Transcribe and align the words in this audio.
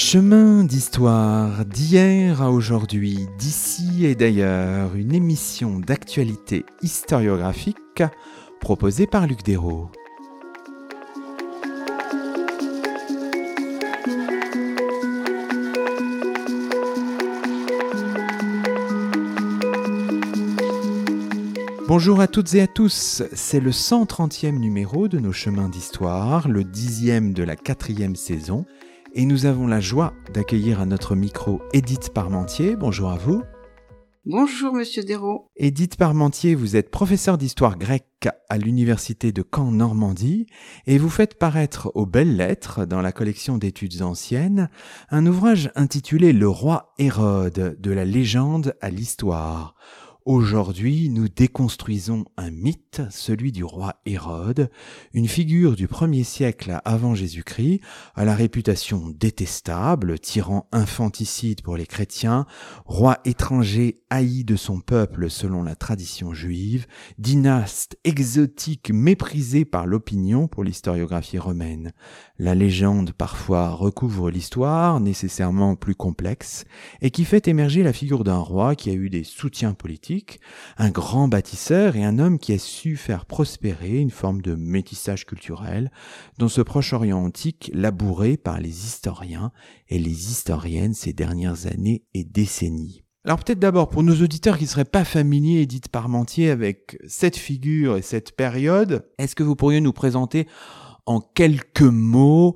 Chemin 0.00 0.62
d'histoire 0.62 1.64
d'hier 1.64 2.40
à 2.40 2.52
aujourd'hui, 2.52 3.26
d'ici 3.36 4.06
et 4.06 4.14
d'ailleurs, 4.14 4.94
une 4.94 5.12
émission 5.12 5.80
d'actualité 5.80 6.64
historiographique 6.82 8.04
proposée 8.60 9.08
par 9.08 9.26
Luc 9.26 9.42
Dérault. 9.42 9.90
Bonjour 21.88 22.20
à 22.20 22.28
toutes 22.28 22.54
et 22.54 22.60
à 22.60 22.68
tous, 22.68 23.24
c'est 23.32 23.58
le 23.58 23.72
130e 23.72 24.60
numéro 24.60 25.08
de 25.08 25.18
nos 25.18 25.32
chemins 25.32 25.68
d'histoire, 25.68 26.46
le 26.46 26.62
dixième 26.62 27.32
de 27.32 27.42
la 27.42 27.56
quatrième 27.56 28.14
saison, 28.14 28.64
et 29.14 29.24
nous 29.24 29.46
avons 29.46 29.66
la 29.66 29.80
joie 29.80 30.14
d'accueillir 30.32 30.80
à 30.80 30.86
notre 30.86 31.14
micro 31.14 31.60
Edith 31.72 32.10
Parmentier. 32.12 32.76
Bonjour 32.76 33.10
à 33.10 33.16
vous. 33.16 33.42
Bonjour 34.24 34.74
Monsieur 34.74 35.02
Dérault. 35.02 35.48
Edith 35.56 35.96
Parmentier, 35.96 36.54
vous 36.54 36.76
êtes 36.76 36.90
professeur 36.90 37.38
d'histoire 37.38 37.78
grecque 37.78 38.28
à 38.48 38.58
l'université 38.58 39.32
de 39.32 39.42
Caen 39.42 39.70
Normandie 39.70 40.46
et 40.86 40.98
vous 40.98 41.08
faites 41.08 41.38
paraître 41.38 41.90
aux 41.94 42.04
belles 42.04 42.36
lettres 42.36 42.84
dans 42.84 43.00
la 43.00 43.12
collection 43.12 43.56
d'études 43.56 44.02
anciennes 44.02 44.68
un 45.10 45.24
ouvrage 45.24 45.70
intitulé 45.76 46.32
Le 46.34 46.48
roi 46.48 46.92
Hérode 46.98 47.78
de 47.80 47.90
la 47.90 48.04
légende 48.04 48.74
à 48.82 48.90
l'histoire 48.90 49.74
Aujourd'hui, 50.28 51.08
nous 51.08 51.26
déconstruisons 51.26 52.26
un 52.36 52.50
mythe, 52.50 53.00
celui 53.08 53.50
du 53.50 53.64
roi 53.64 53.94
Hérode, 54.04 54.68
une 55.14 55.26
figure 55.26 55.74
du 55.74 55.88
premier 55.88 56.22
siècle 56.22 56.82
avant 56.84 57.14
Jésus-Christ, 57.14 57.80
à 58.14 58.26
la 58.26 58.34
réputation 58.34 59.08
détestable, 59.08 60.18
tyran 60.18 60.68
infanticide 60.70 61.62
pour 61.62 61.78
les 61.78 61.86
chrétiens, 61.86 62.44
roi 62.84 63.16
étranger 63.24 64.02
haï 64.10 64.44
de 64.44 64.56
son 64.56 64.80
peuple 64.80 65.30
selon 65.30 65.62
la 65.62 65.74
tradition 65.74 66.34
juive, 66.34 66.86
dynaste 67.16 67.96
exotique 68.04 68.90
méprisé 68.92 69.64
par 69.64 69.86
l'opinion 69.86 70.46
pour 70.46 70.62
l'historiographie 70.62 71.38
romaine. 71.38 71.92
La 72.38 72.54
légende 72.54 73.12
parfois 73.12 73.70
recouvre 73.70 74.30
l'histoire, 74.30 75.00
nécessairement 75.00 75.74
plus 75.74 75.94
complexe, 75.94 76.66
et 77.00 77.10
qui 77.10 77.24
fait 77.24 77.48
émerger 77.48 77.82
la 77.82 77.94
figure 77.94 78.24
d'un 78.24 78.36
roi 78.36 78.74
qui 78.74 78.90
a 78.90 78.92
eu 78.92 79.08
des 79.08 79.24
soutiens 79.24 79.72
politiques, 79.72 80.17
un 80.76 80.90
grand 80.90 81.28
bâtisseur 81.28 81.96
et 81.96 82.04
un 82.04 82.18
homme 82.18 82.38
qui 82.38 82.52
a 82.52 82.58
su 82.58 82.96
faire 82.96 83.26
prospérer 83.26 83.98
une 83.98 84.10
forme 84.10 84.42
de 84.42 84.54
métissage 84.54 85.26
culturel 85.26 85.90
dans 86.38 86.48
ce 86.48 86.60
Proche-Orient 86.60 87.18
antique 87.18 87.70
labouré 87.74 88.36
par 88.36 88.60
les 88.60 88.86
historiens 88.86 89.52
et 89.88 89.98
les 89.98 90.30
historiennes 90.30 90.94
ces 90.94 91.12
dernières 91.12 91.66
années 91.66 92.04
et 92.14 92.24
décennies. 92.24 93.04
Alors 93.24 93.38
peut-être 93.38 93.58
d'abord 93.58 93.88
pour 93.88 94.02
nos 94.02 94.22
auditeurs 94.22 94.56
qui 94.56 94.64
ne 94.64 94.68
seraient 94.68 94.84
pas 94.84 95.04
familiers, 95.04 95.62
Edith 95.62 95.88
Parmentier, 95.88 96.50
avec 96.50 96.98
cette 97.06 97.36
figure 97.36 97.96
et 97.96 98.02
cette 98.02 98.34
période, 98.36 99.06
est-ce 99.18 99.34
que 99.34 99.42
vous 99.42 99.56
pourriez 99.56 99.80
nous 99.80 99.92
présenter 99.92 100.46
en 101.04 101.20
quelques 101.20 101.82
mots 101.82 102.54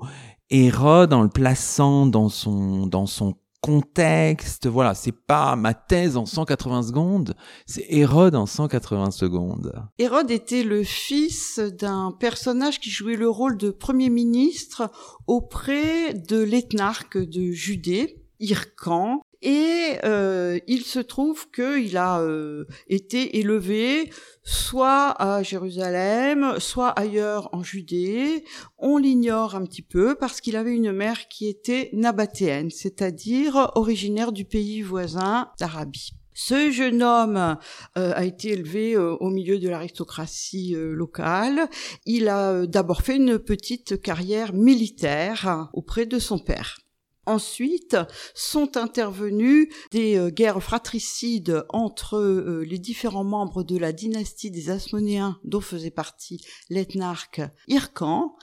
Hérode 0.49 1.13
en 1.13 1.23
le 1.23 1.29
plaçant 1.29 2.05
dans 2.05 2.29
son, 2.29 2.85
dans 2.85 3.07
son 3.07 3.33
contexte. 3.63 4.67
Voilà, 4.67 4.93
c'est 4.93 5.13
pas 5.13 5.55
ma 5.55 5.73
thèse 5.73 6.17
en 6.17 6.25
180 6.25 6.83
secondes, 6.83 7.33
c'est 7.65 7.85
Hérode 7.87 8.35
en 8.35 8.45
180 8.45 9.11
secondes. 9.11 9.73
Hérode 9.97 10.31
était 10.31 10.63
le 10.63 10.83
fils 10.83 11.59
d'un 11.59 12.11
personnage 12.19 12.81
qui 12.81 12.89
jouait 12.89 13.15
le 13.15 13.29
rôle 13.29 13.57
de 13.57 13.71
premier 13.71 14.09
ministre 14.09 14.91
auprès 15.27 16.13
de 16.13 16.41
l'éthnarque 16.41 17.17
de 17.17 17.51
Judée, 17.51 18.21
Hircan, 18.41 19.21
et 19.43 19.97
euh, 20.05 20.57
il 20.67 20.83
se 20.83 20.99
trouve 20.99 21.51
qu'il 21.51 21.97
a 21.97 22.21
euh, 22.21 22.65
été 22.87 23.39
élevé 23.39 24.09
soit 24.41 25.09
à 25.21 25.43
Jérusalem, 25.43 26.55
soit 26.59 26.89
ailleurs 26.89 27.49
en 27.51 27.61
Judée. 27.61 28.45
On 28.77 28.97
l'ignore 28.97 29.55
un 29.55 29.65
petit 29.65 29.81
peu 29.81 30.15
parce 30.15 30.39
qu'il 30.39 30.55
avait 30.55 30.73
une 30.73 30.93
mère 30.93 31.27
qui 31.27 31.47
était 31.47 31.89
nabatéenne, 31.91 32.71
c'est-à-dire 32.71 33.71
originaire 33.75 34.31
du 34.31 34.45
pays 34.45 34.81
voisin 34.81 35.51
d'Arabie. 35.59 36.11
Ce 36.33 36.71
jeune 36.71 37.03
homme 37.03 37.57
euh, 37.97 38.13
a 38.15 38.25
été 38.25 38.53
élevé 38.53 38.97
au 38.97 39.29
milieu 39.29 39.59
de 39.59 39.69
l'aristocratie 39.69 40.73
locale. 40.75 41.69
Il 42.05 42.27
a 42.27 42.65
d'abord 42.65 43.01
fait 43.01 43.17
une 43.17 43.37
petite 43.39 44.01
carrière 44.01 44.53
militaire 44.53 45.69
auprès 45.73 46.05
de 46.05 46.17
son 46.17 46.39
père. 46.39 46.82
Ensuite 47.25 47.95
sont 48.35 48.75
intervenues 48.75 49.71
des 49.91 50.17
euh, 50.17 50.29
guerres 50.29 50.61
fratricides 50.61 51.63
entre 51.69 52.17
euh, 52.17 52.65
les 52.67 52.79
différents 52.79 53.23
membres 53.23 53.63
de 53.63 53.77
la 53.77 53.93
dynastie 53.93 54.51
des 54.51 54.69
Asmonéens 54.69 55.39
dont 55.45 55.61
faisait 55.61 55.89
partie 55.89 56.43
l'ethnarque 56.69 57.41
Hircan 57.67 58.35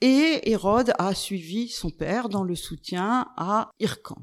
et 0.00 0.50
Hérode 0.50 0.94
a 0.98 1.14
suivi 1.14 1.68
son 1.68 1.90
père 1.90 2.30
dans 2.30 2.42
le 2.42 2.54
soutien 2.54 3.26
à 3.36 3.70
Hircan. 3.80 4.16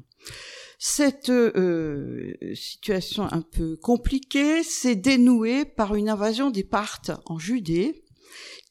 Cette 0.80 1.30
euh, 1.30 2.34
situation 2.54 3.28
un 3.30 3.42
peu 3.42 3.76
compliquée 3.76 4.64
s'est 4.64 4.96
dénouée 4.96 5.64
par 5.64 5.94
une 5.94 6.08
invasion 6.08 6.50
des 6.50 6.64
Parthes 6.64 7.12
en 7.26 7.38
Judée 7.38 8.04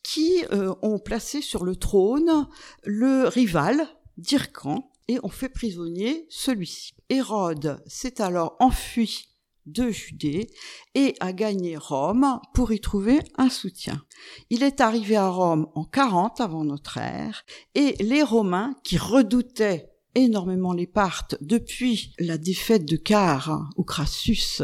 qui 0.03 0.43
ont 0.81 0.97
placé 0.97 1.39
sur 1.41 1.63
le 1.63 1.75
trône 1.75 2.47
le 2.83 3.27
rival 3.27 3.87
d'Hyrcan 4.17 4.88
et 5.09 5.19
on 5.23 5.29
fait 5.29 5.49
prisonnier 5.49 6.27
celui-ci. 6.29 6.93
Hérode 7.09 7.81
s'est 7.87 8.21
alors 8.21 8.55
enfui 8.59 9.27
de 9.65 9.89
Judée 9.89 10.49
et 10.93 11.15
a 11.19 11.33
gagné 11.33 11.77
Rome 11.77 12.39
pour 12.53 12.71
y 12.71 12.79
trouver 12.79 13.19
un 13.35 13.49
soutien. 13.49 14.03
Il 14.51 14.61
est 14.61 14.81
arrivé 14.81 15.15
à 15.15 15.27
Rome 15.27 15.67
en 15.73 15.83
40 15.83 16.39
avant 16.41 16.63
notre 16.63 16.97
ère 16.97 17.43
et 17.73 17.95
les 17.99 18.21
Romains 18.21 18.75
qui 18.83 18.97
redoutaient 18.99 19.89
énormément 20.13 20.73
les 20.73 20.87
Parthes 20.87 21.37
depuis 21.41 22.13
la 22.19 22.37
défaite 22.37 22.85
de 22.85 22.95
Car 22.95 23.67
où 23.77 23.83
Crassus 23.83 24.61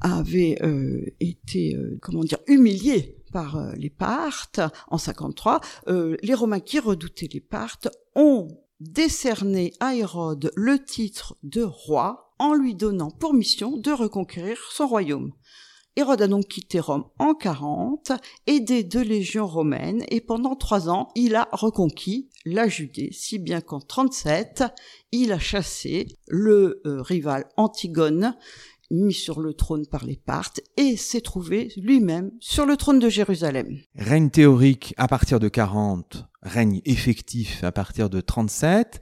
avait 0.00 0.58
euh, 0.62 1.04
été 1.20 1.76
euh, 1.76 1.98
comment 2.02 2.24
dire 2.24 2.38
humilié 2.48 3.16
par 3.32 3.56
euh, 3.56 3.72
les 3.76 3.90
Parthes 3.90 4.60
en 4.88 4.98
53, 4.98 5.60
les 5.86 6.34
Romains 6.34 6.60
qui 6.60 6.80
redoutaient 6.80 7.30
les 7.32 7.40
Parthes 7.40 7.88
ont 8.14 8.48
décerné 8.80 9.72
à 9.80 9.94
Hérode 9.94 10.50
le 10.56 10.84
titre 10.84 11.36
de 11.42 11.62
roi 11.62 12.34
en 12.38 12.54
lui 12.54 12.74
donnant 12.74 13.10
pour 13.10 13.34
mission 13.34 13.76
de 13.76 13.90
reconquérir 13.90 14.58
son 14.70 14.86
royaume. 14.86 15.32
Hérode 15.96 16.22
a 16.22 16.26
donc 16.26 16.48
quitté 16.48 16.80
Rome 16.80 17.04
en 17.20 17.34
40, 17.34 18.10
aidé 18.48 18.82
de 18.82 18.98
légions 18.98 19.46
romaines, 19.46 20.04
et 20.08 20.20
pendant 20.20 20.56
trois 20.56 20.88
ans, 20.88 21.08
il 21.14 21.36
a 21.36 21.48
reconquis 21.52 22.30
la 22.44 22.66
Judée, 22.66 23.10
si 23.12 23.38
bien 23.38 23.60
qu'en 23.60 23.78
37, 23.78 24.64
il 25.12 25.30
a 25.30 25.38
chassé 25.38 26.08
le 26.26 26.82
euh, 26.84 27.00
rival 27.00 27.46
Antigone, 27.56 28.36
mis 28.90 29.12
sur 29.12 29.40
le 29.40 29.54
trône 29.54 29.86
par 29.86 30.04
les 30.04 30.16
Parthes, 30.16 30.60
et 30.76 30.96
s'est 30.96 31.20
trouvé 31.20 31.72
lui-même 31.76 32.30
sur 32.40 32.66
le 32.66 32.76
trône 32.76 32.98
de 32.98 33.08
Jérusalem. 33.08 33.78
Règne 33.94 34.30
théorique 34.30 34.94
à 34.96 35.08
partir 35.08 35.40
de 35.40 35.48
40, 35.48 36.26
règne 36.42 36.80
effectif 36.84 37.64
à 37.64 37.72
partir 37.72 38.10
de 38.10 38.20
37. 38.20 39.00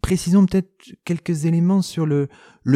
Précisons 0.00 0.46
peut-être 0.46 0.70
quelques 1.04 1.44
éléments 1.44 1.82
sur 1.82 2.06
le, 2.06 2.28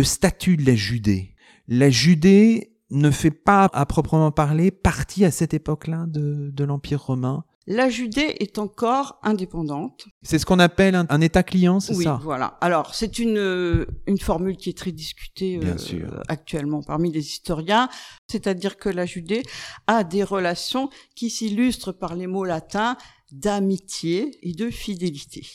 statut 0.02 0.56
de 0.56 0.66
la 0.66 0.74
Judée. 0.74 1.34
La 1.68 1.90
Judée 1.90 2.72
ne 2.90 3.10
fait 3.10 3.30
pas, 3.30 3.70
à 3.72 3.86
proprement 3.86 4.32
parler, 4.32 4.70
partie 4.70 5.24
à 5.24 5.30
cette 5.30 5.54
époque-là 5.54 6.06
de 6.08 6.64
l'Empire 6.64 7.02
romain. 7.02 7.44
La 7.66 7.88
Judée 7.88 8.36
est 8.40 8.58
encore 8.58 9.20
indépendante. 9.22 10.06
C'est 10.22 10.38
ce 10.38 10.46
qu'on 10.46 10.58
appelle 10.58 10.94
un, 10.94 11.20
État 11.20 11.42
client, 11.42 11.78
c'est 11.78 11.94
oui, 11.94 12.04
ça? 12.04 12.18
voilà. 12.22 12.58
Alors, 12.60 12.94
c'est 12.94 13.18
une, 13.18 13.86
une 14.06 14.18
formule 14.18 14.56
qui 14.56 14.70
est 14.70 14.76
très 14.76 14.90
discutée 14.90 15.60
euh, 15.62 16.20
actuellement 16.28 16.82
parmi 16.82 17.12
les 17.12 17.20
historiens, 17.20 17.88
c'est-à-dire 18.28 18.76
que 18.76 18.88
la 18.88 19.06
Judée 19.06 19.42
a 19.86 20.02
des 20.02 20.24
relations 20.24 20.90
qui 21.14 21.30
s'illustrent 21.30 21.92
par 21.92 22.16
les 22.16 22.26
mots 22.26 22.44
latins 22.44 22.96
d'amitié 23.30 24.38
et 24.42 24.52
de 24.52 24.68
fidélité. 24.70 25.46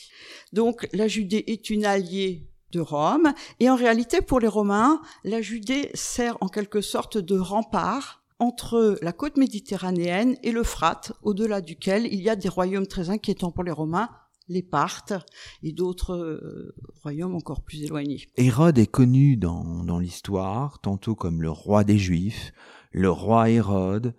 Donc 0.52 0.88
la 0.92 1.08
Judée 1.08 1.44
est 1.46 1.70
une 1.70 1.84
alliée 1.84 2.48
de 2.72 2.80
Rome 2.80 3.32
et 3.60 3.70
en 3.70 3.76
réalité 3.76 4.20
pour 4.20 4.40
les 4.40 4.48
Romains, 4.48 5.00
la 5.24 5.40
Judée 5.40 5.90
sert 5.94 6.36
en 6.40 6.48
quelque 6.48 6.80
sorte 6.80 7.18
de 7.18 7.38
rempart 7.38 8.17
entre 8.38 8.98
la 9.02 9.12
côte 9.12 9.36
méditerranéenne 9.36 10.36
et 10.42 10.52
l'Euphrate, 10.52 11.12
au-delà 11.22 11.60
duquel 11.60 12.06
il 12.06 12.20
y 12.20 12.28
a 12.28 12.36
des 12.36 12.48
royaumes 12.48 12.86
très 12.86 13.10
inquiétants 13.10 13.50
pour 13.50 13.64
les 13.64 13.72
Romains, 13.72 14.10
les 14.48 14.62
Parthes 14.62 15.14
et 15.62 15.72
d'autres 15.72 16.14
euh, 16.14 16.74
royaumes 17.02 17.34
encore 17.34 17.62
plus 17.62 17.82
éloignés. 17.82 18.28
Hérode 18.36 18.78
est 18.78 18.86
connu 18.86 19.36
dans, 19.36 19.84
dans 19.84 19.98
l'histoire 19.98 20.80
tantôt 20.80 21.14
comme 21.14 21.42
le 21.42 21.50
roi 21.50 21.84
des 21.84 21.98
Juifs, 21.98 22.52
le 22.92 23.10
roi 23.10 23.50
Hérode, 23.50 24.14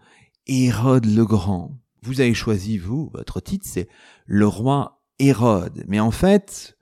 Hérode 0.45 1.05
le 1.05 1.25
Grand, 1.25 1.79
vous 2.01 2.21
avez 2.21 2.33
choisi, 2.33 2.77
vous, 2.77 3.09
votre 3.13 3.39
titre, 3.39 3.65
c'est 3.67 3.87
le 4.25 4.47
roi 4.47 5.01
Hérode. 5.19 5.83
Mais 5.87 5.99
en 5.99 6.11
fait, 6.11 6.77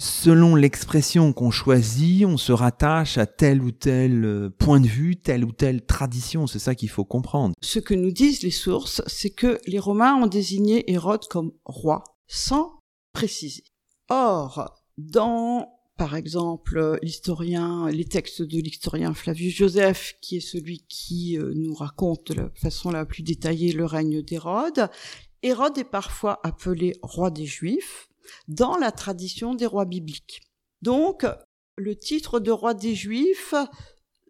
selon 0.00 0.56
l'expression 0.56 1.34
qu'on 1.34 1.50
choisit, 1.50 2.24
on 2.24 2.38
se 2.38 2.52
rattache 2.52 3.18
à 3.18 3.26
tel 3.26 3.62
ou 3.62 3.70
tel 3.70 4.24
euh, 4.24 4.48
point 4.48 4.80
de 4.80 4.86
vue, 4.86 5.16
telle 5.16 5.44
ou 5.44 5.52
telle 5.52 5.84
tradition. 5.84 6.46
C'est 6.46 6.58
ça 6.58 6.74
qu'il 6.74 6.88
faut 6.88 7.04
comprendre. 7.04 7.54
Ce 7.60 7.78
que 7.78 7.92
nous 7.92 8.10
disent 8.10 8.42
les 8.42 8.50
sources, 8.50 9.02
c'est 9.06 9.30
que 9.30 9.60
les 9.66 9.78
Romains 9.78 10.14
ont 10.14 10.26
désigné 10.26 10.90
Hérode 10.90 11.28
comme 11.28 11.52
roi, 11.66 12.02
sans 12.26 12.80
préciser. 13.12 13.64
Or, 14.08 14.74
dans 14.96 15.68
par 15.98 16.16
exemple 16.16 16.98
l'historien, 17.02 17.90
les 17.90 18.06
textes 18.06 18.40
de 18.40 18.58
l'historien 18.58 19.12
Flavius 19.12 19.54
Joseph, 19.54 20.14
qui 20.22 20.38
est 20.38 20.40
celui 20.40 20.86
qui 20.88 21.36
euh, 21.36 21.52
nous 21.54 21.74
raconte 21.74 22.32
de 22.32 22.40
la 22.40 22.50
façon 22.54 22.90
la 22.90 23.04
plus 23.04 23.22
détaillée 23.22 23.72
le 23.72 23.84
règne 23.84 24.22
d'Hérode, 24.22 24.88
Hérode 25.42 25.76
est 25.76 25.84
parfois 25.84 26.40
appelé 26.42 26.94
roi 27.02 27.30
des 27.30 27.44
Juifs 27.44 28.09
dans 28.48 28.76
la 28.76 28.92
tradition 28.92 29.54
des 29.54 29.66
rois 29.66 29.84
bibliques. 29.84 30.42
Donc, 30.82 31.26
le 31.76 31.96
titre 31.96 32.40
de 32.40 32.50
roi 32.50 32.74
des 32.74 32.94
Juifs 32.94 33.54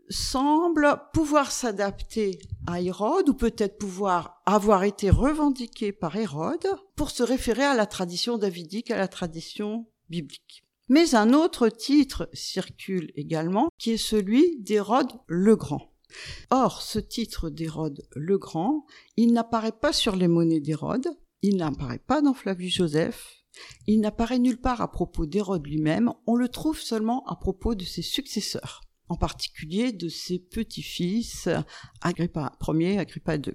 semble 0.08 1.00
pouvoir 1.12 1.52
s'adapter 1.52 2.40
à 2.66 2.81
Hérode 2.81 3.28
ou 3.28 3.34
peut-être 3.34 3.78
pouvoir 3.78 4.42
avoir 4.44 4.82
été 4.82 5.08
revendiqué 5.08 5.92
par 5.92 6.16
Hérode 6.16 6.66
pour 6.96 7.10
se 7.10 7.22
référer 7.22 7.64
à 7.64 7.75
la 7.75 7.87
tradition 7.87 8.37
davidique, 8.37 8.90
à 8.90 8.98
la 8.98 9.08
tradition 9.08 9.87
biblique. 10.08 10.64
Mais 10.88 11.14
un 11.14 11.32
autre 11.32 11.69
titre 11.69 12.28
circule 12.32 13.12
également, 13.14 13.69
qui 13.78 13.92
est 13.92 13.96
celui 13.96 14.58
d'Hérode 14.60 15.12
le 15.28 15.54
Grand. 15.54 15.92
Or, 16.50 16.82
ce 16.82 16.98
titre 16.98 17.48
d'Hérode 17.48 18.04
le 18.16 18.38
Grand, 18.38 18.84
il 19.16 19.32
n'apparaît 19.32 19.70
pas 19.70 19.92
sur 19.92 20.16
les 20.16 20.26
monnaies 20.26 20.58
d'Hérode, 20.58 21.06
il 21.42 21.56
n'apparaît 21.56 22.00
pas 22.00 22.20
dans 22.20 22.34
Flavius 22.34 22.75
Joseph, 22.75 23.39
il 23.87 24.00
n'apparaît 24.00 24.38
nulle 24.38 24.61
part 24.61 24.81
à 24.81 24.91
propos 24.91 25.26
d'Hérode 25.26 25.67
lui-même, 25.67 26.12
on 26.26 26.37
le 26.37 26.49
trouve 26.49 26.81
seulement 26.81 27.25
à 27.26 27.37
propos 27.37 27.75
de 27.75 27.85
ses 27.85 28.02
successeurs, 28.02 28.82
en 29.08 29.17
particulier 29.17 29.93
de 29.93 30.08
ses 30.08 30.38
petits-fils, 30.38 31.49
Agrippa 32.00 32.52
Ier, 32.69 32.99
Agrippa 32.99 33.37
II. 33.37 33.55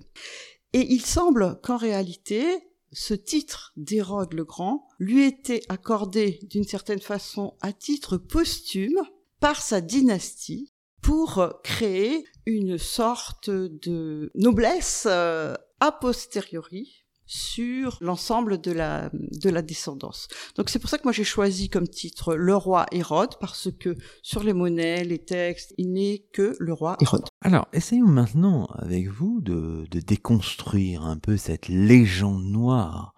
Et 0.73 0.93
il 0.93 1.01
semble 1.01 1.59
qu'en 1.61 1.77
réalité, 1.77 2.43
ce 2.91 3.13
titre 3.13 3.73
d'Hérode 3.77 4.33
le 4.33 4.45
Grand 4.45 4.87
lui 4.99 5.23
était 5.23 5.61
accordé 5.69 6.39
d'une 6.43 6.63
certaine 6.63 7.01
façon 7.01 7.55
à 7.61 7.73
titre 7.73 8.17
posthume 8.17 9.01
par 9.39 9.61
sa 9.61 9.81
dynastie 9.81 10.71
pour 11.01 11.61
créer 11.63 12.25
une 12.45 12.77
sorte 12.77 13.49
de 13.49 14.31
noblesse 14.33 15.07
euh, 15.09 15.53
a 15.79 15.91
posteriori 15.91 17.04
sur 17.25 17.97
l'ensemble 18.01 18.61
de 18.61 18.71
la, 18.71 19.09
de 19.13 19.49
la 19.49 19.61
descendance. 19.61 20.27
Donc 20.55 20.69
c'est 20.69 20.79
pour 20.79 20.89
ça 20.89 20.97
que 20.97 21.03
moi 21.03 21.11
j'ai 21.11 21.23
choisi 21.23 21.69
comme 21.69 21.87
titre 21.87 22.35
le 22.35 22.55
roi 22.55 22.85
Hérode, 22.91 23.35
parce 23.39 23.69
que 23.79 23.95
sur 24.21 24.43
les 24.43 24.53
monnaies, 24.53 25.03
les 25.03 25.19
textes, 25.19 25.73
il 25.77 25.93
n'est 25.93 26.25
que 26.33 26.55
le 26.59 26.73
roi 26.73 26.97
Hérode. 27.01 27.25
Alors 27.41 27.67
essayons 27.73 28.07
maintenant 28.07 28.65
avec 28.75 29.07
vous 29.07 29.41
de, 29.41 29.85
de 29.89 29.99
déconstruire 29.99 31.03
un 31.03 31.17
peu 31.17 31.37
cette 31.37 31.67
légende 31.67 32.45
noire 32.45 33.13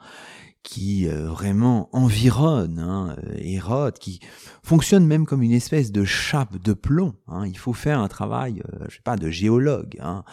qui 0.68 1.07
euh, 1.07 1.30
vraiment 1.30 1.88
environne 1.94 2.80
hein, 2.80 3.15
Hérode, 3.38 3.98
qui 4.00 4.19
fonctionne 4.63 5.06
même 5.06 5.25
comme 5.25 5.42
une 5.42 5.54
espèce 5.54 5.94
de 5.94 6.04
chape 6.04 6.57
de 6.57 6.74
plomb. 6.74 7.13
Hein. 7.27 7.48
Il 7.48 7.57
faut 7.57 7.71
faire 7.71 8.00
un 8.01 8.09
travail, 8.09 8.62
euh, 8.74 8.86
je 8.89 8.95
sais 8.95 9.01
pas, 9.01 9.15
de 9.15 9.30
géologue. 9.30 9.98
Hein 10.01 10.25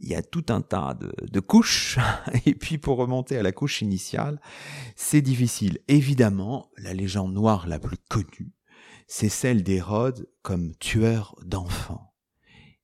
il 0.00 0.08
y 0.08 0.14
a 0.14 0.22
tout 0.22 0.44
un 0.48 0.60
tas 0.60 0.94
de, 0.94 1.40
couches, 1.40 1.98
et 2.46 2.54
puis 2.54 2.78
pour 2.78 2.98
remonter 2.98 3.36
à 3.36 3.42
la 3.42 3.52
couche 3.52 3.82
initiale, 3.82 4.40
c'est 4.96 5.22
difficile. 5.22 5.78
Évidemment, 5.88 6.70
la 6.76 6.94
légende 6.94 7.32
noire 7.32 7.66
la 7.66 7.78
plus 7.78 7.98
connue, 8.08 8.52
c'est 9.06 9.28
celle 9.28 9.62
d'Hérode 9.62 10.28
comme 10.42 10.74
tueur 10.76 11.34
d'enfants. 11.44 12.14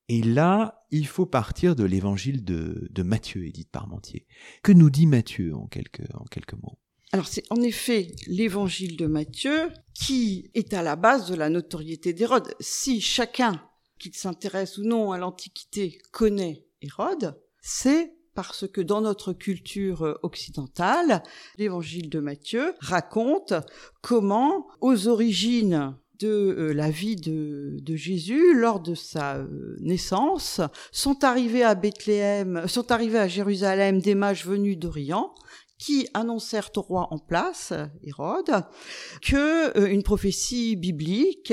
Et 0.08 0.22
là, 0.22 0.84
il 0.90 1.06
faut 1.06 1.26
partir 1.26 1.76
de 1.76 1.84
l'évangile 1.84 2.44
de, 2.44 2.88
de 2.90 3.02
Matthieu, 3.02 3.46
Édith 3.46 3.70
Parmentier. 3.70 4.26
Que 4.62 4.72
nous 4.72 4.90
dit 4.90 5.06
Matthieu 5.06 5.54
en 5.54 5.66
quelques, 5.66 6.06
en 6.14 6.24
quelques 6.24 6.54
mots? 6.54 6.78
Alors 7.14 7.28
c'est 7.28 7.44
en 7.50 7.62
effet 7.62 8.08
l'évangile 8.26 8.96
de 8.96 9.06
Matthieu 9.06 9.70
qui 9.94 10.50
est 10.54 10.74
à 10.74 10.82
la 10.82 10.96
base 10.96 11.30
de 11.30 11.36
la 11.36 11.48
notoriété 11.48 12.12
d'Hérode. 12.12 12.54
Si 12.58 13.00
chacun, 13.00 13.62
qu'il 14.00 14.14
s'intéresse 14.14 14.78
ou 14.78 14.82
non 14.82 15.12
à 15.12 15.18
l'Antiquité, 15.18 15.98
connaît 16.10 16.66
Hérode, 16.84 17.38
c'est 17.60 18.14
parce 18.34 18.66
que 18.66 18.80
dans 18.80 19.00
notre 19.00 19.32
culture 19.32 20.18
occidentale, 20.22 21.22
l'évangile 21.56 22.10
de 22.10 22.18
Matthieu 22.18 22.74
raconte 22.80 23.54
comment, 24.02 24.66
aux 24.80 25.06
origines 25.08 25.94
de 26.18 26.28
euh, 26.28 26.72
la 26.72 26.90
vie 26.90 27.16
de, 27.16 27.96
Jésus, 27.96 28.54
lors 28.54 28.80
de 28.80 28.94
sa 28.94 29.36
euh, 29.36 29.76
naissance, 29.80 30.60
sont 30.92 31.24
arrivés 31.24 31.62
à 31.62 31.74
Bethléem, 31.74 32.66
sont 32.68 32.92
arrivés 32.92 33.18
à 33.18 33.28
Jérusalem 33.28 34.00
des 34.00 34.14
mages 34.14 34.46
venus 34.46 34.78
d'Orient, 34.78 35.34
qui 35.78 36.08
annoncèrent 36.14 36.70
au 36.76 36.82
roi 36.82 37.08
en 37.10 37.18
place, 37.18 37.72
Hérode, 38.02 38.64
que 39.22 39.76
euh, 39.76 39.86
une 39.86 40.02
prophétie 40.02 40.76
biblique 40.76 41.52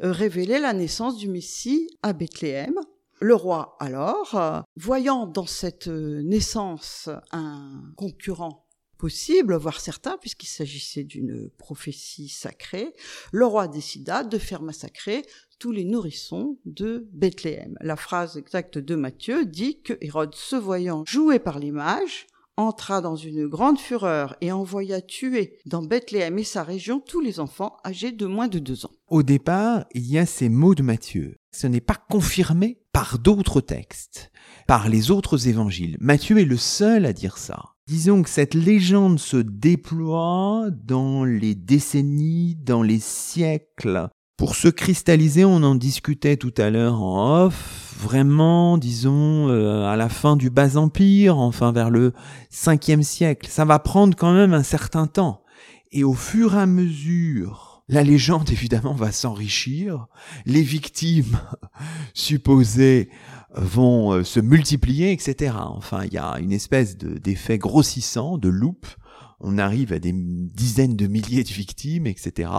révélait 0.00 0.58
la 0.58 0.72
naissance 0.72 1.16
du 1.16 1.28
Messie 1.28 1.88
à 2.02 2.12
Bethléem. 2.12 2.74
Le 3.22 3.34
roi, 3.34 3.76
alors, 3.80 4.34
euh, 4.34 4.60
voyant 4.76 5.26
dans 5.26 5.46
cette 5.46 5.88
euh, 5.88 6.22
naissance 6.22 7.10
un 7.32 7.82
concurrent 7.96 8.66
possible, 8.96 9.56
voire 9.56 9.80
certain, 9.80 10.16
puisqu'il 10.16 10.46
s'agissait 10.46 11.04
d'une 11.04 11.50
prophétie 11.58 12.30
sacrée, 12.30 12.94
le 13.32 13.44
roi 13.44 13.68
décida 13.68 14.24
de 14.24 14.38
faire 14.38 14.62
massacrer 14.62 15.22
tous 15.58 15.70
les 15.70 15.84
nourrissons 15.84 16.58
de 16.64 17.08
Bethléem. 17.12 17.76
La 17.82 17.96
phrase 17.96 18.38
exacte 18.38 18.78
de 18.78 18.94
Matthieu 18.94 19.44
dit 19.44 19.82
que 19.82 19.98
Hérode, 20.00 20.34
se 20.34 20.56
voyant 20.56 21.04
joué 21.06 21.38
par 21.38 21.58
l'image, 21.58 22.26
entra 22.56 23.00
dans 23.00 23.16
une 23.16 23.46
grande 23.48 23.78
fureur 23.78 24.36
et 24.40 24.52
envoya 24.52 25.00
tuer 25.00 25.58
dans 25.66 25.82
Bethléem 25.82 26.38
et 26.38 26.44
sa 26.44 26.62
région 26.62 27.00
tous 27.00 27.20
les 27.20 27.40
enfants 27.40 27.76
âgés 27.84 28.12
de 28.12 28.26
moins 28.26 28.48
de 28.48 28.58
deux 28.58 28.86
ans. 28.86 28.92
Au 29.08 29.22
départ, 29.22 29.86
il 29.92 30.06
y 30.06 30.18
a 30.18 30.26
ces 30.26 30.48
mots 30.48 30.74
de 30.74 30.82
Matthieu. 30.82 31.36
Ce 31.52 31.66
n'est 31.66 31.80
pas 31.80 31.98
confirmé 32.08 32.79
par 32.92 33.18
d'autres 33.18 33.60
textes, 33.60 34.30
par 34.66 34.88
les 34.88 35.10
autres 35.10 35.48
évangiles. 35.48 35.96
Matthieu 36.00 36.38
est 36.38 36.44
le 36.44 36.56
seul 36.56 37.06
à 37.06 37.12
dire 37.12 37.38
ça. 37.38 37.74
Disons 37.86 38.22
que 38.22 38.30
cette 38.30 38.54
légende 38.54 39.18
se 39.18 39.36
déploie 39.36 40.68
dans 40.84 41.24
les 41.24 41.54
décennies, 41.54 42.56
dans 42.56 42.82
les 42.82 43.00
siècles. 43.00 44.08
Pour 44.36 44.54
se 44.54 44.68
cristalliser, 44.68 45.44
on 45.44 45.62
en 45.62 45.74
discutait 45.74 46.36
tout 46.36 46.54
à 46.56 46.70
l'heure 46.70 47.02
en 47.02 47.44
off, 47.44 47.94
vraiment, 47.98 48.78
disons, 48.78 49.48
euh, 49.48 49.84
à 49.84 49.96
la 49.96 50.08
fin 50.08 50.36
du 50.36 50.50
Bas 50.50 50.76
Empire, 50.76 51.38
enfin 51.38 51.72
vers 51.72 51.90
le 51.90 52.12
5e 52.52 53.02
siècle. 53.02 53.48
Ça 53.50 53.64
va 53.64 53.78
prendre 53.78 54.16
quand 54.16 54.32
même 54.32 54.54
un 54.54 54.62
certain 54.62 55.06
temps. 55.06 55.42
Et 55.92 56.04
au 56.04 56.14
fur 56.14 56.54
et 56.54 56.60
à 56.60 56.66
mesure 56.66 57.69
la 57.90 58.04
légende, 58.04 58.50
évidemment, 58.50 58.94
va 58.94 59.10
s'enrichir. 59.10 60.06
Les 60.46 60.62
victimes 60.62 61.40
supposées 62.14 63.10
vont 63.52 64.12
euh, 64.12 64.22
se 64.22 64.38
multiplier, 64.38 65.10
etc. 65.10 65.54
Enfin, 65.58 66.04
il 66.04 66.14
y 66.14 66.18
a 66.18 66.38
une 66.38 66.52
espèce 66.52 66.96
d'effet 66.96 67.58
grossissant, 67.58 68.38
de 68.38 68.48
loupe. 68.48 68.86
On 69.40 69.58
arrive 69.58 69.92
à 69.92 69.98
des 69.98 70.12
dizaines 70.14 70.94
de 70.94 71.08
milliers 71.08 71.42
de 71.42 71.48
victimes, 71.48 72.06
etc. 72.06 72.50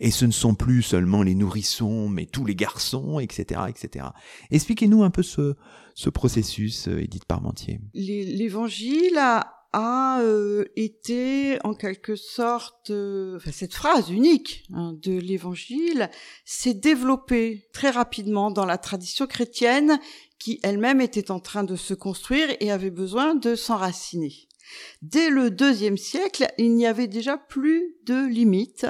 Et 0.00 0.10
ce 0.10 0.26
ne 0.26 0.32
sont 0.32 0.54
plus 0.54 0.82
seulement 0.82 1.22
les 1.22 1.34
nourrissons, 1.34 2.10
mais 2.10 2.26
tous 2.26 2.44
les 2.44 2.56
garçons, 2.56 3.18
etc., 3.18 3.62
etc. 3.68 4.06
Expliquez-nous 4.50 5.04
un 5.04 5.10
peu 5.10 5.22
ce, 5.22 5.54
ce 5.94 6.10
processus, 6.10 6.88
euh, 6.88 7.02
Edith 7.02 7.24
Parmentier. 7.24 7.80
L'évangile 7.94 9.16
a 9.18 9.55
a 9.78 10.22
euh, 10.22 10.64
été 10.74 11.58
en 11.62 11.74
quelque 11.74 12.16
sorte, 12.16 12.88
euh, 12.88 13.36
enfin, 13.36 13.52
cette 13.52 13.74
phrase 13.74 14.08
unique 14.08 14.64
hein, 14.72 14.94
de 15.02 15.12
l'Évangile 15.12 16.08
s'est 16.46 16.72
développée 16.72 17.68
très 17.74 17.90
rapidement 17.90 18.50
dans 18.50 18.64
la 18.64 18.78
tradition 18.78 19.26
chrétienne 19.26 20.00
qui 20.38 20.60
elle-même 20.62 21.02
était 21.02 21.30
en 21.30 21.40
train 21.40 21.62
de 21.62 21.76
se 21.76 21.92
construire 21.92 22.48
et 22.60 22.70
avait 22.70 22.90
besoin 22.90 23.34
de 23.34 23.54
s'enraciner. 23.54 24.48
Dès 25.02 25.28
le 25.28 25.50
deuxième 25.50 25.98
siècle, 25.98 26.46
il 26.56 26.74
n'y 26.74 26.86
avait 26.86 27.06
déjà 27.06 27.36
plus 27.36 27.96
de 28.06 28.26
limites 28.26 28.86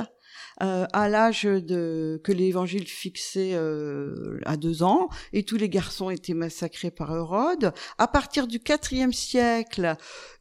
euh, 0.63 0.87
à 0.93 1.09
l'âge 1.09 1.45
de 1.45 2.21
que 2.25 2.33
l'Évangile 2.33 2.87
fixait 2.87 3.53
euh, 3.55 4.41
à 4.47 4.57
deux 4.57 4.83
ans, 4.83 5.09
et 5.33 5.43
tous 5.43 5.57
les 5.57 5.69
garçons 5.69 6.11
étaient 6.11 6.35
massacrés 6.35 6.91
par 6.91 7.15
Hérode. 7.15 7.73
À 7.99 8.09
partir 8.09 8.47
du 8.47 8.61
quatrième 8.61 9.13
siècle, 9.13 9.97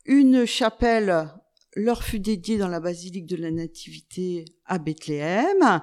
une 0.06 0.46
chapelle 0.46 1.30
leur 1.76 2.04
fut 2.04 2.20
dédiée 2.20 2.58
dans 2.58 2.70
la 2.70 2.80
basilique 2.80 3.26
de 3.26 3.36
la 3.36 3.52
Nativité 3.52 4.46
à 4.66 4.78
Bethléem, 4.78 5.82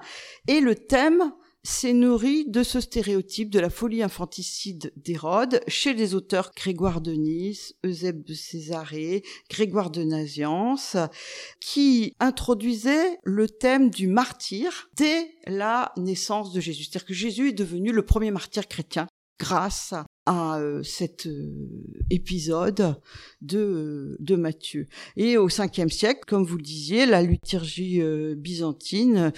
et 0.48 0.60
le 0.60 0.74
thème 0.74 1.32
s'est 1.64 1.92
nourri 1.92 2.44
de 2.48 2.62
ce 2.62 2.80
stéréotype 2.80 3.50
de 3.50 3.60
la 3.60 3.70
folie 3.70 4.02
infanticide 4.02 4.92
d'Hérode 4.96 5.60
chez 5.68 5.94
les 5.94 6.14
auteurs 6.14 6.50
Grégoire 6.56 7.00
de 7.00 7.12
Nice, 7.12 7.74
Eusèbe 7.84 8.24
de 8.24 8.34
Césarée, 8.34 9.22
Grégoire 9.48 9.90
de 9.90 10.02
Naziance, 10.02 10.96
qui 11.60 12.14
introduisaient 12.18 13.18
le 13.22 13.48
thème 13.48 13.90
du 13.90 14.08
martyr 14.08 14.88
dès 14.96 15.30
la 15.46 15.92
naissance 15.96 16.52
de 16.52 16.60
Jésus. 16.60 16.84
C'est-à-dire 16.84 17.06
que 17.06 17.14
Jésus 17.14 17.48
est 17.48 17.52
devenu 17.52 17.92
le 17.92 18.04
premier 18.04 18.30
martyr 18.30 18.66
chrétien 18.66 19.06
grâce 19.38 19.94
à 20.26 20.58
euh, 20.58 20.82
cet 20.82 21.26
euh, 21.26 21.52
épisode 22.10 23.00
de, 23.40 23.58
euh, 23.58 24.16
de 24.20 24.36
Matthieu. 24.36 24.86
Et 25.16 25.36
au 25.36 25.48
5 25.48 25.90
siècle, 25.90 26.20
comme 26.26 26.44
vous 26.44 26.56
le 26.56 26.62
disiez, 26.62 27.06
la 27.06 27.22
liturgie 27.22 28.02
byzantine 28.36 29.32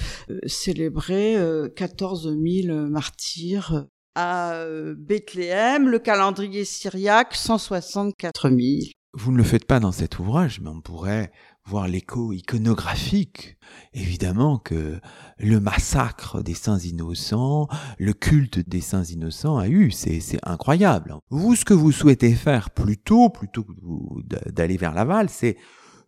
célébrait 0.46 1.36
14 1.74 2.36
000 2.38 2.88
martyrs 2.88 3.86
à 4.14 4.64
Bethléem, 4.96 5.88
le 5.88 5.98
calendrier 5.98 6.64
syriaque 6.64 7.34
164 7.34 8.50
000. 8.50 8.60
Vous 9.14 9.32
ne 9.32 9.36
le 9.36 9.44
faites 9.44 9.64
pas 9.64 9.80
dans 9.80 9.92
cet 9.92 10.18
ouvrage, 10.18 10.60
mais 10.60 10.70
on 10.70 10.80
pourrait 10.80 11.30
voir 11.66 11.88
l'écho 11.88 12.32
iconographique. 12.32 13.56
Évidemment 13.92 14.58
que 14.58 15.00
le 15.38 15.60
massacre 15.60 16.42
des 16.42 16.54
saints 16.54 16.78
innocents, 16.78 17.68
le 17.98 18.12
culte 18.12 18.58
des 18.58 18.80
saints 18.80 19.04
innocents 19.04 19.56
a 19.58 19.68
eu, 19.68 19.90
c'est 19.90 20.20
incroyable. 20.42 21.16
Vous, 21.30 21.56
ce 21.56 21.64
que 21.64 21.74
vous 21.74 21.92
souhaitez 21.92 22.34
faire 22.34 22.70
plutôt, 22.70 23.30
plutôt 23.30 23.64
que 23.64 24.50
d'aller 24.50 24.76
vers 24.76 24.94
l'aval, 24.94 25.28
c'est 25.30 25.56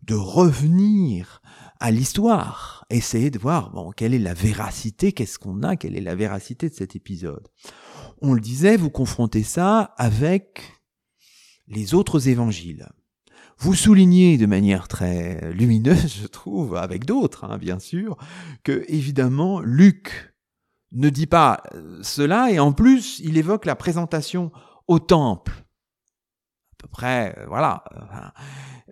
de 0.03 0.15
revenir 0.15 1.41
à 1.79 1.91
l'histoire, 1.91 2.85
essayer 2.89 3.29
de 3.29 3.39
voir 3.39 3.71
bon, 3.71 3.91
quelle 3.91 4.13
est 4.13 4.19
la 4.19 4.33
véracité, 4.33 5.11
qu'est-ce 5.11 5.39
qu'on 5.39 5.63
a, 5.63 5.75
quelle 5.75 5.95
est 5.95 6.01
la 6.01 6.15
véracité 6.15 6.69
de 6.69 6.73
cet 6.73 6.95
épisode. 6.95 7.47
On 8.21 8.33
le 8.33 8.41
disait, 8.41 8.77
vous 8.77 8.89
confrontez 8.89 9.43
ça 9.43 9.93
avec 9.97 10.61
les 11.67 11.93
autres 11.93 12.29
évangiles. 12.29 12.87
Vous 13.59 13.73
soulignez 13.73 14.37
de 14.37 14.45
manière 14.45 14.87
très 14.87 15.51
lumineuse, 15.51 16.21
je 16.21 16.27
trouve, 16.27 16.75
avec 16.75 17.05
d'autres, 17.05 17.43
hein, 17.43 17.57
bien 17.57 17.79
sûr, 17.79 18.17
que 18.63 18.85
évidemment 18.87 19.59
Luc 19.61 20.33
ne 20.91 21.09
dit 21.09 21.27
pas 21.27 21.63
euh, 21.73 21.99
cela 22.01 22.51
et 22.51 22.59
en 22.59 22.71
plus 22.71 23.19
il 23.19 23.37
évoque 23.37 23.65
la 23.65 23.75
présentation 23.75 24.51
au 24.87 24.99
temple. 24.99 25.51
À 25.51 26.75
peu 26.77 26.87
près, 26.87 27.35
euh, 27.37 27.45
voilà, 27.47 27.83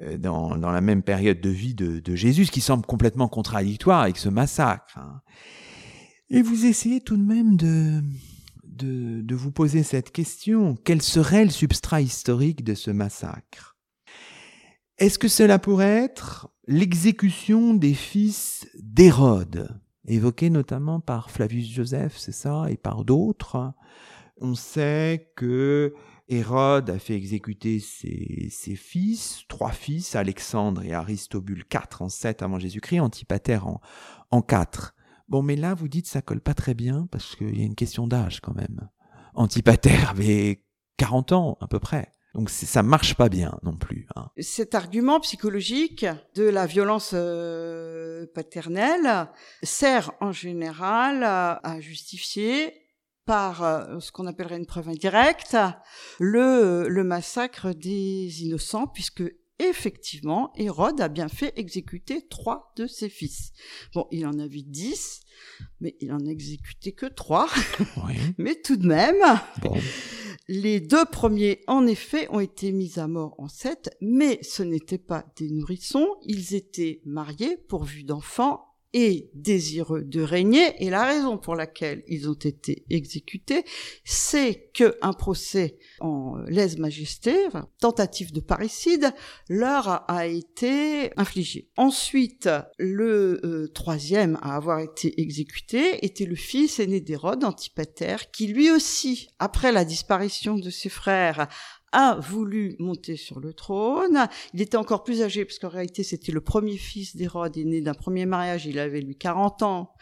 euh, 0.02 0.18
dans, 0.18 0.56
la 0.56 0.82
même 0.82 1.04
période 1.04 1.40
de 1.40 1.50
vie 1.50 1.76
de, 1.76 2.00
de, 2.00 2.16
Jésus, 2.16 2.46
ce 2.46 2.52
qui 2.52 2.62
semble 2.62 2.86
complètement 2.86 3.28
contradictoire 3.28 4.02
avec 4.02 4.18
ce 4.18 4.30
massacre. 4.30 4.98
Hein. 4.98 5.22
Et 6.30 6.42
vous 6.42 6.66
essayez 6.66 7.02
tout 7.02 7.18
de 7.18 7.24
même 7.24 7.56
de, 7.56 8.02
de, 8.64 9.22
de 9.22 9.36
vous 9.36 9.52
poser 9.52 9.84
cette 9.84 10.12
question. 10.12 10.76
Quel 10.84 11.04
serait 11.04 11.46
le 11.46 11.52
substrat 11.52 12.02
historique 12.02 12.64
de 12.64 12.74
ce 12.74 12.90
massacre? 12.90 13.75
Est-ce 14.98 15.20
que 15.20 15.28
cela 15.28 15.60
pourrait 15.60 16.04
être 16.04 16.50
l'exécution 16.68 17.74
des 17.74 17.94
fils 17.94 18.68
d'Hérode, 18.80 19.80
évoqué 20.08 20.50
notamment 20.50 21.00
par 21.00 21.30
Flavius 21.30 21.70
Joseph, 21.70 22.18
c'est 22.18 22.32
ça, 22.32 22.66
et 22.70 22.78
par 22.78 23.04
d'autres? 23.04 23.74
On 24.40 24.56
sait 24.56 25.32
que 25.36 25.94
Hérode 26.28 26.90
a 26.90 26.98
fait 26.98 27.16
exécuter 27.16 27.80
ses, 27.80 28.76
fils, 28.76 29.44
trois 29.48 29.72
fils, 29.72 30.16
Alexandre 30.16 30.84
et 30.84 30.94
Aristobule, 30.94 31.66
quatre 31.66 32.02
en 32.02 32.10
sept 32.10 32.42
avant 32.42 32.58
Jésus-Christ, 32.58 33.00
Antipater 33.00 33.60
en, 33.64 33.80
en 34.32 34.42
quatre. 34.42 34.96
Bon, 35.28 35.42
mais 35.42 35.56
là, 35.56 35.74
vous 35.74 35.88
dites 35.88 36.08
ça 36.08 36.22
colle 36.22 36.42
pas 36.42 36.54
très 36.54 36.74
bien 36.74 37.08
parce 37.12 37.36
qu'il 37.36 37.58
y 37.58 37.62
a 37.62 37.66
une 37.66 37.76
question 37.76 38.08
d'âge 38.08 38.42
quand 38.42 38.56
même. 38.56 38.90
Antipater 39.34 39.96
avait 40.10 40.64
40 40.98 41.32
ans 41.34 41.58
à 41.62 41.68
peu 41.68 41.80
près. 41.80 42.15
Donc 42.36 42.50
ça 42.50 42.84
marche 42.84 43.16
pas 43.16 43.30
bien 43.30 43.58
non 43.64 43.78
plus. 43.78 44.08
Hein. 44.16 44.28
Cet 44.40 44.76
argument 44.76 45.22
psychologique 45.22 46.06
de 46.36 46.44
la 46.44 46.66
violence 46.66 47.12
euh, 47.14 48.26
paternelle 48.36 49.30
sert 49.64 50.12
en 50.20 50.34
général 50.34 51.24
à, 51.24 51.80
justifier 51.80 52.74
par 53.26 53.64
euh, 53.64 54.00
ce 54.02 54.12
qu'on 54.12 54.28
appellerait 54.28 54.58
une 54.58 54.66
preuve 54.66 54.90
indirecte 54.90 55.58
le, 56.20 56.90
le 56.90 57.04
massacre 57.06 57.72
des 57.72 58.44
innocents 58.44 58.86
puisque 58.86 59.24
effectivement 59.60 60.52
Hérode 60.58 61.00
a 61.00 61.08
bien 61.08 61.30
fait 61.30 61.54
exécuter 61.56 62.28
trois 62.28 62.74
de 62.76 62.86
ses 62.86 63.08
fils. 63.08 63.54
Bon, 63.94 64.08
il 64.12 64.26
en 64.28 64.38
avait 64.40 64.62
dix, 64.62 65.22
mais 65.80 65.96
il 66.02 66.12
en 66.12 66.20
a 66.20 66.30
exécuté 66.30 66.92
que 66.92 67.06
trois. 67.06 67.48
Oui. 68.06 68.16
mais 68.38 68.56
tout 68.56 68.76
de 68.76 68.88
même. 68.88 69.16
Bon. 69.62 69.74
Les 70.48 70.80
deux 70.80 71.06
premiers, 71.06 71.64
en 71.66 71.88
effet, 71.88 72.28
ont 72.30 72.40
été 72.40 72.72
mis 72.72 73.00
à 73.00 73.08
mort 73.08 73.34
en 73.40 73.48
sept, 73.48 73.90
mais 74.00 74.38
ce 74.44 74.62
n'étaient 74.62 75.00
pas 75.00 75.26
des 75.38 75.50
nourrissons, 75.50 76.08
ils 76.22 76.54
étaient 76.54 77.02
mariés, 77.04 77.58
pourvus 77.58 78.04
d'enfants, 78.04 78.75
désireux 79.34 80.04
de 80.04 80.22
régner. 80.22 80.84
Et 80.84 80.90
la 80.90 81.06
raison 81.06 81.38
pour 81.38 81.56
laquelle 81.56 82.04
ils 82.08 82.30
ont 82.30 82.34
été 82.34 82.86
exécutés, 82.90 83.64
c'est 84.04 84.70
que 84.74 84.96
un 85.02 85.14
procès 85.14 85.78
en 86.00 86.38
lèse-majesté, 86.48 87.36
tentative 87.80 88.32
de 88.32 88.40
parricide, 88.40 89.14
leur 89.50 90.10
a 90.10 90.28
été 90.28 91.12
infligé. 91.18 91.70
Ensuite, 91.78 92.50
le 92.78 93.42
euh, 93.44 93.68
troisième 93.74 94.38
à 94.42 94.56
avoir 94.56 94.80
été 94.80 95.22
exécuté 95.22 96.06
était 96.06 96.26
le 96.26 96.36
fils 96.36 96.80
aîné 96.80 97.02
d'Hérode, 97.02 97.44
Antipater, 97.44 98.16
qui 98.32 98.48
lui 98.48 98.72
aussi, 98.72 99.28
après 99.40 99.72
la 99.72 99.86
disparition 99.86 100.58
de 100.58 100.70
ses 100.70 100.90
frères, 100.90 101.48
a 101.96 102.16
voulu 102.20 102.76
monter 102.78 103.16
sur 103.16 103.40
le 103.40 103.54
trône. 103.54 104.28
Il 104.54 104.62
était 104.62 104.76
encore 104.76 105.06
plus 105.06 105.22
âgé, 105.22 105.46
parce 105.46 105.60
qu'en 105.60 105.70
réalité, 105.70 106.04
c'était 106.04 106.34
le 106.34 106.42
premier 106.42 106.76
fils 106.76 107.16
d'Hérode, 107.16 107.56
né 107.56 107.80
d'un 107.80 107.94
premier 107.94 108.26
mariage, 108.26 108.66
il 108.66 108.80
avait 108.80 109.00
lui 109.00 109.16
40 109.16 109.64
ans, 109.64 109.94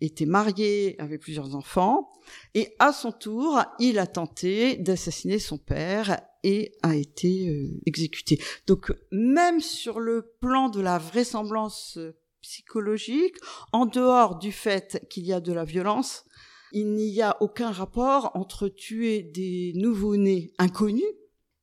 était 0.00 0.26
marié, 0.26 0.96
avait 0.98 1.16
plusieurs 1.16 1.54
enfants, 1.54 2.10
et 2.54 2.74
à 2.80 2.92
son 2.92 3.12
tour, 3.12 3.62
il 3.78 4.00
a 4.00 4.08
tenté 4.08 4.76
d'assassiner 4.76 5.38
son 5.38 5.58
père 5.58 6.20
et 6.42 6.72
a 6.82 6.96
été 6.96 7.48
euh, 7.48 7.80
exécuté. 7.86 8.40
Donc 8.66 8.92
même 9.12 9.60
sur 9.60 10.00
le 10.00 10.34
plan 10.40 10.68
de 10.68 10.80
la 10.80 10.98
vraisemblance 10.98 11.98
psychologique, 12.42 13.36
en 13.72 13.86
dehors 13.86 14.38
du 14.38 14.50
fait 14.50 15.06
qu'il 15.08 15.24
y 15.24 15.32
a 15.32 15.40
de 15.40 15.52
la 15.52 15.64
violence, 15.64 16.24
il 16.72 16.94
n'y 16.94 17.22
a 17.22 17.36
aucun 17.40 17.70
rapport 17.70 18.32
entre 18.34 18.68
tuer 18.68 19.22
des 19.22 19.72
nouveau-nés 19.76 20.52
inconnus 20.58 21.04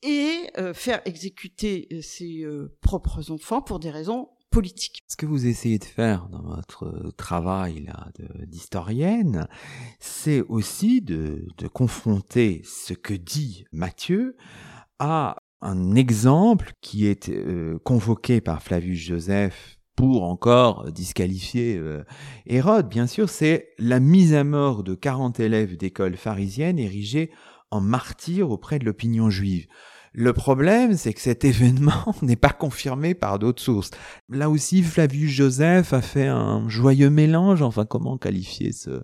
et 0.05 0.51
euh, 0.57 0.73
faire 0.73 1.01
exécuter 1.05 1.87
euh, 1.91 2.01
ses 2.01 2.43
euh, 2.43 2.77
propres 2.81 3.31
enfants 3.31 3.61
pour 3.61 3.79
des 3.79 3.89
raisons 3.89 4.29
politiques. 4.51 5.01
Ce 5.07 5.17
que 5.17 5.25
vous 5.25 5.47
essayez 5.47 5.79
de 5.79 5.83
faire 5.83 6.29
dans 6.29 6.43
votre 6.43 7.11
travail 7.17 7.91
d'historienne, 8.47 9.49
c'est 9.99 10.41
aussi 10.47 11.01
de, 11.01 11.47
confronter 11.73 12.61
ce 12.63 12.93
que 12.93 13.13
dit 13.13 13.65
Matthieu 13.73 14.37
à 14.99 15.35
un 15.61 15.95
exemple 15.95 16.71
qui 16.79 17.05
est 17.05 17.29
convoqué 17.83 18.39
par 18.39 18.63
Flavius 18.63 18.99
Joseph 18.99 19.77
pour 19.97 20.23
encore 20.23 20.89
disqualifier 20.89 21.81
Hérode, 22.45 22.87
bien 22.87 23.07
sûr, 23.07 23.27
c'est 23.27 23.73
la 23.77 23.99
mise 23.99 24.33
à 24.33 24.45
mort 24.45 24.83
de 24.83 24.95
40 24.95 25.41
élèves 25.41 25.75
d'école 25.75 26.15
pharisienne 26.15 26.79
érigés 26.79 27.29
en 27.71 27.81
martyrs 27.81 28.51
auprès 28.51 28.79
de 28.79 28.85
l'opinion 28.85 29.29
juive. 29.29 29.67
Le 30.17 30.31
problème, 30.31 30.95
c'est 30.95 31.13
que 31.13 31.21
cet 31.21 31.43
événement 31.45 32.15
n'est 32.21 32.35
pas 32.35 32.49
confirmé 32.49 33.13
par 33.13 33.37
d'autres 33.37 33.61
sources. 33.61 33.91
Là 34.29 34.49
aussi, 34.49 34.81
Flavius 34.81 35.31
Joseph 35.31 35.93
a 35.93 36.01
fait 36.01 36.27
un 36.27 36.67
joyeux 36.69 37.09
mélange, 37.09 37.61
enfin 37.61 37.85
comment 37.85 38.17
qualifier 38.17 38.71
ce, 38.71 39.03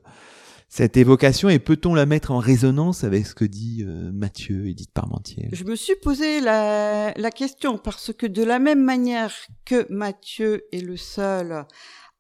cette 0.70 0.96
évocation 0.96 1.50
et 1.50 1.60
peut-on 1.60 1.94
la 1.94 2.06
mettre 2.06 2.32
en 2.32 2.38
résonance 2.38 3.04
avec 3.04 3.28
ce 3.28 3.36
que 3.36 3.44
dit 3.44 3.84
euh, 3.86 4.10
Mathieu, 4.14 4.70
Edith 4.70 4.92
Parmentier? 4.94 5.50
Je 5.52 5.66
me 5.66 5.76
suis 5.76 5.96
posé 6.02 6.40
la, 6.40 7.14
la 7.14 7.32
question 7.32 7.78
parce 7.78 8.14
que 8.14 8.26
de 8.26 8.44
la 8.44 8.60
même 8.60 8.82
manière 8.82 9.34
que 9.66 9.86
Mathieu 9.92 10.64
est 10.72 10.82
le 10.82 10.96
seul 10.96 11.66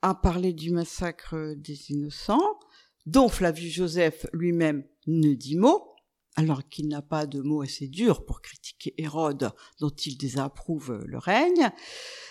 à 0.01 0.15
parler 0.15 0.51
du 0.51 0.71
massacre 0.71 1.53
des 1.55 1.91
innocents, 1.91 2.59
dont 3.05 3.29
Flavius 3.29 3.73
Joseph 3.73 4.25
lui-même 4.33 4.83
ne 5.07 5.33
dit 5.33 5.55
mot, 5.55 5.90
alors 6.35 6.67
qu'il 6.69 6.87
n'a 6.87 7.01
pas 7.01 7.25
de 7.25 7.41
mots 7.41 7.61
assez 7.61 7.87
durs 7.87 8.25
pour 8.25 8.41
critiquer 8.41 8.93
Hérode, 8.97 9.51
dont 9.79 9.89
il 9.89 10.17
désapprouve 10.17 11.03
le 11.05 11.17
règne. 11.17 11.69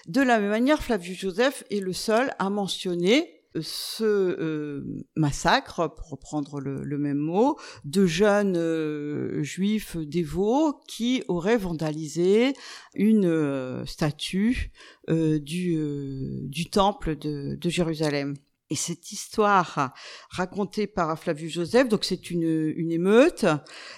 De 0.07 0.21
la 0.21 0.41
même 0.41 0.51
manière, 0.51 0.83
Flavius 0.83 1.19
Joseph 1.19 1.65
est 1.71 1.81
le 1.81 1.93
seul 1.93 2.33
à 2.39 2.51
mentionner 2.51 3.41
ce 3.61 4.05
euh, 4.05 5.05
massacre, 5.17 5.89
pour 5.89 6.11
reprendre 6.11 6.61
le, 6.61 6.99
même 6.99 7.19
mot, 7.19 7.59
de 7.85 8.07
jeunes 8.07 8.57
euh, 8.57 9.43
juifs 9.43 9.97
dévots 9.97 10.81
qui 10.87 11.25
auraient 11.29 11.57
vandalisé 11.57 12.55
une 12.95 13.27
euh, 13.27 13.85
statue 13.87 14.71
du, 15.09 16.71
temple 16.71 17.17
de 17.17 17.59
Jérusalem. 17.69 18.37
Et 18.73 18.77
cette 18.77 19.11
histoire 19.11 19.93
racontée 20.31 20.87
par 20.87 21.19
Flavius 21.19 21.55
Joseph, 21.55 21.89
donc 21.89 22.05
c'est 22.05 22.31
une, 22.31 22.73
une 22.77 22.93
émeute 22.93 23.45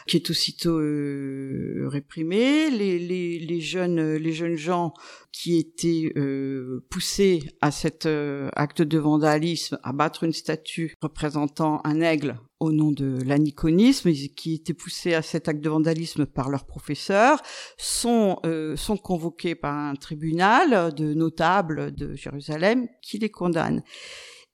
qui 0.07 0.17
est 0.17 0.31
aussitôt 0.31 0.79
euh, 0.79 1.89
réprimée. 1.89 2.71
Les, 2.71 2.99
les, 2.99 3.39
les, 3.39 3.61
jeunes, 3.61 4.15
les 4.15 4.33
jeunes 4.33 4.57
gens 4.57 4.95
qui 5.31 5.59
étaient 5.59 6.11
euh, 6.17 6.87
poussés 6.89 7.43
à 7.61 7.71
cet 7.71 8.07
euh, 8.07 8.49
acte 8.57 8.81
de 8.81 8.99
vandalisme, 8.99 9.79
à 9.83 9.93
battre 9.93 10.25
une 10.25 10.33
statue 10.33 10.95
représentant 11.03 11.83
un 11.85 12.01
aigle 12.01 12.41
au 12.59 12.73
nom 12.73 12.93
de 12.93 13.19
l'aniconisme, 13.27 14.11
qui 14.11 14.55
étaient 14.55 14.73
poussés 14.73 15.13
à 15.13 15.21
cet 15.21 15.49
acte 15.49 15.61
de 15.61 15.69
vandalisme 15.69 16.25
par 16.25 16.49
leurs 16.49 16.65
professeurs, 16.65 17.43
sont, 17.77 18.39
sont 18.77 18.97
convoqués 18.97 19.57
par 19.57 19.77
un 19.77 19.97
tribunal 19.97 20.95
de 20.95 21.13
notables 21.13 21.93
de 21.93 22.15
Jérusalem 22.15 22.87
qui 23.03 23.19
les 23.19 23.31
condamne. 23.31 23.83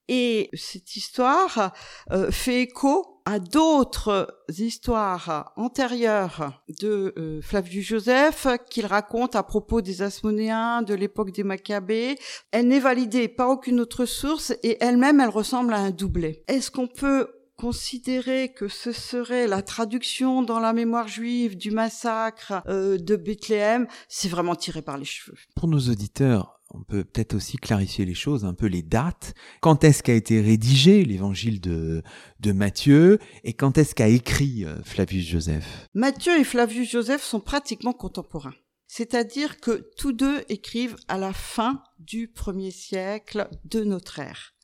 Et 0.09 0.49
cette 0.55 0.97
histoire 0.97 1.73
euh, 2.11 2.31
fait 2.31 2.63
écho 2.63 3.21
à 3.25 3.39
d'autres 3.39 4.43
histoires 4.57 5.53
antérieures 5.57 6.63
de 6.81 7.13
euh, 7.19 7.43
Flavius 7.43 7.87
Joseph 7.87 8.47
qu'il 8.71 8.87
raconte 8.87 9.37
à 9.37 9.43
propos 9.43 9.83
des 9.83 10.01
Asmonéens, 10.01 10.81
de 10.81 10.95
l'époque 10.95 11.33
des 11.33 11.45
Maccabées. 11.45 12.19
Elle 12.53 12.69
n'est 12.69 12.81
validée 12.81 13.29
par 13.29 13.51
aucune 13.51 13.81
autre 13.81 14.07
source 14.07 14.53
et 14.63 14.79
elle-même, 14.81 15.21
elle 15.21 15.29
ressemble 15.29 15.75
à 15.75 15.79
un 15.79 15.91
doublet. 15.91 16.43
Est-ce 16.49 16.71
qu'on 16.71 16.87
peut 16.87 17.29
considérer 17.59 18.53
que 18.55 18.69
ce 18.69 18.93
serait 18.93 19.49
la 19.49 19.63
traduction 19.63 20.43
dans 20.43 20.61
la 20.61 20.73
mémoire 20.73 21.09
juive 21.09 21.57
du 21.57 21.73
massacre 21.73 22.63
euh, 22.69 22.97
de 22.99 23.17
Bethléem, 23.17 23.89
c'est 24.09 24.29
vraiment 24.29 24.55
tiré 24.55 24.81
par 24.81 24.97
les 24.97 25.05
cheveux. 25.05 25.37
Pour 25.57 25.67
nos 25.67 25.81
auditeurs, 25.81 26.58
on 26.71 26.83
peut 26.83 27.05
peut-être 27.05 27.35
aussi 27.35 27.57
clarifier 27.57 28.05
les 28.05 28.15
choses, 28.15 28.45
un 28.45 28.55
peu 28.55 28.67
les 28.67 28.83
dates. 28.83 29.35
Quand 29.61 29.85
est-ce 29.85 30.03
qu'a 30.03 30.15
été 30.15 30.41
rédigé 30.41 31.05
l'évangile 31.05 31.61
de, 31.61 32.03
de 32.41 32.53
Matthieu 32.53 33.19
et 33.45 33.55
quand 33.55 33.79
est-ce 33.79 33.95
qu'a 33.95 34.09
écrit 34.09 34.65
euh, 34.65 34.83
Flavius 34.85 35.27
Joseph? 35.27 35.87
Matthieu 35.95 36.39
et 36.39 36.45
Flavius 36.45 36.91
Joseph 36.91 37.23
sont 37.23 37.41
pratiquement 37.41 37.93
contemporains. 37.93 38.55
C'est-à-dire 38.87 39.61
que 39.61 39.91
tous 39.97 40.13
deux 40.13 40.45
écrivent 40.49 40.97
à 41.09 41.19
la 41.19 41.33
fin 41.33 41.83
du 41.99 42.29
premier 42.29 42.71
siècle 42.71 43.49
de 43.65 43.85
notre 43.85 44.19
ère. 44.19 44.55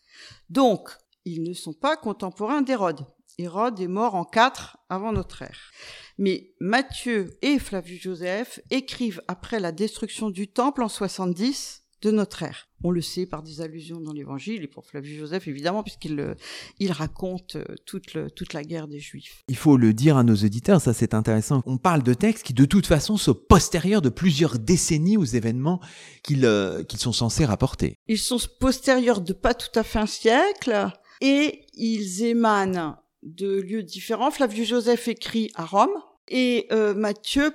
Donc, 0.48 0.90
ils 1.24 1.42
ne 1.42 1.54
sont 1.54 1.74
pas 1.74 1.96
contemporains 1.96 2.62
d'Hérode. 2.62 3.06
Hérode 3.38 3.80
est 3.80 3.88
mort 3.88 4.14
en 4.14 4.24
4 4.24 4.78
avant 4.88 5.12
notre 5.12 5.42
ère. 5.42 5.72
Mais 6.18 6.54
Matthieu 6.60 7.36
et 7.42 7.58
Flavius 7.58 8.02
Joseph 8.02 8.60
écrivent 8.70 9.22
après 9.26 9.58
la 9.58 9.72
destruction 9.72 10.30
du 10.30 10.48
temple 10.48 10.82
en 10.82 10.88
70 10.88 11.83
de 12.04 12.10
notre 12.10 12.42
ère. 12.42 12.68
On 12.82 12.90
le 12.90 13.00
sait 13.00 13.24
par 13.24 13.42
des 13.42 13.62
allusions 13.62 14.00
dans 14.00 14.12
l'Évangile 14.12 14.62
et 14.62 14.66
pour 14.66 14.84
Flavius 14.84 15.18
Joseph 15.18 15.48
évidemment 15.48 15.82
puisqu'il 15.82 16.20
euh, 16.20 16.34
il 16.78 16.92
raconte 16.92 17.56
euh, 17.56 17.64
toute, 17.86 18.16
toute 18.34 18.52
la 18.52 18.62
guerre 18.62 18.88
des 18.88 19.00
Juifs. 19.00 19.42
Il 19.48 19.56
faut 19.56 19.76
le 19.76 19.94
dire 19.94 20.18
à 20.18 20.22
nos 20.22 20.34
auditeurs, 20.34 20.80
ça 20.80 20.92
c'est 20.92 21.14
intéressant. 21.14 21.62
On 21.64 21.78
parle 21.78 22.02
de 22.02 22.12
textes 22.12 22.44
qui 22.44 22.52
de 22.52 22.66
toute 22.66 22.86
façon 22.86 23.16
sont 23.16 23.34
postérieurs 23.34 24.02
de 24.02 24.10
plusieurs 24.10 24.58
décennies 24.58 25.16
aux 25.16 25.24
événements 25.24 25.80
qu'ils 26.22 26.44
euh, 26.44 26.82
qu'ils 26.84 27.00
sont 27.00 27.12
censés 27.12 27.46
rapporter. 27.46 27.96
Ils 28.06 28.18
sont 28.18 28.38
postérieurs 28.60 29.22
de 29.22 29.32
pas 29.32 29.54
tout 29.54 29.78
à 29.78 29.82
fait 29.82 29.98
un 29.98 30.06
siècle 30.06 30.90
et 31.22 31.62
ils 31.72 32.24
émanent 32.24 32.96
de 33.22 33.60
lieux 33.60 33.82
différents. 33.82 34.30
Flavius 34.30 34.68
Joseph 34.68 35.08
écrit 35.08 35.50
à 35.54 35.64
Rome 35.64 35.96
et 36.28 36.66
euh, 36.72 36.94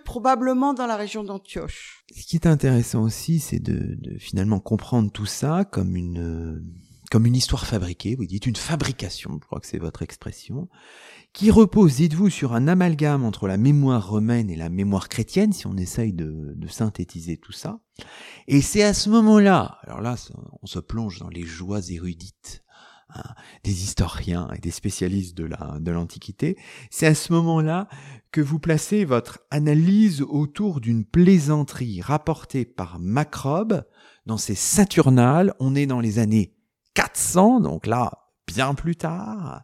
probablement 0.03 0.73
dans 0.73 0.87
la 0.87 0.95
région 0.95 1.23
d'Antioche. 1.23 2.05
Ce 2.15 2.25
qui 2.25 2.35
est 2.35 2.47
intéressant 2.47 3.03
aussi, 3.03 3.39
c'est 3.39 3.59
de, 3.59 3.95
de, 3.99 4.17
finalement 4.17 4.59
comprendre 4.59 5.11
tout 5.11 5.25
ça 5.25 5.65
comme 5.65 5.95
une 5.95 6.63
comme 7.09 7.25
une 7.25 7.35
histoire 7.35 7.65
fabriquée. 7.65 8.15
Vous 8.15 8.25
dites 8.25 8.45
une 8.45 8.55
fabrication, 8.55 9.39
je 9.41 9.47
crois 9.47 9.59
que 9.59 9.67
c'est 9.67 9.79
votre 9.79 10.03
expression, 10.03 10.69
qui 11.33 11.51
repose, 11.51 11.95
dites-vous, 11.95 12.29
sur 12.29 12.53
un 12.53 12.67
amalgame 12.67 13.23
entre 13.23 13.47
la 13.47 13.57
mémoire 13.57 14.09
romaine 14.09 14.49
et 14.49 14.55
la 14.55 14.69
mémoire 14.69 15.09
chrétienne, 15.09 15.53
si 15.53 15.67
on 15.67 15.77
essaye 15.77 16.13
de, 16.13 16.53
de 16.55 16.67
synthétiser 16.67 17.37
tout 17.37 17.51
ça. 17.51 17.79
Et 18.47 18.61
c'est 18.61 18.83
à 18.83 18.93
ce 18.93 19.09
moment-là, 19.09 19.79
alors 19.83 20.01
là, 20.01 20.15
on 20.61 20.67
se 20.67 20.79
plonge 20.79 21.19
dans 21.19 21.29
les 21.29 21.43
joies 21.43 21.89
érudites 21.89 22.63
Hein, 23.15 23.23
des 23.63 23.83
historiens 23.83 24.49
et 24.55 24.59
des 24.59 24.69
spécialistes 24.69 25.35
de 25.35 25.49
de 25.79 25.91
l'Antiquité, 25.91 26.57
c'est 26.91 27.07
à 27.07 27.15
ce 27.15 27.33
moment-là 27.33 27.87
que 28.31 28.39
vous 28.39 28.59
placez 28.59 29.03
votre 29.03 29.39
analyse 29.49 30.21
autour 30.21 30.79
d'une 30.79 31.05
plaisanterie 31.05 32.01
rapportée 32.01 32.65
par 32.65 32.99
Macrobe 32.99 33.83
dans 34.27 34.37
ses 34.37 34.53
Saturnales. 34.53 35.55
On 35.59 35.73
est 35.73 35.87
dans 35.87 36.01
les 36.01 36.19
années 36.19 36.55
400, 36.93 37.61
donc 37.61 37.87
là, 37.87 38.11
bien 38.45 38.75
plus 38.75 38.95
tard. 38.95 39.63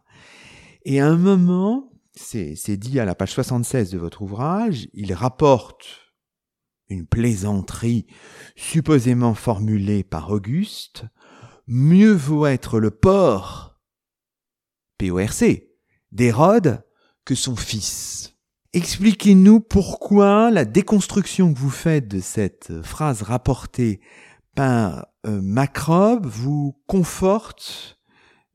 Et 0.84 1.00
à 1.00 1.06
un 1.06 1.16
moment, 1.16 1.92
c'est 2.16 2.76
dit 2.76 2.98
à 2.98 3.04
la 3.04 3.14
page 3.14 3.30
76 3.30 3.90
de 3.90 3.98
votre 3.98 4.22
ouvrage, 4.22 4.88
il 4.92 5.12
rapporte 5.14 6.12
une 6.88 7.06
plaisanterie 7.06 8.06
supposément 8.56 9.34
formulée 9.34 10.02
par 10.02 10.30
Auguste 10.30 11.04
mieux 11.66 12.12
vaut 12.12 12.46
être 12.46 12.80
le 12.80 12.90
porc, 12.90 13.78
P-O-R-C, 14.98 15.72
d'Hérode 16.12 16.84
que 17.24 17.34
son 17.34 17.56
fils. 17.56 18.34
Expliquez-nous 18.72 19.60
pourquoi 19.60 20.50
la 20.50 20.64
déconstruction 20.64 21.52
que 21.52 21.58
vous 21.58 21.70
faites 21.70 22.08
de 22.08 22.20
cette 22.20 22.82
phrase 22.82 23.22
rapportée 23.22 24.00
par 24.54 25.06
euh, 25.26 25.40
Macrobe 25.42 26.26
vous 26.26 26.78
conforte 26.86 27.95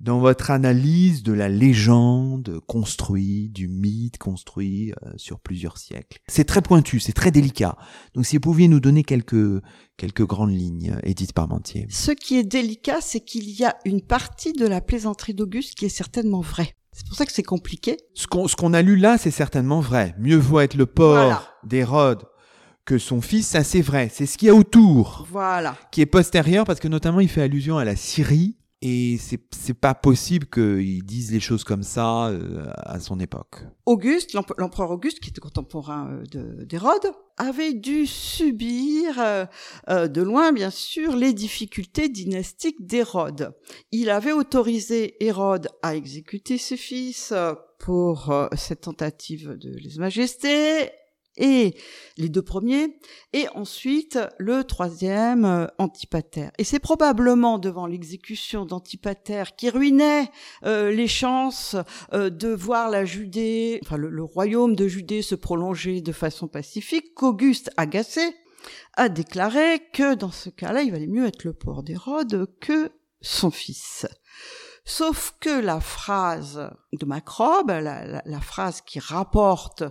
dans 0.01 0.19
votre 0.19 0.49
analyse 0.49 1.21
de 1.21 1.31
la 1.31 1.47
légende 1.47 2.59
construite, 2.65 3.53
du 3.53 3.67
mythe 3.67 4.17
construit 4.17 4.93
euh, 5.03 5.11
sur 5.15 5.39
plusieurs 5.39 5.77
siècles. 5.77 6.19
C'est 6.27 6.43
très 6.43 6.63
pointu, 6.63 6.99
c'est 6.99 7.13
très 7.13 7.29
délicat. 7.29 7.77
Donc 8.15 8.25
si 8.25 8.37
vous 8.37 8.41
pouviez 8.41 8.67
nous 8.67 8.79
donner 8.79 9.03
quelques, 9.03 9.61
quelques 9.97 10.25
grandes 10.25 10.51
lignes, 10.51 10.97
Edith 11.03 11.33
Parmentier. 11.33 11.85
Ce 11.89 12.11
qui 12.11 12.37
est 12.37 12.43
délicat, 12.43 12.99
c'est 12.99 13.19
qu'il 13.19 13.47
y 13.51 13.63
a 13.63 13.75
une 13.85 14.01
partie 14.01 14.53
de 14.53 14.65
la 14.65 14.81
plaisanterie 14.81 15.35
d'Auguste 15.35 15.75
qui 15.75 15.85
est 15.85 15.89
certainement 15.89 16.41
vraie. 16.41 16.75
C'est 16.93 17.07
pour 17.07 17.15
ça 17.15 17.25
que 17.25 17.31
c'est 17.31 17.43
compliqué. 17.43 17.97
Ce 18.15 18.25
qu'on, 18.25 18.47
ce 18.47 18.55
qu'on 18.55 18.73
a 18.73 18.81
lu 18.81 18.95
là, 18.95 19.19
c'est 19.19 19.31
certainement 19.31 19.81
vrai. 19.81 20.15
Mieux 20.17 20.37
vaut 20.37 20.59
être 20.59 20.75
le 20.75 20.87
porc 20.87 21.53
d'Hérode 21.63 22.23
que 22.85 22.97
son 22.97 23.21
fils, 23.21 23.47
ça 23.47 23.63
c'est 23.63 23.81
vrai. 23.81 24.09
C'est 24.11 24.25
ce 24.25 24.39
qu'il 24.39 24.47
y 24.47 24.51
a 24.51 24.55
autour. 24.55 25.27
Voilà. 25.29 25.77
Qui 25.91 26.01
est 26.01 26.07
postérieur 26.07 26.65
parce 26.65 26.79
que 26.79 26.87
notamment 26.87 27.19
il 27.19 27.29
fait 27.29 27.43
allusion 27.43 27.77
à 27.77 27.85
la 27.85 27.95
Syrie 27.95 28.57
et 28.83 29.19
c'est 29.19 29.73
pas 29.75 29.93
possible 29.93 30.47
qu'ils 30.47 31.05
disent 31.05 31.31
les 31.31 31.39
choses 31.39 31.63
comme 31.63 31.83
ça 31.83 32.29
euh, 32.29 32.65
à 32.77 32.99
son 32.99 33.19
époque. 33.19 33.57
Auguste, 33.85 34.33
l'empereur 34.57 34.89
Auguste, 34.89 35.19
qui 35.19 35.29
était 35.29 35.39
contemporain 35.39 36.19
euh, 36.35 36.65
d'Hérode, 36.65 37.11
avait 37.37 37.73
dû 37.73 38.07
subir 38.07 39.19
euh, 39.19 40.07
de 40.07 40.21
loin, 40.23 40.51
bien 40.51 40.71
sûr, 40.71 41.15
les 41.15 41.33
difficultés 41.33 42.09
dynastiques 42.09 42.83
d'Hérode. 42.85 43.53
Il 43.91 44.09
avait 44.09 44.33
autorisé 44.33 45.23
Hérode 45.23 45.67
à 45.83 45.95
exécuter 45.95 46.57
ses 46.57 46.77
fils 46.77 47.33
pour 47.77 48.33
cette 48.55 48.81
tentative 48.81 49.57
de 49.57 49.77
lèse-majesté 49.77 50.91
et 51.41 51.75
les 52.17 52.29
deux 52.29 52.43
premiers, 52.43 52.97
et 53.33 53.47
ensuite 53.55 54.19
le 54.37 54.63
troisième, 54.63 55.43
euh, 55.43 55.67
Antipater. 55.79 56.49
Et 56.57 56.63
c'est 56.63 56.79
probablement 56.79 57.57
devant 57.57 57.87
l'exécution 57.87 58.65
d'Antipater 58.65 59.43
qui 59.57 59.69
ruinait 59.69 60.29
euh, 60.65 60.91
les 60.91 61.07
chances 61.07 61.75
euh, 62.13 62.29
de 62.29 62.49
voir 62.49 62.89
la 62.89 63.03
Judée, 63.03 63.81
le, 63.91 64.09
le, 64.09 64.23
royaume 64.23 64.75
de 64.75 64.87
Judée 64.87 65.23
se 65.23 65.35
prolonger 65.35 66.01
de 66.01 66.11
façon 66.11 66.47
pacifique, 66.47 67.13
qu'Auguste, 67.15 67.71
agacé, 67.75 68.21
a 68.93 69.09
déclaré 69.09 69.81
que 69.91 70.13
dans 70.13 70.31
ce 70.31 70.49
cas-là, 70.49 70.83
il 70.83 70.91
valait 70.91 71.07
mieux 71.07 71.25
être 71.25 71.43
le 71.43 71.53
port 71.53 71.81
d'Hérode 71.81 72.47
que 72.59 72.91
son 73.21 73.49
fils. 73.49 74.05
Sauf 74.83 75.35
que 75.39 75.61
la 75.61 75.79
phrase 75.79 76.71
de 76.91 77.05
Macrobe, 77.05 77.69
la, 77.69 78.41
phrase 78.41 78.81
qui 78.81 78.99
rapporte 78.99 79.83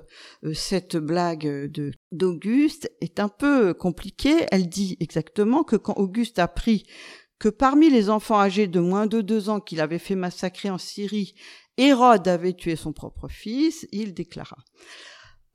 euh, 0.45 0.53
cette 0.53 0.97
blague 0.97 1.71
d'Auguste, 2.11 2.91
est 3.01 3.21
un 3.21 3.29
peu 3.29 3.73
compliquée. 3.73 4.47
Elle 4.51 4.69
dit 4.69 4.97
exactement 5.01 5.63
que 5.63 5.77
quand 5.77 5.95
Auguste 5.95 6.41
apprit 6.41 6.87
que 7.39 7.49
parmi 7.49 7.89
les 7.89 8.11
enfants 8.11 8.41
âgés 8.41 8.67
de 8.67 8.81
moins 8.81 9.07
de 9.07 9.21
deux 9.21 9.49
ans 9.49 9.61
qu'il 9.61 9.81
avait 9.81 9.99
fait 9.99 10.17
massacrer 10.17 10.71
en 10.71 10.79
Syrie, 10.79 11.35
Hérode 11.79 12.29
avait 12.29 12.53
tué 12.53 12.77
son 12.77 12.93
propre 12.93 13.29
fils, 13.29 13.87
il 13.93 14.13
déclara 14.13 14.59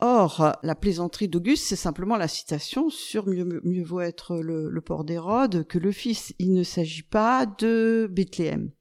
Or, 0.02 0.58
la 0.62 0.76
plaisanterie 0.76 1.30
d'Auguste, 1.30 1.68
c'est 1.68 1.78
simplement 1.78 2.18
la 2.18 2.28
citation 2.28 2.90
sur 2.90 3.28
mieux, 3.28 3.62
mieux 3.64 3.84
vaut 3.84 4.02
être 4.02 4.36
le, 4.36 4.82
port 4.82 5.06
d'Hérode 5.06 5.66
que 5.68 5.80
le 5.80 5.94
fils. 5.94 6.34
Il 6.38 6.54
ne 6.54 6.64
s'agit 6.64 7.04
pas 7.04 7.46
de 7.46 8.10
Bethléem. 8.12 8.72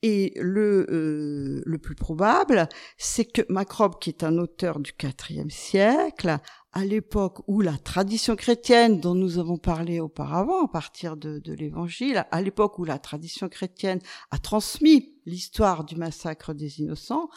Et 0.00 0.32
le, 0.40 0.86
euh, 0.90 1.62
le 1.66 1.78
plus 1.78 1.94
probable, 1.94 2.70
c'est 2.96 3.26
que 3.26 3.42
Macrobe, 3.50 3.98
qui 4.00 4.08
est 4.08 4.24
un 4.24 4.38
auteur 4.38 4.80
du 4.80 4.94
IVe 5.28 5.50
siècle, 5.50 6.38
à 6.72 6.84
l'époque 6.86 7.42
où 7.48 7.60
la 7.60 7.76
tradition 7.76 8.34
chrétienne 8.34 8.98
dont 8.98 9.14
nous 9.14 9.38
avons 9.38 9.58
parlé 9.58 10.00
auparavant, 10.00 10.64
à 10.64 10.68
partir 10.68 11.18
de, 11.18 11.38
de 11.38 11.52
l'Évangile, 11.52 12.24
à 12.30 12.40
l'époque 12.40 12.78
où 12.78 12.84
la 12.84 12.98
tradition 12.98 13.50
chrétienne 13.50 14.00
a 14.30 14.38
transmis 14.38 15.12
l'histoire 15.26 15.84
du 15.84 15.96
massacre 15.96 16.54
des 16.54 16.80
innocents, 16.80 17.28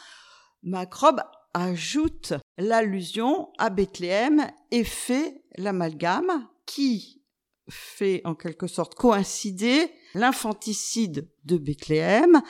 Macrobe 0.64 1.22
ajoute 1.56 2.34
l'allusion 2.58 3.50
à 3.58 3.70
Bethléem 3.70 4.46
et 4.72 4.84
fait 4.84 5.42
l'amalgame 5.58 6.48
qui 6.66 7.24
fait 7.70 8.22
en 8.26 8.36
quelque 8.36 8.68
sorte 8.68 8.94
coïncider 8.94 9.90
l'infanticide 10.14 11.30
de 11.46 11.58
Bethléem 11.58 12.42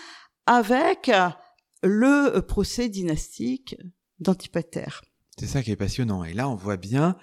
avec 0.47 1.11
le 1.83 2.39
procès 2.41 2.89
dynastique 2.89 3.75
d'Antipater. 4.19 4.89
C'est 5.37 5.47
ça 5.47 5.61
qui 5.61 5.71
est 5.71 5.75
passionnant. 5.75 6.23
Et 6.23 6.33
là, 6.33 6.49
on 6.49 6.55
voit 6.55 6.77
bien 6.77 7.15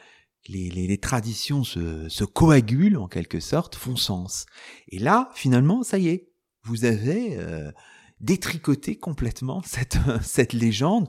les, 0.48 0.70
les, 0.70 0.98
traditions 0.98 1.64
se, 1.64 2.24
coagulent 2.24 2.98
en 2.98 3.08
quelque 3.08 3.40
sorte, 3.40 3.74
font 3.74 3.96
sens. 3.96 4.46
Et 4.88 4.98
là, 4.98 5.30
finalement, 5.34 5.82
ça 5.82 5.98
y 5.98 6.08
est, 6.08 6.32
vous 6.62 6.84
avez 6.84 7.36
euh, 7.38 7.72
détricoté 8.22 8.96
complètement 8.96 9.62
cette, 9.66 9.98
cette 10.22 10.52
légende 10.52 11.08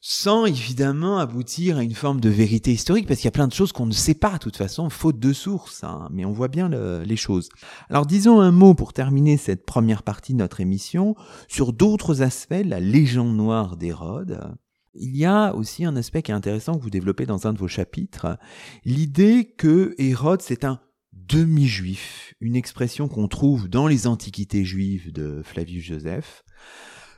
sans 0.00 0.46
évidemment 0.46 1.18
aboutir 1.18 1.78
à 1.78 1.82
une 1.82 1.94
forme 1.94 2.20
de 2.20 2.28
vérité 2.28 2.72
historique, 2.72 3.06
parce 3.06 3.20
qu'il 3.20 3.26
y 3.26 3.28
a 3.28 3.32
plein 3.32 3.48
de 3.48 3.52
choses 3.52 3.72
qu'on 3.72 3.86
ne 3.86 3.92
sait 3.92 4.14
pas, 4.14 4.34
de 4.34 4.38
toute 4.38 4.56
façon, 4.56 4.90
faute 4.90 5.18
de 5.18 5.32
sources, 5.32 5.84
hein, 5.84 6.08
mais 6.12 6.24
on 6.24 6.32
voit 6.32 6.48
bien 6.48 6.68
les 6.68 7.16
choses. 7.16 7.48
Alors 7.88 8.06
disons 8.06 8.40
un 8.40 8.52
mot 8.52 8.74
pour 8.74 8.92
terminer 8.92 9.36
cette 9.36 9.66
première 9.66 10.02
partie 10.02 10.34
de 10.34 10.38
notre 10.38 10.60
émission 10.60 11.14
sur 11.48 11.72
d'autres 11.72 12.22
aspects 12.22 12.62
la 12.64 12.80
légende 12.80 13.36
noire 13.36 13.76
d'Hérode. 13.76 14.54
Il 14.94 15.16
y 15.16 15.24
a 15.24 15.54
aussi 15.54 15.84
un 15.84 15.96
aspect 15.96 16.22
qui 16.22 16.30
est 16.30 16.34
intéressant 16.34 16.74
que 16.74 16.82
vous 16.82 16.90
développez 16.90 17.26
dans 17.26 17.46
un 17.46 17.52
de 17.52 17.58
vos 17.58 17.68
chapitres, 17.68 18.38
l'idée 18.84 19.54
que 19.56 19.94
Hérode 19.98 20.42
c'est 20.42 20.64
un 20.64 20.80
demi-juif, 21.26 22.34
une 22.40 22.56
expression 22.56 23.08
qu'on 23.08 23.28
trouve 23.28 23.68
dans 23.68 23.86
les 23.86 24.06
antiquités 24.06 24.64
juives 24.64 25.12
de 25.12 25.42
Flavius 25.42 25.84
Joseph. 25.84 26.44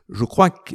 Je 0.09 0.25
crois 0.25 0.51
que 0.51 0.75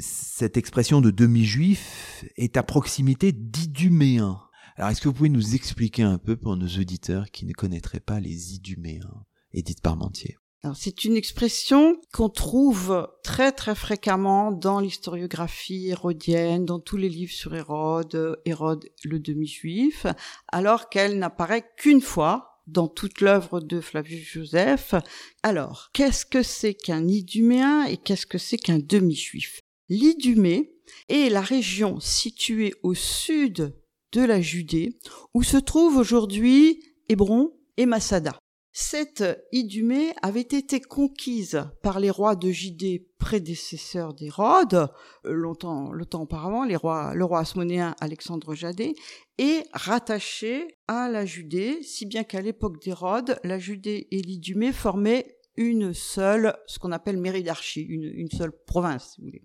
cette 0.00 0.56
expression 0.56 1.00
de 1.00 1.10
demi-juif 1.10 2.24
est 2.36 2.56
à 2.56 2.62
proximité 2.62 3.32
d'Iduméen. 3.32 4.40
Alors 4.76 4.90
est-ce 4.90 5.00
que 5.00 5.08
vous 5.08 5.14
pouvez 5.14 5.28
nous 5.28 5.54
expliquer 5.54 6.02
un 6.02 6.18
peu 6.18 6.36
pour 6.36 6.56
nos 6.56 6.66
auditeurs 6.66 7.30
qui 7.30 7.46
ne 7.46 7.52
connaîtraient 7.52 8.00
pas 8.00 8.18
les 8.18 8.54
Iduméens, 8.54 9.24
Édith 9.52 9.80
Parmentier? 9.80 10.36
C'est 10.72 11.04
une 11.04 11.16
expression 11.16 12.00
qu'on 12.12 12.30
trouve 12.30 13.08
très 13.22 13.52
très 13.52 13.74
fréquemment 13.74 14.50
dans 14.50 14.80
l'historiographie 14.80 15.88
hérodienne, 15.88 16.64
dans 16.64 16.80
tous 16.80 16.96
les 16.96 17.10
livres 17.10 17.32
sur 17.32 17.54
Hérode, 17.54 18.40
Hérode 18.46 18.88
le 19.02 19.18
demi-juif, 19.18 20.06
alors 20.48 20.88
qu'elle 20.88 21.18
n'apparaît 21.18 21.70
qu'une 21.76 22.00
fois 22.00 22.62
dans 22.66 22.88
toute 22.88 23.20
l'œuvre 23.20 23.60
de 23.60 23.80
Flavius 23.80 24.26
Joseph. 24.26 24.94
Alors, 25.42 25.90
qu'est-ce 25.92 26.24
que 26.24 26.42
c'est 26.42 26.72
qu'un 26.72 27.06
iduméen 27.06 27.84
et 27.84 27.98
qu'est-ce 27.98 28.26
que 28.26 28.38
c'est 28.38 28.56
qu'un 28.56 28.78
demi-juif? 28.78 29.60
L'Idumée 29.90 30.72
est 31.10 31.28
la 31.28 31.42
région 31.42 32.00
située 32.00 32.72
au 32.82 32.94
sud 32.94 33.74
de 34.12 34.22
la 34.22 34.40
Judée 34.40 34.98
où 35.34 35.42
se 35.42 35.58
trouvent 35.58 35.98
aujourd'hui 35.98 36.82
Hébron 37.08 37.52
et 37.76 37.84
Massada. 37.84 38.38
Cette 38.76 39.22
Idumée 39.52 40.16
avait 40.20 40.40
été 40.40 40.80
conquise 40.80 41.64
par 41.80 42.00
les 42.00 42.10
rois 42.10 42.34
de 42.34 42.50
Judée 42.50 43.06
prédécesseurs 43.18 44.14
d'Hérode, 44.14 44.90
euh, 45.26 45.32
longtemps, 45.32 45.92
auparavant, 46.14 46.64
les 46.64 46.74
rois, 46.74 47.14
le 47.14 47.24
roi 47.24 47.38
asmonéen 47.38 47.94
Alexandre 48.00 48.56
Jadé, 48.56 48.96
et 49.38 49.62
rattachée 49.72 50.76
à 50.88 51.08
la 51.08 51.24
Judée, 51.24 51.84
si 51.84 52.04
bien 52.04 52.24
qu'à 52.24 52.40
l'époque 52.40 52.82
d'Hérode, 52.82 53.38
la 53.44 53.60
Judée 53.60 54.08
et 54.10 54.20
l'Idumée 54.20 54.72
formaient 54.72 55.38
une 55.56 55.94
seule, 55.94 56.56
ce 56.66 56.80
qu'on 56.80 56.90
appelle 56.90 57.18
méridarchie, 57.18 57.82
une, 57.82 58.12
une 58.12 58.30
seule 58.32 58.50
province, 58.66 59.12
si 59.12 59.20
vous 59.20 59.28
voulez. 59.28 59.44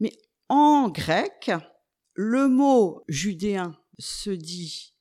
Mais 0.00 0.12
en 0.48 0.88
grec, 0.88 1.50
le 2.14 2.48
mot 2.48 3.02
judéen 3.08 3.76
se 3.98 4.30
dit 4.30 4.91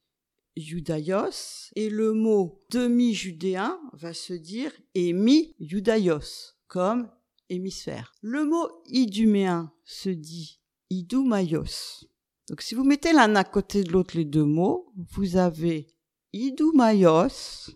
Et 0.57 1.89
le 1.89 2.13
mot 2.13 2.61
demi-judéen 2.71 3.79
va 3.93 4.13
se 4.13 4.33
dire 4.33 4.71
émi-judaios 4.95 6.55
comme 6.67 7.09
hémisphère. 7.49 8.13
Le 8.21 8.45
mot 8.45 8.67
iduméen 8.87 9.71
se 9.85 10.09
dit 10.09 10.59
idumaios. 10.89 12.05
Donc 12.49 12.61
si 12.61 12.75
vous 12.75 12.83
mettez 12.83 13.13
l'un 13.13 13.35
à 13.35 13.43
côté 13.43 13.83
de 13.83 13.91
l'autre 13.91 14.17
les 14.17 14.25
deux 14.25 14.43
mots, 14.43 14.91
vous 14.95 15.37
avez 15.37 15.87
idumaios 16.33 17.71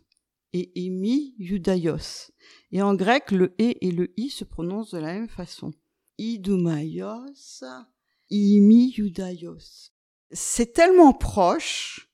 et 0.54 0.86
émi-judaios. 0.86 2.32
Et 2.72 2.82
en 2.82 2.94
grec, 2.94 3.32
le 3.32 3.56
e 3.60 3.74
et 3.82 3.92
le 3.92 4.14
i 4.20 4.30
se 4.30 4.44
prononcent 4.44 4.92
de 4.92 5.00
la 5.00 5.14
même 5.14 5.30
façon. 5.30 5.72
Idumaios, 6.18 7.64
imi-judaios. 8.30 9.92
C'est 10.32 10.74
tellement 10.74 11.14
proche 11.14 12.05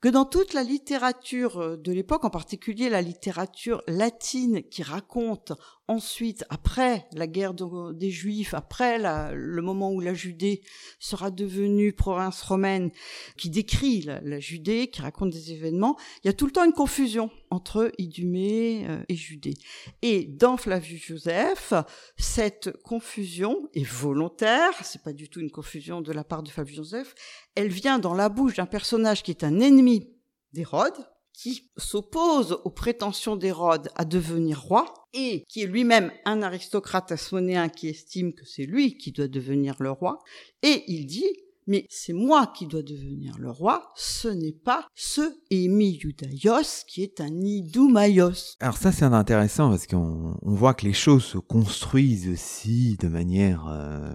que 0.00 0.08
dans 0.08 0.24
toute 0.24 0.54
la 0.54 0.62
littérature 0.62 1.58
euh, 1.58 1.76
de 1.76 1.92
l'époque, 1.92 2.24
en 2.24 2.30
particulier 2.30 2.88
la 2.88 3.02
littérature 3.02 3.82
latine 3.86 4.62
qui 4.62 4.82
raconte 4.82 5.52
ensuite, 5.88 6.44
après 6.50 7.08
la 7.12 7.26
guerre 7.26 7.52
des 7.52 8.10
Juifs, 8.10 8.54
après 8.54 8.98
le 9.34 9.60
moment 9.60 9.90
où 9.90 10.00
la 10.00 10.14
Judée 10.14 10.62
sera 11.00 11.32
devenue 11.32 11.92
province 11.92 12.42
romaine, 12.42 12.90
qui 13.36 13.50
décrit 13.50 14.02
la, 14.02 14.38
Judée, 14.38 14.88
qui 14.88 15.02
raconte 15.02 15.30
des 15.30 15.52
événements, 15.52 15.96
il 16.22 16.28
y 16.28 16.30
a 16.30 16.32
tout 16.32 16.46
le 16.46 16.52
temps 16.52 16.64
une 16.64 16.72
confusion 16.72 17.30
entre 17.50 17.92
Idumée 17.98 18.86
euh, 18.88 19.02
et 19.08 19.14
Judée. 19.14 19.54
Et 20.02 20.24
dans 20.24 20.56
Flavius 20.56 21.04
Joseph, 21.04 21.74
cette 22.16 22.70
confusion 22.82 23.68
est 23.74 23.86
volontaire, 23.86 24.72
c'est 24.82 25.02
pas 25.02 25.12
du 25.12 25.28
tout 25.28 25.40
une 25.40 25.50
confusion 25.50 26.00
de 26.00 26.12
la 26.12 26.24
part 26.24 26.42
de 26.42 26.50
Flavius 26.50 26.76
Joseph, 26.76 27.14
elle 27.54 27.68
vient 27.68 27.98
dans 27.98 28.14
la 28.14 28.28
bouche 28.28 28.54
d'un 28.54 28.66
personnage 28.66 29.22
qui 29.22 29.30
est 29.30 29.44
un 29.44 29.60
ennemi 29.60 30.08
d'Hérode, 30.52 30.94
qui 31.32 31.70
s'oppose 31.78 32.60
aux 32.64 32.70
prétentions 32.70 33.34
d'Hérode 33.34 33.88
à 33.94 34.04
devenir 34.04 34.60
roi 34.60 34.92
et 35.14 35.44
qui 35.48 35.62
est 35.62 35.66
lui-même 35.66 36.12
un 36.26 36.42
aristocrate 36.42 37.12
asmonéen 37.12 37.68
qui 37.70 37.88
estime 37.88 38.34
que 38.34 38.44
c'est 38.44 38.66
lui 38.66 38.98
qui 38.98 39.10
doit 39.10 39.28
devenir 39.28 39.74
le 39.78 39.90
roi. 39.90 40.18
Et 40.62 40.84
il 40.86 41.06
dit, 41.06 41.30
mais 41.70 41.86
c'est 41.88 42.12
moi 42.12 42.48
qui 42.48 42.66
dois 42.66 42.82
devenir 42.82 43.38
le 43.38 43.48
roi, 43.48 43.92
ce 43.94 44.26
n'est 44.26 44.52
pas 44.52 44.88
ce 44.96 45.20
Émi 45.50 46.00
Judaios 46.00 46.84
qui 46.88 47.04
est 47.04 47.20
un 47.20 47.40
Idumaios. 47.40 48.56
Alors 48.58 48.76
ça 48.76 48.90
c'est 48.90 49.04
intéressant 49.04 49.70
parce 49.70 49.86
qu'on 49.86 50.36
voit 50.42 50.74
que 50.74 50.84
les 50.84 50.92
choses 50.92 51.24
se 51.24 51.38
construisent 51.38 52.28
aussi 52.28 52.96
de 52.98 53.06
manière 53.06 53.68
euh, 53.68 54.12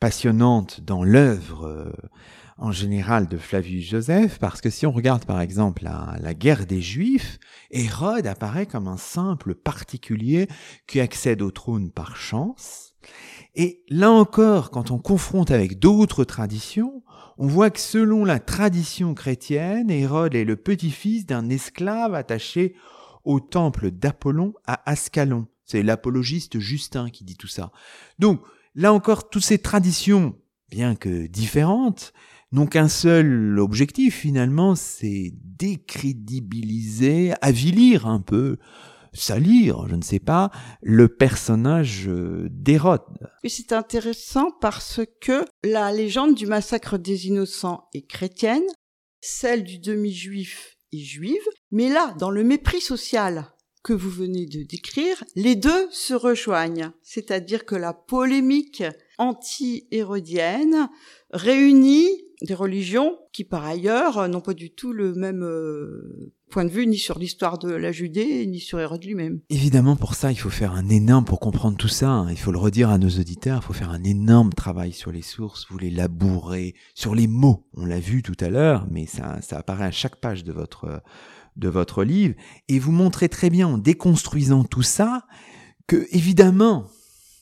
passionnante 0.00 0.80
dans 0.80 1.04
l'œuvre. 1.04 1.66
Euh, 1.66 1.92
en 2.56 2.70
général 2.70 3.26
de 3.26 3.36
Flavius 3.36 3.90
Joseph, 3.90 4.38
parce 4.38 4.60
que 4.60 4.70
si 4.70 4.86
on 4.86 4.92
regarde 4.92 5.24
par 5.24 5.40
exemple 5.40 5.82
la, 5.82 6.34
guerre 6.34 6.66
des 6.66 6.80
Juifs, 6.80 7.38
Hérode 7.72 8.28
apparaît 8.28 8.66
comme 8.66 8.86
un 8.86 8.96
simple 8.96 9.56
particulier 9.56 10.46
qui 10.86 11.00
accède 11.00 11.42
au 11.42 11.50
trône 11.50 11.90
par 11.90 12.16
chance. 12.16 12.94
Et 13.56 13.84
là 13.88 14.10
encore, 14.10 14.70
quand 14.70 14.90
on 14.90 14.98
confronte 14.98 15.50
avec 15.50 15.78
d'autres 15.78 16.24
traditions, 16.24 17.02
on 17.38 17.46
voit 17.46 17.70
que 17.70 17.80
selon 17.80 18.24
la 18.24 18.40
tradition 18.40 19.14
chrétienne, 19.14 19.90
Hérode 19.90 20.34
est 20.34 20.44
le 20.44 20.56
petit-fils 20.56 21.26
d'un 21.26 21.48
esclave 21.48 22.14
attaché 22.14 22.74
au 23.24 23.40
temple 23.40 23.90
d'Apollon 23.90 24.54
à 24.66 24.88
Ascalon. 24.90 25.46
C'est 25.64 25.82
l'apologiste 25.82 26.58
Justin 26.58 27.10
qui 27.10 27.24
dit 27.24 27.36
tout 27.36 27.46
ça. 27.46 27.72
Donc, 28.18 28.42
là 28.74 28.92
encore, 28.92 29.30
toutes 29.30 29.44
ces 29.44 29.58
traditions, 29.58 30.36
bien 30.68 30.94
que 30.94 31.26
différentes, 31.26 32.12
n'ont 32.52 32.66
qu'un 32.66 32.88
seul 32.88 33.58
objectif 33.58 34.16
finalement, 34.16 34.74
c'est 34.74 35.32
décrédibiliser, 35.42 37.32
avilir 37.40 38.06
un 38.06 38.20
peu, 38.20 38.58
salir, 39.14 39.86
je 39.88 39.94
ne 39.94 40.02
sais 40.02 40.18
pas, 40.18 40.50
le 40.82 41.08
personnage 41.08 42.08
euh, 42.08 42.48
d'Hérode. 42.50 43.00
C'est 43.46 43.72
intéressant 43.72 44.50
parce 44.60 45.00
que 45.20 45.44
la 45.62 45.92
légende 45.92 46.34
du 46.34 46.46
massacre 46.46 46.98
des 46.98 47.28
innocents 47.28 47.88
est 47.94 48.06
chrétienne, 48.06 48.66
celle 49.20 49.64
du 49.64 49.78
demi-juif 49.78 50.76
est 50.92 50.98
juive, 50.98 51.46
mais 51.70 51.88
là, 51.88 52.14
dans 52.18 52.30
le 52.30 52.44
mépris 52.44 52.80
social 52.80 53.46
que 53.82 53.92
vous 53.92 54.10
venez 54.10 54.46
de 54.46 54.62
décrire, 54.62 55.22
les 55.36 55.56
deux 55.56 55.88
se 55.90 56.14
rejoignent. 56.14 56.90
C'est-à-dire 57.02 57.66
que 57.66 57.74
la 57.74 57.92
polémique 57.92 58.82
anti-hérodienne 59.18 60.88
réunit 61.30 62.08
des 62.42 62.54
religions 62.54 63.18
qui 63.32 63.44
par 63.44 63.64
ailleurs 63.64 64.26
n'ont 64.28 64.40
pas 64.40 64.54
du 64.54 64.74
tout 64.74 64.92
le 64.92 65.14
même 65.14 65.42
euh, 65.42 66.33
point 66.54 66.64
de 66.64 66.70
vue 66.70 66.86
ni 66.86 66.98
sur 66.98 67.18
l'histoire 67.18 67.58
de 67.58 67.68
la 67.68 67.90
Judée 67.90 68.46
ni 68.46 68.60
sur 68.60 68.78
Hérode 68.78 69.02
lui-même. 69.02 69.40
Évidemment 69.50 69.96
pour 69.96 70.14
ça 70.14 70.30
il 70.30 70.38
faut 70.38 70.50
faire 70.50 70.70
un 70.70 70.88
énorme 70.88 71.24
pour 71.24 71.40
comprendre 71.40 71.76
tout 71.76 71.88
ça, 71.88 72.10
hein. 72.10 72.30
il 72.30 72.38
faut 72.38 72.52
le 72.52 72.58
redire 72.58 72.90
à 72.90 72.98
nos 72.98 73.08
auditeurs, 73.08 73.58
il 73.60 73.66
faut 73.66 73.72
faire 73.72 73.90
un 73.90 74.04
énorme 74.04 74.52
travail 74.52 74.92
sur 74.92 75.10
les 75.10 75.20
sources, 75.20 75.66
vous 75.68 75.78
les 75.78 75.90
labourez, 75.90 76.76
sur 76.94 77.16
les 77.16 77.26
mots. 77.26 77.66
On 77.74 77.86
l'a 77.86 77.98
vu 77.98 78.22
tout 78.22 78.36
à 78.38 78.50
l'heure 78.50 78.86
mais 78.88 79.04
ça 79.06 79.40
apparaît 79.50 79.86
à 79.86 79.90
chaque 79.90 80.20
page 80.20 80.44
de 80.44 80.52
votre 80.52 81.02
de 81.56 81.68
votre 81.68 82.04
livre 82.04 82.36
et 82.68 82.78
vous 82.78 82.92
montrez 82.92 83.28
très 83.28 83.50
bien 83.50 83.66
en 83.66 83.76
déconstruisant 83.76 84.62
tout 84.62 84.82
ça 84.82 85.26
que 85.88 86.06
évidemment 86.12 86.86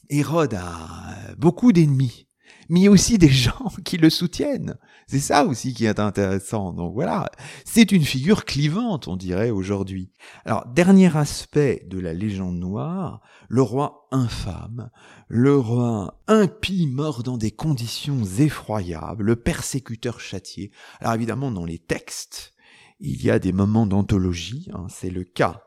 Hérode 0.09 0.55
a 0.55 1.35
beaucoup 1.37 1.73
d'ennemis, 1.73 2.29
mais 2.71 2.81
il 2.81 2.83
y 2.85 2.89
a 2.89 2.91
aussi 2.91 3.19
des 3.19 3.29
gens 3.45 3.75
qui 3.85 3.99
le 3.99 4.09
soutiennent. 4.09 4.79
C'est 5.13 5.21
ça 5.21 5.45
aussi 5.45 5.75
qui 5.75 5.85
est 5.85 6.01
intéressant. 6.01 6.73
Donc 6.73 6.95
voilà, 6.95 7.31
c'est 7.67 7.93
une 7.93 8.03
figure 8.03 8.47
clivante, 8.47 9.09
on 9.09 9.17
dirait 9.17 9.51
aujourd'hui. 9.51 10.11
Alors, 10.47 10.67
dernier 10.69 11.15
aspect 11.15 11.87
de 11.87 12.01
la 12.01 12.15
légende 12.15 12.57
noire, 12.57 13.21
le 13.51 13.61
roi 13.61 14.09
infâme, 14.11 14.89
le 15.29 15.55
roi 15.55 16.19
impie 16.29 16.87
mort 16.87 17.23
dans 17.23 17.37
des 17.37 17.51
conditions 17.51 18.25
effroyables, 18.39 19.25
le 19.25 19.37
persécuteur 19.37 20.19
châtié. 20.19 20.71
Alors 21.01 21.13
évidemment, 21.13 21.51
dans 21.51 21.67
les 21.67 21.79
textes, 21.79 22.55
il 22.99 23.23
y 23.23 23.31
a 23.31 23.39
des 23.39 23.53
moments 23.53 23.85
d'anthologie, 23.85 24.71
hein, 24.73 24.87
c'est 24.89 25.11
le 25.11 25.25
cas 25.25 25.63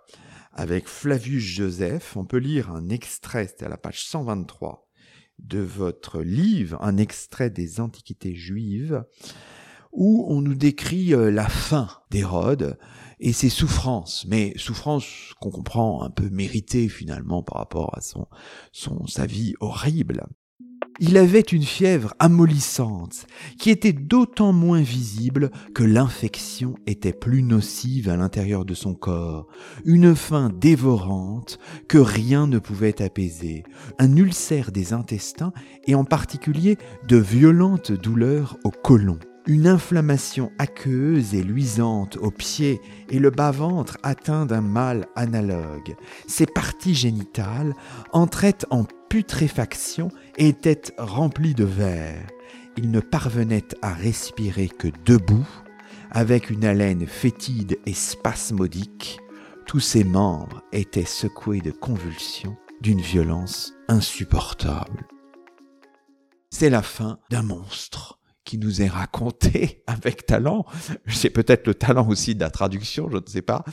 avec 0.53 0.87
Flavius 0.87 1.43
Joseph. 1.43 2.17
On 2.17 2.25
peut 2.25 2.37
lire 2.37 2.71
un 2.71 2.89
extrait, 2.89 3.47
c'est 3.47 3.63
à 3.63 3.69
la 3.69 3.77
page 3.77 4.07
123 4.07 4.84
de 5.39 5.59
votre 5.59 6.21
livre, 6.21 6.77
un 6.81 6.97
extrait 6.97 7.49
des 7.49 7.79
Antiquités 7.79 8.35
juives, 8.35 9.03
où 9.91 10.25
on 10.27 10.41
nous 10.41 10.55
décrit 10.55 11.13
euh, 11.13 11.31
la 11.31 11.47
fin 11.47 11.89
d'Hérode 12.11 12.77
et 13.19 13.33
ses 13.33 13.49
souffrances, 13.49 14.25
mais 14.27 14.53
souffrances 14.57 15.33
qu'on 15.39 15.51
comprend 15.51 16.03
un 16.03 16.09
peu 16.09 16.29
méritées 16.29 16.89
finalement 16.89 17.43
par 17.43 17.59
rapport 17.59 17.97
à 17.97 18.01
son, 18.01 18.27
son 18.71 19.07
sa 19.07 19.25
vie 19.25 19.53
horrible. 19.61 20.25
Il 20.99 21.17
avait 21.17 21.41
une 21.41 21.63
fièvre 21.63 22.13
amollissante, 22.19 23.27
qui 23.59 23.69
était 23.69 23.91
d'autant 23.91 24.53
moins 24.53 24.79
visible 24.79 25.51
que 25.73 25.83
l'infection 25.83 26.75
était 26.87 27.11
plus 27.11 27.43
nocive 27.43 28.07
à 28.07 28.15
l'intérieur 28.15 28.63
de 28.63 28.73
son 28.73 28.93
corps, 28.93 29.47
une 29.83 30.15
faim 30.15 30.49
dévorante 30.55 31.59
que 31.89 31.97
rien 31.97 32.47
ne 32.47 32.59
pouvait 32.59 33.01
apaiser, 33.01 33.63
un 33.99 34.15
ulcère 34.15 34.71
des 34.71 34.93
intestins 34.93 35.51
et 35.85 35.95
en 35.95 36.05
particulier 36.05 36.77
de 37.09 37.17
violentes 37.17 37.91
douleurs 37.91 38.57
au 38.63 38.71
côlon. 38.71 39.19
Une 39.47 39.67
inflammation 39.67 40.51
aqueuse 40.57 41.35
et 41.35 41.43
luisante 41.43 42.17
aux 42.17 42.31
pieds 42.31 42.79
et 43.09 43.19
le 43.19 43.29
bas-ventre 43.29 43.97
atteint 44.01 44.45
d'un 44.47 44.61
mal 44.61 45.07
analogue. 45.15 45.95
Ses 46.25 46.47
parties 46.47 46.95
génitales 46.95 47.75
entraient 48.11 48.57
en 48.71 48.85
putréfaction 49.09 50.09
et 50.37 50.49
étaient 50.49 50.93
remplies 50.97 51.53
de 51.53 51.63
verre. 51.63 52.27
Il 52.77 52.91
ne 52.91 52.99
parvenait 52.99 53.67
à 53.81 53.93
respirer 53.93 54.67
que 54.67 54.89
debout, 55.05 55.47
avec 56.11 56.49
une 56.49 56.65
haleine 56.65 57.07
fétide 57.07 57.77
et 57.85 57.93
spasmodique. 57.93 59.19
Tous 59.65 59.79
ses 59.79 60.03
membres 60.03 60.63
étaient 60.71 61.05
secoués 61.05 61.61
de 61.61 61.71
convulsions 61.71 62.57
d'une 62.81 63.01
violence 63.01 63.73
insupportable. 63.87 65.07
C'est 66.49 66.69
la 66.69 66.81
fin 66.81 67.19
d'un 67.29 67.43
monstre 67.43 68.19
qui 68.45 68.57
nous 68.59 68.81
est 68.81 68.87
raconté 68.87 69.83
avec 69.87 70.25
talent, 70.25 70.65
c'est 71.07 71.31
peut-être 71.31 71.67
le 71.67 71.73
talent 71.73 72.07
aussi 72.07 72.35
de 72.35 72.39
la 72.39 72.49
traduction, 72.49 73.09
je 73.09 73.17
ne 73.17 73.25
sais 73.25 73.41
pas, 73.41 73.65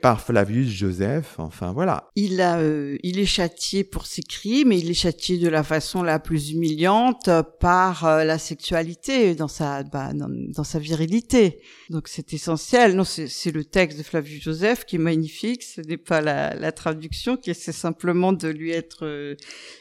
par 0.00 0.20
Flavius 0.20 0.68
Joseph, 0.68 1.34
enfin 1.38 1.72
voilà. 1.72 2.08
Il 2.16 2.40
a, 2.40 2.58
euh, 2.58 2.96
il 3.02 3.18
est 3.18 3.26
châtié 3.26 3.84
pour 3.84 4.06
ses 4.06 4.22
crimes, 4.22 4.72
et 4.72 4.78
il 4.78 4.88
est 4.90 4.94
châtié 4.94 5.38
de 5.38 5.48
la 5.48 5.62
façon 5.62 6.02
la 6.02 6.18
plus 6.18 6.52
humiliante 6.52 7.28
par 7.58 8.04
euh, 8.04 8.24
la 8.24 8.38
sexualité 8.38 9.34
dans 9.34 9.48
sa, 9.48 9.82
bah, 9.82 10.12
dans, 10.14 10.64
sa 10.64 10.78
virilité. 10.78 11.60
Donc 11.90 12.06
c'est 12.06 12.32
essentiel. 12.32 12.94
Non, 12.94 13.04
c'est 13.04 13.50
le 13.50 13.64
texte 13.64 13.98
de 13.98 14.02
Flavius 14.02 14.42
Joseph 14.42 14.84
qui 14.84 14.96
est 14.96 15.00
magnifique. 15.00 15.62
Ce 15.64 15.80
n'est 15.80 15.96
pas 15.96 16.20
la, 16.20 16.54
la, 16.54 16.70
traduction 16.70 17.36
qui 17.36 17.50
essaie 17.50 17.72
simplement 17.72 18.32
de 18.32 18.48
lui 18.48 18.70
être 18.70 19.04
euh, 19.04 19.34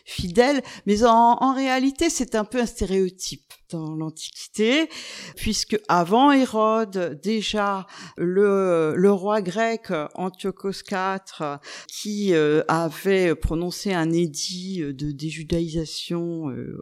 fidèle, 0.05 0.61
mais 0.87 1.03
en, 1.03 1.37
en 1.39 1.53
réalité 1.53 2.09
c'est 2.09 2.33
un 2.33 2.43
peu 2.43 2.59
un 2.59 2.65
stéréotype 2.65 3.53
dans 3.71 3.95
l'Antiquité, 3.95 4.89
puisque 5.35 5.79
avant 5.87 6.31
Hérode, 6.31 7.19
déjà 7.21 7.85
le, 8.17 8.93
le 8.95 9.11
roi 9.11 9.41
grec 9.41 9.91
Antiochos 10.15 10.81
IV, 10.89 11.59
qui 11.87 12.33
euh, 12.33 12.61
avait 12.67 13.35
prononcé 13.35 13.93
un 13.93 14.11
édit 14.11 14.81
de 14.81 15.11
déjudaïsation 15.11 16.49
euh, 16.49 16.77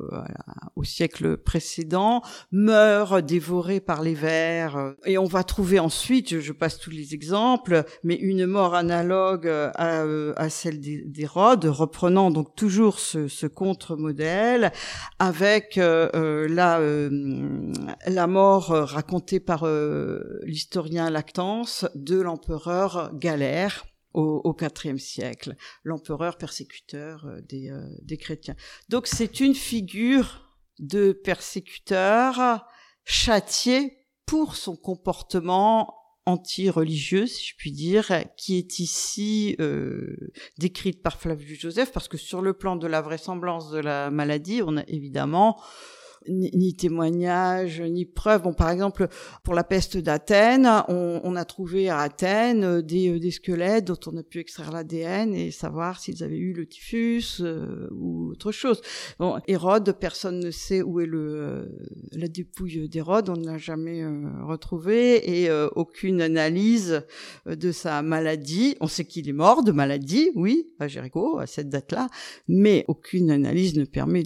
au 0.75 0.83
siècle 0.83 1.37
précédent, 1.37 2.21
meurt 2.51 3.25
dévoré 3.25 3.79
par 3.79 4.01
les 4.01 4.15
vers. 4.15 4.93
Et 5.05 5.17
on 5.17 5.25
va 5.25 5.43
trouver 5.43 5.79
ensuite, 5.79 6.39
je, 6.39 6.51
passe 6.53 6.79
tous 6.79 6.91
les 6.91 7.13
exemples, 7.13 7.83
mais 8.03 8.15
une 8.15 8.45
mort 8.45 8.75
analogue 8.75 9.47
à, 9.47 10.03
à 10.35 10.49
celle 10.49 10.79
d'Hérode, 10.79 11.65
reprenant 11.65 12.31
donc 12.31 12.55
toujours 12.55 12.99
ce, 12.99 13.27
ce 13.27 13.45
contre-modèle, 13.45 14.71
avec 15.19 15.77
euh, 15.77 16.47
la 16.49 16.76
euh, 16.79 17.71
la 18.05 18.27
mort 18.27 18.71
euh, 18.71 18.85
racontée 18.85 19.39
par 19.39 19.63
euh, 19.63 20.39
l'historien 20.43 21.09
Lactance 21.09 21.85
de 21.95 22.19
l'empereur 22.19 23.11
Galère 23.15 23.85
au, 24.13 24.55
IVe 24.83 24.97
siècle, 24.97 25.55
l'empereur 25.83 26.37
persécuteur 26.37 27.27
des, 27.47 28.17
chrétiens. 28.17 28.55
Donc 28.89 29.05
c'est 29.05 29.41
une 29.41 29.53
figure 29.53 30.57
de 30.79 31.11
persécuteur 31.11 32.65
châtié 33.03 34.07
pour 34.25 34.55
son 34.55 34.75
comportement 34.75 35.93
anti-religieux, 36.25 37.27
si 37.27 37.49
je 37.49 37.55
puis 37.57 37.71
dire, 37.71 38.11
qui 38.37 38.57
est 38.57 38.79
ici 38.79 39.55
décrite 40.57 41.03
par 41.03 41.19
Flavius 41.19 41.59
Joseph, 41.59 41.91
parce 41.91 42.07
que 42.07 42.17
sur 42.17 42.41
le 42.41 42.53
plan 42.53 42.75
de 42.75 42.87
la 42.87 43.01
vraisemblance 43.01 43.69
de 43.69 43.79
la 43.79 44.09
maladie, 44.09 44.63
on 44.65 44.77
a 44.77 44.83
évidemment 44.87 45.61
ni, 46.29 46.51
ni 46.53 46.73
témoignages, 46.73 47.81
ni 47.81 48.05
preuves. 48.05 48.43
Bon, 48.43 48.53
par 48.53 48.69
exemple, 48.69 49.07
pour 49.43 49.53
la 49.53 49.63
peste 49.63 49.97
d'Athènes, 49.97 50.69
on, 50.87 51.21
on, 51.23 51.35
a 51.35 51.45
trouvé 51.45 51.89
à 51.89 51.99
Athènes 51.99 52.63
euh, 52.63 52.81
des, 52.81 53.09
euh, 53.09 53.19
des 53.19 53.31
squelettes 53.31 53.85
dont 53.85 53.99
on 54.07 54.17
a 54.17 54.23
pu 54.23 54.39
extraire 54.39 54.71
l'ADN 54.71 55.33
et 55.33 55.51
savoir 55.51 55.99
s'ils 55.99 56.23
avaient 56.23 56.37
eu 56.37 56.53
le 56.53 56.65
typhus 56.65 57.41
euh, 57.41 57.87
ou 57.91 58.31
autre 58.31 58.51
chose. 58.51 58.81
Bon, 59.19 59.39
Hérode, 59.47 59.95
personne 59.99 60.39
ne 60.39 60.51
sait 60.51 60.81
où 60.81 60.99
est 60.99 61.05
le 61.05 61.69
la 62.11 62.27
dépouille 62.27 62.87
d'Hérode, 62.89 63.29
on 63.29 63.35
ne 63.35 63.45
l'a 63.45 63.57
jamais 63.57 64.03
retrouvé 64.41 65.43
et 65.43 65.51
aucune 65.75 66.21
analyse 66.21 67.01
de 67.45 67.71
sa 67.71 68.01
maladie. 68.01 68.75
On 68.81 68.87
sait 68.87 69.05
qu'il 69.05 69.29
est 69.29 69.33
mort 69.33 69.63
de 69.63 69.71
maladie, 69.71 70.31
oui, 70.35 70.69
à 70.79 70.87
Jéricho, 70.87 71.39
à 71.39 71.47
cette 71.47 71.69
date-là, 71.69 72.07
mais 72.47 72.85
aucune 72.87 73.31
analyse 73.31 73.75
ne 73.75 73.85
permet 73.85 74.23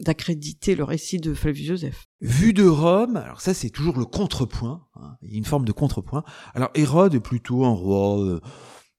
d'accréditer 0.00 0.74
le 0.74 0.84
récit 0.84 1.13
de 1.18 1.34
Flavius 1.34 1.66
Joseph. 1.66 2.06
Vu 2.20 2.52
de 2.52 2.66
Rome, 2.66 3.16
alors 3.16 3.40
ça 3.40 3.54
c'est 3.54 3.70
toujours 3.70 3.98
le 3.98 4.04
contrepoint, 4.04 4.86
hein, 4.96 5.16
il 5.22 5.32
y 5.32 5.34
a 5.34 5.38
une 5.38 5.44
forme 5.44 5.64
de 5.64 5.72
contrepoint. 5.72 6.24
Alors 6.54 6.70
Hérode 6.74 7.14
est 7.14 7.20
plutôt 7.20 7.64
un 7.64 7.72
roi 7.72 8.20
euh, 8.20 8.40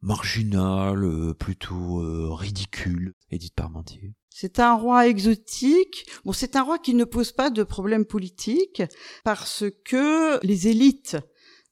marginal, 0.01 1.04
euh, 1.04 1.34
plutôt 1.34 2.01
euh, 2.01 2.30
ridicule, 2.32 3.13
Édith 3.32 3.56
Parmentier. 3.56 4.13
C'est 4.30 4.60
un 4.60 4.75
roi 4.75 5.08
exotique. 5.08 6.06
Bon, 6.25 6.34
c'est 6.34 6.56
un 6.56 6.63
roi 6.63 6.78
qui 6.78 6.93
ne 6.93 7.06
pose 7.06 7.32
pas 7.32 7.49
de 7.49 7.63
problème 7.63 8.06
politique 8.06 8.84
parce 9.23 9.63
que 9.86 10.45
les 10.45 10.67
élites 10.67 11.17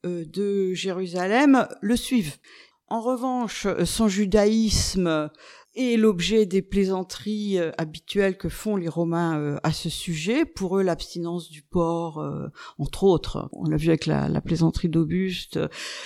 de 0.05 0.73
Jérusalem 0.73 1.67
le 1.81 1.97
suivent. 1.97 2.37
En 2.87 3.01
revanche, 3.01 3.67
son 3.83 4.07
judaïsme 4.07 5.29
et 5.75 5.97
l'objet 5.97 6.45
des 6.45 6.61
plaisanteries 6.61 7.57
euh, 7.57 7.71
habituelles 7.77 8.37
que 8.37 8.49
font 8.49 8.75
les 8.75 8.87
Romains 8.87 9.39
euh, 9.39 9.57
à 9.63 9.71
ce 9.71 9.89
sujet. 9.89 10.45
Pour 10.45 10.77
eux, 10.77 10.83
l'abstinence 10.83 11.49
du 11.49 11.63
porc, 11.63 12.19
euh, 12.19 12.47
entre 12.77 13.03
autres, 13.03 13.49
on 13.53 13.65
l'a 13.65 13.77
vu 13.77 13.89
avec 13.89 14.05
la, 14.05 14.29
la 14.29 14.41
plaisanterie 14.41 14.89
d'Auguste, 14.89 15.59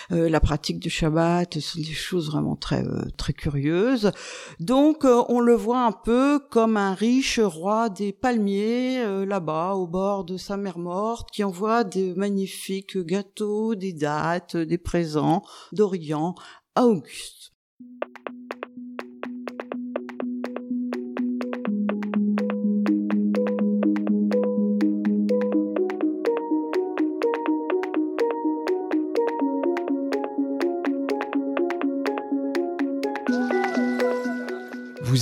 la 0.10 0.40
pratique 0.40 0.80
du 0.80 0.90
Shabbat, 0.90 1.60
sont 1.60 1.80
des 1.80 1.86
choses 1.86 2.30
vraiment 2.30 2.56
très 2.56 2.84
très 3.18 3.34
curieuses. 3.34 4.12
Donc, 4.60 5.04
on 5.04 5.40
le 5.40 5.54
voit 5.54 5.86
un 5.86 5.92
peu 5.92 6.40
comme 6.40 6.78
un 6.78 6.94
riche 6.94 7.40
roi 7.40 7.90
des 7.90 8.14
palmiers 8.14 9.26
là-bas, 9.26 9.74
au 9.74 9.88
bord 9.88 10.24
de 10.24 10.38
sa 10.38 10.58
mère 10.58 10.80
morte, 10.80 11.30
qui 11.32 11.44
envoie 11.44 11.84
des 11.84 12.14
magnifiques 12.16 12.98
gâteaux, 12.98 13.76
des 13.76 13.94
dates, 13.94 14.56
des 14.56 14.78
présents 14.78 15.44
d'Orient 15.72 16.36
à 16.76 16.86
Auguste. 16.86 17.57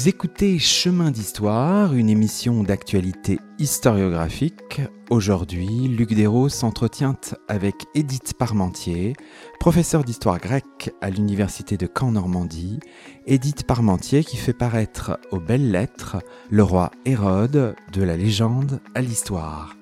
Écoutez 0.07 0.59
Chemin 0.59 1.09
d'Histoire, 1.09 1.95
une 1.95 2.09
émission 2.09 2.63
d'actualité 2.63 3.39
historiographique. 3.57 4.81
Aujourd'hui, 5.09 5.87
Luc 5.87 6.13
Dérault 6.13 6.49
s'entretient 6.49 7.17
avec 7.47 7.75
Édith 7.95 8.33
Parmentier, 8.37 9.13
professeure 9.59 10.03
d'histoire 10.03 10.37
grecque 10.37 10.91
à 11.01 11.09
l'Université 11.09 11.77
de 11.77 11.87
Caen-Normandie. 11.87 12.79
Édith 13.25 13.65
Parmentier 13.65 14.23
qui 14.23 14.37
fait 14.37 14.53
paraître 14.53 15.19
aux 15.31 15.39
belles 15.39 15.71
lettres 15.71 16.17
le 16.51 16.61
roi 16.61 16.91
Hérode 17.05 17.75
de 17.91 18.03
la 18.03 18.15
légende 18.15 18.81
à 18.93 19.01
l'histoire. 19.01 19.75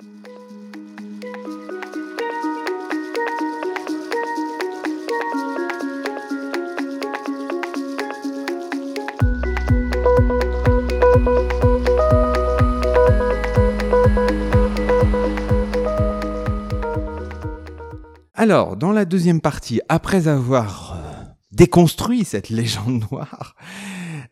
Alors, 18.44 18.76
dans 18.76 18.92
la 18.92 19.06
deuxième 19.06 19.40
partie, 19.40 19.80
après 19.88 20.28
avoir 20.28 20.98
euh, 20.98 21.24
déconstruit 21.54 22.26
cette 22.26 22.50
légende 22.50 23.06
noire, 23.10 23.56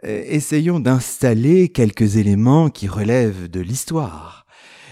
euh, 0.03 0.23
essayons 0.27 0.81
d'installer 0.81 1.69
quelques 1.69 2.17
éléments 2.17 2.69
qui 2.69 2.89
relèvent 2.89 3.49
de 3.49 3.61
l'histoire. 3.61 4.45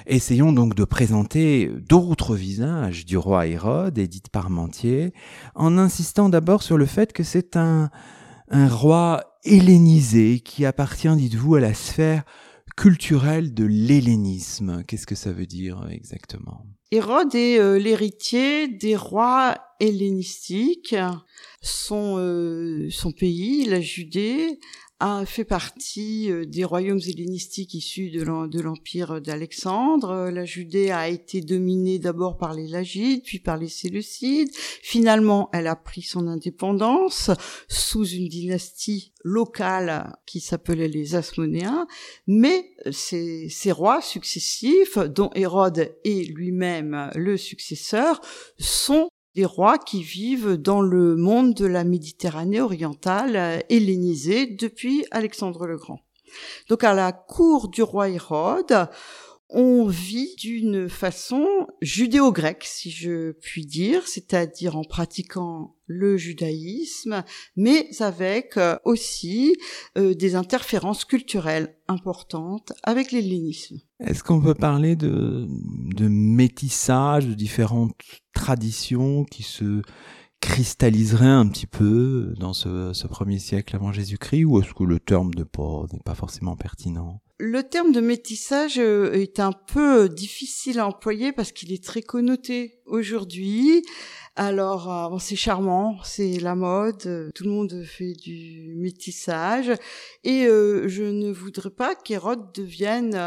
Essayons 0.06 0.54
donc 0.54 0.74
de 0.74 0.86
présenter 0.86 1.70
d'autres 1.82 2.38
visages 2.38 3.06
du 3.06 3.18
roi 3.18 3.46
Hérode, 3.46 3.98
Édith 3.98 4.30
Parmentier, 4.30 5.12
en 5.54 5.78
insistant 5.78 6.30
d'abord 6.30 6.64
sur 6.64 6.78
le 6.78 6.86
fait 6.86 7.12
que 7.12 7.24
c'est 7.24 7.58
un, 7.58 7.90
un 8.48 8.70
roi 8.70 9.38
hellénisé 9.44 10.40
qui 10.40 10.66
appartient, 10.66 11.14
dites-vous, 11.14 11.56
à 11.56 11.60
la 11.60 11.74
sphère 11.74 12.24
culturelle 12.78 13.54
de 13.54 13.66
l'hellénisme. 13.66 14.86
Qu'est-ce 14.88 15.06
que 15.06 15.16
ça 15.16 15.34
veut 15.34 15.46
dire 15.46 15.86
exactement? 15.92 16.64
Hérode 16.92 17.36
est 17.36 17.60
euh, 17.60 17.78
l'héritier 17.78 18.68
des 18.68 18.96
rois 18.96 19.56
hellénistiques. 19.80 20.96
Son, 21.62 22.18
euh, 22.18 22.90
son 22.90 23.12
pays, 23.12 23.66
la 23.66 23.80
Judée, 23.80 24.60
a 25.00 25.26
fait 25.26 25.46
partie 25.46 26.32
euh, 26.32 26.46
des 26.46 26.64
royaumes 26.64 27.00
hellénistiques 27.08 27.74
issus 27.74 28.10
de 28.10 28.62
l'empire 28.62 29.22
d'Alexandre. 29.22 30.30
La 30.30 30.46
Judée 30.46 30.92
a 30.92 31.08
été 31.08 31.42
dominée 31.42 32.00
d'abord 32.00 32.38
par 32.38 32.54
les 32.54 32.68
Lagides, 32.68 33.24
puis 33.24 33.40
par 33.40 33.58
les 33.58 33.70
Séleucides. 33.70 34.50
Finalement, 34.54 35.50
elle 35.54 35.68
a 35.68 35.76
pris 35.76 36.02
son 36.02 36.28
indépendance 36.28 37.32
sous 37.68 38.06
une 38.06 38.28
dynastie 38.28 39.14
locale 39.24 40.18
qui 40.26 40.40
s'appelait 40.40 40.88
les 40.88 41.16
Asmonéens, 41.16 41.88
mais 42.28 42.72
ces, 42.92 43.50
ces 43.50 43.72
rois 43.72 44.02
successifs, 44.02 44.98
dont 44.98 45.30
Hérode 45.36 45.94
est 46.04 46.30
lui-même 46.30 47.10
le 47.16 47.38
successeur, 47.38 48.22
sont 48.58 49.09
des 49.36 49.46
rois 49.46 49.78
qui 49.78 50.04
vivent 50.04 50.54
dans 50.54 50.82
le 50.82 51.16
monde 51.16 51.54
de 51.54 51.66
la 51.66 51.84
Méditerranée 51.84 52.62
orientale 52.62 53.36
euh, 53.36 53.60
hellénisée 53.70 54.46
depuis 54.48 55.06
Alexandre 55.12 55.66
le 55.68 55.78
Grand. 55.78 56.00
Donc 56.68 56.84
à 56.84 56.94
la 56.94 57.12
cour 57.12 57.70
du 57.70 57.82
roi 57.82 58.10
Hérode, 58.10 58.90
on 59.50 59.88
vit 59.88 60.36
d'une 60.38 60.90
façon 60.90 61.68
judéo-grecque, 61.82 62.66
si 62.66 62.92
je 62.92 63.32
puis 63.32 63.66
dire, 63.66 64.08
c'est-à-dire 64.08 64.78
en 64.78 64.84
pratiquant 64.84 65.76
le 65.88 66.18
judaïsme, 66.18 67.24
mais 67.56 67.90
avec 68.00 68.58
euh, 68.58 68.78
aussi 68.86 69.58
euh, 69.98 70.14
des 70.14 70.36
interférences 70.36 71.04
culturelles 71.04 71.76
importantes 71.88 72.74
avec 72.84 73.12
l'hellénisme. 73.12 73.80
Est-ce 74.00 74.24
qu'on 74.24 74.40
peut 74.40 74.54
parler 74.54 74.96
de, 74.96 75.48
métissage, 76.00 77.28
de 77.28 77.34
différentes 77.34 77.96
traditions 78.34 79.26
qui 79.26 79.44
se 79.44 79.82
cristalliseraient 80.40 81.26
un 81.26 81.48
petit 81.50 81.68
peu 81.68 82.34
dans 82.40 82.54
ce, 82.54 83.08
premier 83.08 83.40
siècle 83.40 83.76
avant 83.76 83.92
Jésus-Christ, 83.92 84.46
ou 84.46 84.62
est-ce 84.62 84.74
que 84.74 84.86
le 84.86 85.00
terme 85.00 85.34
de 85.34 85.44
pas 85.44 85.86
n'est 85.92 86.00
pas 86.00 86.16
forcément 86.16 86.56
pertinent? 86.56 87.22
Le 87.42 87.64
terme 87.64 87.92
de 87.92 88.02
métissage 88.02 88.80
euh, 88.80 89.14
est 89.14 89.40
un 89.40 89.54
peu 89.54 90.10
difficile 90.10 90.80
à 90.80 90.88
employer 90.88 91.32
parce 91.32 91.54
qu'il 91.54 91.72
est 91.72 91.84
très 91.84 92.02
connoté 92.02 92.82
aujourd'hui. 92.86 93.82
Alors, 94.42 95.14
euh, 95.14 95.18
c'est 95.20 95.36
charmant, 95.36 95.98
c'est 96.06 96.40
la 96.40 96.56
mode, 96.56 97.06
euh, 97.08 97.30
tout 97.36 97.44
le 97.44 97.50
monde 97.50 97.84
fait 97.84 98.14
du 98.14 98.74
métissage, 98.78 99.70
et 100.24 100.46
je 100.46 101.04
ne 101.04 101.30
voudrais 101.30 101.72
pas 101.72 101.94
qu'Hérode 101.94 102.54
devienne 102.54 103.20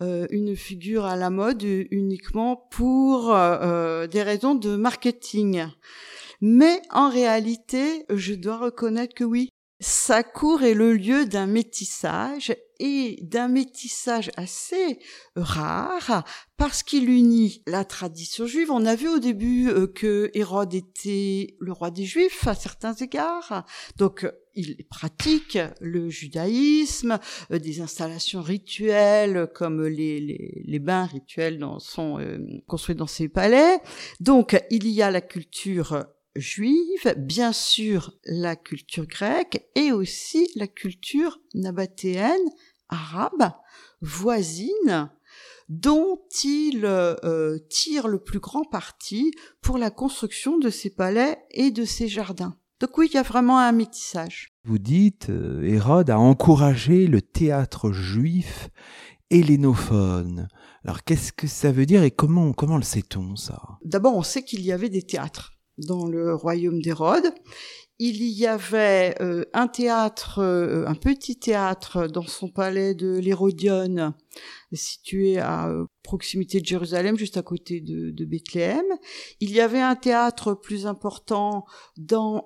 une 0.00 0.56
figure 0.56 1.04
à 1.04 1.14
la 1.14 1.30
mode 1.30 1.62
uniquement 1.62 2.56
pour 2.72 3.28
des 3.28 4.22
raisons 4.24 4.56
de 4.56 4.74
marketing. 4.74 5.66
Mais 6.40 6.82
en 6.90 7.10
réalité, 7.10 8.04
je 8.10 8.34
dois 8.34 8.58
reconnaître 8.58 9.14
que 9.14 9.24
oui, 9.24 9.50
sa 9.80 10.22
cour 10.22 10.62
est 10.62 10.74
le 10.74 10.92
lieu 10.92 11.24
d'un 11.24 11.46
métissage 11.46 12.54
et 12.78 13.18
d'un 13.22 13.48
métissage 13.48 14.30
assez 14.36 14.98
rare 15.36 16.24
parce 16.58 16.82
qu'il 16.82 17.08
unit 17.08 17.62
la 17.66 17.84
tradition 17.84 18.46
juive. 18.46 18.70
On 18.70 18.84
a 18.84 18.94
vu 18.94 19.08
au 19.08 19.18
début 19.18 19.68
euh, 19.68 19.86
que 19.86 20.30
Hérode 20.34 20.74
était 20.74 21.56
le 21.60 21.72
roi 21.72 21.90
des 21.90 22.04
Juifs 22.04 22.46
à 22.46 22.54
certains 22.54 22.94
égards. 22.94 23.64
Donc 23.96 24.26
il 24.54 24.76
pratique 24.88 25.58
le 25.80 26.10
judaïsme, 26.10 27.18
euh, 27.50 27.58
des 27.58 27.80
installations 27.80 28.42
rituelles 28.42 29.48
comme 29.54 29.86
les, 29.86 30.20
les, 30.64 30.78
bains 30.78 31.06
rituels 31.06 31.62
sont 31.78 32.18
euh, 32.18 32.38
construits 32.66 32.96
dans 32.96 33.06
ses 33.06 33.28
palais. 33.28 33.78
Donc 34.20 34.62
il 34.70 34.88
y 34.88 35.02
a 35.02 35.10
la 35.10 35.20
culture 35.22 36.04
juive, 36.36 37.14
bien 37.16 37.52
sûr 37.52 38.14
la 38.24 38.56
culture 38.56 39.06
grecque 39.06 39.66
et 39.74 39.92
aussi 39.92 40.48
la 40.56 40.66
culture 40.66 41.40
nabatéenne, 41.54 42.38
arabe, 42.88 43.52
voisine, 44.00 45.10
dont 45.68 46.18
il 46.44 46.84
euh, 46.84 47.58
tire 47.68 48.08
le 48.08 48.18
plus 48.18 48.40
grand 48.40 48.64
parti 48.64 49.32
pour 49.60 49.78
la 49.78 49.90
construction 49.90 50.58
de 50.58 50.68
ses 50.68 50.90
palais 50.90 51.38
et 51.52 51.70
de 51.70 51.84
ses 51.84 52.08
jardins. 52.08 52.56
Donc 52.80 52.96
oui, 52.98 53.08
il 53.12 53.14
y 53.14 53.18
a 53.18 53.22
vraiment 53.22 53.58
un 53.58 53.72
métissage. 53.72 54.48
Vous 54.64 54.78
dites, 54.78 55.30
euh, 55.30 55.62
Hérode 55.62 56.10
a 56.10 56.18
encouragé 56.18 57.06
le 57.06 57.22
théâtre 57.22 57.92
juif 57.92 58.70
hellénophone. 59.30 60.48
Alors 60.84 61.04
qu'est-ce 61.04 61.32
que 61.32 61.46
ça 61.46 61.70
veut 61.70 61.86
dire 61.86 62.02
et 62.02 62.10
comment, 62.10 62.52
comment 62.52 62.76
le 62.76 62.82
sait-on 62.82 63.36
ça? 63.36 63.62
D'abord, 63.84 64.16
on 64.16 64.22
sait 64.22 64.42
qu'il 64.42 64.62
y 64.62 64.72
avait 64.72 64.88
des 64.88 65.02
théâtres 65.02 65.59
dans 65.86 66.06
le 66.06 66.34
royaume 66.34 66.80
d'Hérode. 66.80 67.32
Il 68.02 68.24
y 68.24 68.46
avait 68.46 69.14
euh, 69.20 69.44
un 69.52 69.68
théâtre, 69.68 70.38
euh, 70.38 70.86
un 70.86 70.94
petit 70.94 71.38
théâtre 71.38 72.06
dans 72.06 72.26
son 72.26 72.48
palais 72.48 72.94
de 72.94 73.18
l'Hérodion, 73.18 74.14
situé 74.72 75.38
à 75.38 75.68
euh, 75.68 75.84
proximité 76.02 76.62
de 76.62 76.64
Jérusalem, 76.64 77.18
juste 77.18 77.36
à 77.36 77.42
côté 77.42 77.82
de, 77.82 78.10
de, 78.10 78.24
Bethléem. 78.24 78.86
Il 79.40 79.50
y 79.50 79.60
avait 79.60 79.82
un 79.82 79.96
théâtre 79.96 80.54
plus 80.54 80.86
important 80.86 81.66
dans 81.98 82.42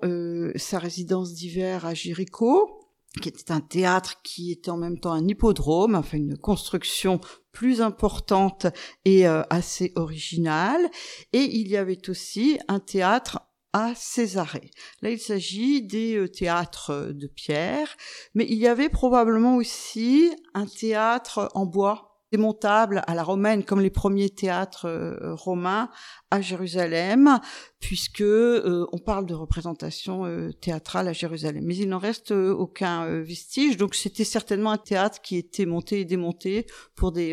sa 0.57 0.77
résidence 0.77 1.33
d'hiver 1.33 1.85
à 1.85 1.93
Jéricho, 1.93 2.84
qui 3.21 3.29
était 3.29 3.51
un 3.51 3.61
théâtre 3.61 4.21
qui 4.23 4.51
était 4.51 4.69
en 4.69 4.77
même 4.77 4.99
temps 4.99 5.13
un 5.13 5.27
hippodrome, 5.27 5.95
enfin 5.95 6.17
une 6.17 6.37
construction 6.37 7.19
plus 7.51 7.81
importante 7.81 8.67
et 9.05 9.27
euh, 9.27 9.43
assez 9.49 9.93
originale. 9.95 10.89
Et 11.33 11.43
il 11.43 11.67
y 11.67 11.77
avait 11.77 12.09
aussi 12.09 12.59
un 12.67 12.79
théâtre 12.79 13.39
à 13.73 13.93
Césarée. 13.95 14.71
Là, 15.01 15.09
il 15.09 15.19
s'agit 15.19 15.81
des 15.81 16.15
euh, 16.15 16.29
théâtres 16.29 17.11
de 17.13 17.27
pierre, 17.27 17.95
mais 18.33 18.45
il 18.47 18.57
y 18.57 18.67
avait 18.67 18.89
probablement 18.89 19.57
aussi 19.57 20.31
un 20.53 20.65
théâtre 20.65 21.49
en 21.55 21.65
bois 21.65 22.14
démontable 22.35 23.01
à 23.07 23.15
la 23.15 23.23
romaine 23.23 23.63
comme 23.63 23.79
les 23.79 23.89
premiers 23.89 24.29
théâtres 24.29 24.89
euh, 24.89 25.33
romains 25.35 25.89
à 26.31 26.41
Jérusalem 26.41 27.39
puisque 27.79 28.19
euh, 28.19 28.85
on 28.91 28.97
parle 28.97 29.25
de 29.25 29.33
représentation 29.33 30.25
euh, 30.25 30.51
théâtrale 30.51 31.07
à 31.07 31.13
Jérusalem. 31.13 31.63
Mais 31.65 31.77
il 31.77 31.87
n'en 31.87 31.97
reste 31.97 32.31
aucun 32.31 33.21
vestige. 33.21 33.77
Donc 33.77 33.95
c'était 33.95 34.25
certainement 34.25 34.71
un 34.71 34.77
théâtre 34.77 35.21
qui 35.21 35.37
était 35.37 35.65
monté 35.65 36.01
et 36.01 36.05
démonté 36.05 36.65
pour 36.95 37.13
des, 37.13 37.31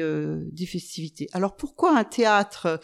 des 0.53 0.67
festivités. 0.67 1.27
Alors 1.33 1.57
pourquoi 1.57 1.99
un 1.99 2.05
théâtre 2.05 2.79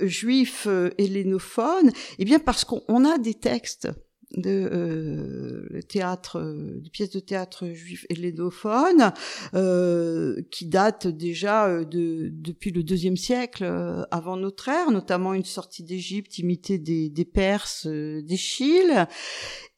juif 0.00 0.66
hellénophone 0.98 1.92
eh 2.18 2.24
bien 2.24 2.40
parce 2.40 2.64
qu'on 2.64 3.04
a 3.04 3.18
des 3.18 3.34
textes 3.34 3.88
de 4.36 4.68
euh, 4.72 5.80
théâtre, 5.88 6.38
euh, 6.38 6.80
de 6.80 6.88
pièces 6.88 7.10
de 7.10 7.20
théâtre 7.20 7.66
juif 7.68 8.06
hellénophone, 8.10 9.12
euh, 9.54 10.40
qui 10.50 10.66
date 10.66 11.06
déjà 11.06 11.66
euh, 11.66 11.84
de, 11.84 12.30
depuis 12.32 12.70
le 12.70 12.82
deuxième 12.82 13.16
siècle 13.16 13.64
avant 14.10 14.36
notre 14.36 14.68
ère, 14.68 14.90
notamment 14.90 15.34
une 15.34 15.44
sortie 15.44 15.82
d'Égypte 15.82 16.38
imitée 16.38 16.78
des, 16.78 17.08
des 17.08 17.24
Perses 17.24 17.86
d'Échille. 17.86 19.06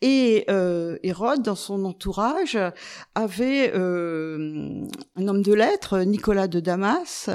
Et 0.02 0.44
Hérode, 1.02 1.42
dans 1.42 1.54
son 1.54 1.84
entourage, 1.84 2.58
avait 3.14 3.72
un 3.74 5.28
homme 5.28 5.42
de 5.42 5.52
lettres, 5.54 6.00
Nicolas 6.00 6.48
de 6.48 6.60
Damas, 6.60 7.30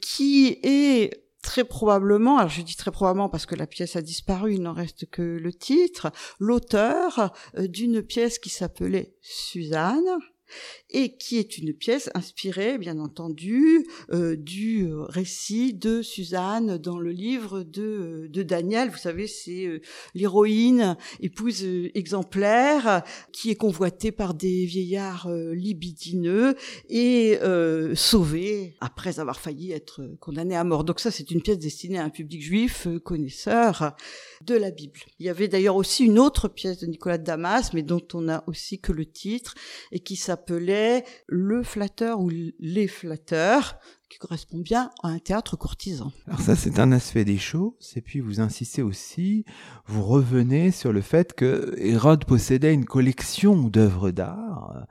qui 0.00 0.58
est 0.62 1.21
très 1.42 1.64
probablement, 1.64 2.38
alors 2.38 2.50
je 2.50 2.62
dis 2.62 2.76
très 2.76 2.90
probablement 2.90 3.28
parce 3.28 3.46
que 3.46 3.54
la 3.54 3.66
pièce 3.66 3.96
a 3.96 4.02
disparu, 4.02 4.54
il 4.54 4.62
n'en 4.62 4.72
reste 4.72 5.10
que 5.10 5.22
le 5.22 5.52
titre, 5.52 6.10
l'auteur 6.38 7.32
euh, 7.58 7.66
d'une 7.66 8.02
pièce 8.02 8.38
qui 8.38 8.48
s'appelait 8.48 9.14
Suzanne, 9.20 10.18
et 10.90 11.16
qui 11.16 11.38
est 11.38 11.58
une 11.58 11.72
pièce 11.72 12.10
inspirée, 12.14 12.78
bien 12.78 12.98
entendu, 12.98 13.86
euh, 14.12 14.36
du 14.36 14.86
euh, 14.86 15.02
récit 15.02 15.72
de 15.74 16.02
Suzanne 16.02 16.78
dans 16.78 16.98
le 16.98 17.10
livre 17.10 17.62
de, 17.62 18.28
Daniel. 18.42 18.90
Vous 18.90 18.98
savez, 18.98 19.26
c'est 19.26 19.66
euh, 19.66 19.80
l'héroïne, 20.14 20.96
épouse 21.20 21.64
exemplaire, 21.94 23.02
qui 23.32 23.50
est 23.50 23.56
convoitée 23.56 24.12
par 24.12 24.34
des 24.34 24.64
vieillards 24.64 25.30
libidineux 25.52 26.56
et 26.88 27.38
sauvée 27.94 28.74
après 28.80 29.20
avoir 29.20 29.40
failli 29.40 29.72
être 29.72 30.02
condamnée 30.20 30.56
à 30.56 30.64
mort. 30.64 30.84
Donc 30.84 31.00
ça, 31.00 31.10
c'est 31.10 31.30
une 31.30 31.42
pièce 31.42 31.58
destinée 31.58 31.98
à 31.98 32.04
un 32.04 32.10
public 32.10 32.42
juif 32.42 32.88
connaisseur 33.04 33.94
de 34.44 34.54
la 34.54 34.70
Bible. 34.70 35.00
Il 35.18 35.26
y 35.26 35.28
avait 35.28 35.48
d'ailleurs 35.48 35.76
aussi 35.76 36.04
une 36.04 36.18
autre 36.18 36.48
pièce 36.48 36.78
de 36.78 36.86
Nicolas 36.86 37.18
de 37.18 37.24
Damas, 37.24 37.72
mais 37.72 37.82
dont 37.82 38.06
on 38.14 38.28
a 38.28 38.44
aussi 38.46 38.80
que 38.80 38.92
le 38.92 39.06
titre, 39.06 39.54
et 39.92 40.00
qui 40.00 40.16
s'appelait 40.42 41.04
Le 41.28 41.62
flatteur 41.62 42.20
ou 42.20 42.30
Les 42.58 42.88
flatteurs, 42.88 43.78
qui 44.12 44.18
correspond 44.18 44.58
bien 44.58 44.90
à 45.02 45.08
un 45.08 45.18
théâtre 45.18 45.56
courtisan. 45.56 46.12
Alors 46.26 46.40
ça, 46.40 46.54
c'est 46.54 46.78
un 46.78 46.92
aspect 46.92 47.24
des 47.24 47.38
choses. 47.38 47.72
Et 47.96 48.02
puis 48.02 48.20
vous 48.20 48.40
insistez 48.40 48.82
aussi, 48.82 49.46
vous 49.86 50.02
revenez 50.02 50.70
sur 50.70 50.92
le 50.92 51.00
fait 51.00 51.32
que 51.32 51.74
Hérode 51.78 52.26
possédait 52.26 52.74
une 52.74 52.84
collection 52.84 53.68
d'œuvres 53.68 54.10
d'art 54.10 54.86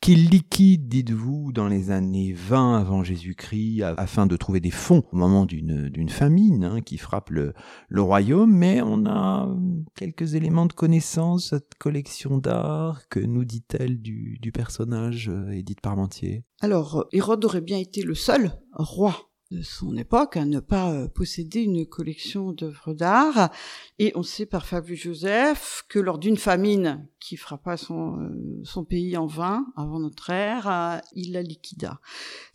qu'il 0.00 0.28
liquide, 0.28 0.88
dites-vous, 0.88 1.52
dans 1.52 1.68
les 1.68 1.90
années 1.90 2.32
20 2.32 2.76
avant 2.78 3.04
Jésus-Christ, 3.04 3.82
afin 3.96 4.26
de 4.26 4.36
trouver 4.36 4.60
des 4.60 4.70
fonds 4.70 5.04
au 5.12 5.16
moment 5.16 5.46
d'une 5.46 6.08
famine 6.08 6.64
hein, 6.64 6.80
qui 6.80 6.98
frappe 6.98 7.30
le, 7.30 7.54
le 7.88 8.02
royaume. 8.02 8.54
Mais 8.54 8.82
on 8.82 9.06
a 9.06 9.48
quelques 9.96 10.34
éléments 10.34 10.66
de 10.66 10.72
connaissance, 10.72 11.50
cette 11.50 11.74
collection 11.78 12.38
d'art. 12.38 13.08
Que 13.08 13.20
nous 13.20 13.44
dit-elle 13.44 14.00
du, 14.00 14.38
du 14.40 14.52
personnage 14.52 15.28
euh, 15.28 15.52
Édith 15.52 15.80
Parmentier? 15.80 16.44
Alors, 16.60 17.06
Hérode 17.12 17.44
aurait 17.44 17.60
bien 17.60 17.78
été 17.78 18.02
le 18.02 18.14
seul 18.14 18.52
roi 18.74 19.30
de 19.50 19.62
son 19.62 19.96
époque 19.96 20.36
à 20.36 20.44
ne 20.44 20.58
pas 20.58 20.90
euh, 20.90 21.08
posséder 21.08 21.60
une 21.60 21.86
collection 21.86 22.52
d'œuvres 22.52 22.94
d'art. 22.94 23.50
Et 23.98 24.12
on 24.14 24.22
sait 24.22 24.46
par 24.46 24.66
Fabius 24.66 25.02
Joseph 25.02 25.84
que 25.88 25.98
lors 25.98 26.18
d'une 26.18 26.36
famine 26.36 27.06
qui 27.20 27.36
frappa 27.36 27.76
son, 27.76 28.20
euh, 28.20 28.60
son 28.64 28.84
pays 28.84 29.16
en 29.16 29.26
vain 29.26 29.66
avant 29.76 30.00
notre 30.00 30.30
ère, 30.30 30.68
euh, 30.68 30.98
il 31.14 31.32
la 31.32 31.42
liquida. 31.42 32.00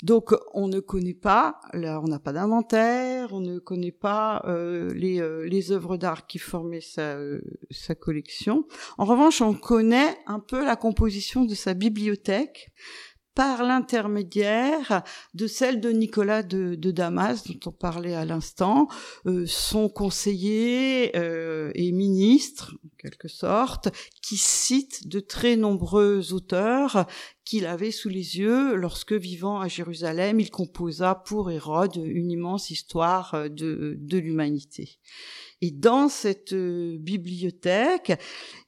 Donc 0.04 0.34
on 0.54 0.68
ne 0.68 0.80
connaît 0.80 1.14
pas, 1.14 1.60
là, 1.74 2.02
on 2.04 2.08
n'a 2.08 2.20
pas 2.20 2.34
d'inventaire, 2.34 3.34
on 3.34 3.40
ne 3.40 3.60
connaît 3.60 3.92
pas 3.92 4.44
les, 4.94 5.22
les 5.48 5.72
œuvres 5.72 5.98
d'art 5.98 6.28
qui 6.28 6.40
formaient 6.40 6.82
sa, 6.82 7.18
sa 7.70 7.96
collection. 7.96 8.66
En 8.98 9.06
revanche, 9.06 9.42
on 9.42 9.54
connaît 9.54 10.18
un 10.28 10.40
peu 10.40 10.66
la 10.66 10.76
composition 10.76 11.46
de 11.46 11.56
sa 11.56 11.74
bibliothèque 11.74 12.72
par 13.36 13.64
l'intermédiaire 13.64 15.04
de 15.34 15.48
celle 15.48 15.80
de 15.80 15.90
Nicolas 15.90 16.44
de, 16.44 16.76
Damas, 16.76 17.44
dont 17.46 17.70
on 17.70 17.72
parlait 17.72 18.16
à 18.16 18.26
l'instant, 18.26 18.88
euh, 19.26 19.46
son 19.46 19.90
conseiller 19.90 21.16
euh, 21.16 21.72
et 21.76 21.92
ministre, 21.92 22.76
en 22.86 22.96
quelque 22.98 23.28
sorte, 23.28 23.90
qui 24.22 24.38
cite 24.38 25.08
de 25.08 25.20
très 25.20 25.56
nombreux 25.56 26.34
auteurs 26.34 27.06
qu'il 27.50 27.66
avait 27.66 27.90
sous 27.90 28.10
les 28.10 28.38
yeux 28.38 28.76
lorsque, 28.76 29.14
vivant 29.14 29.60
à 29.60 29.68
Jérusalem, 29.68 30.40
il 30.40 30.52
composa 30.52 31.16
pour 31.16 31.50
Hérode 31.50 31.96
une 31.96 32.30
immense 32.30 32.70
histoire 32.70 33.50
de, 33.50 33.98
de 34.00 34.18
l'humanité. 34.20 35.00
Et 35.62 35.72
dans 35.72 36.08
cette 36.08 36.54
euh, 36.54 36.98
bibliothèque, 36.98 38.18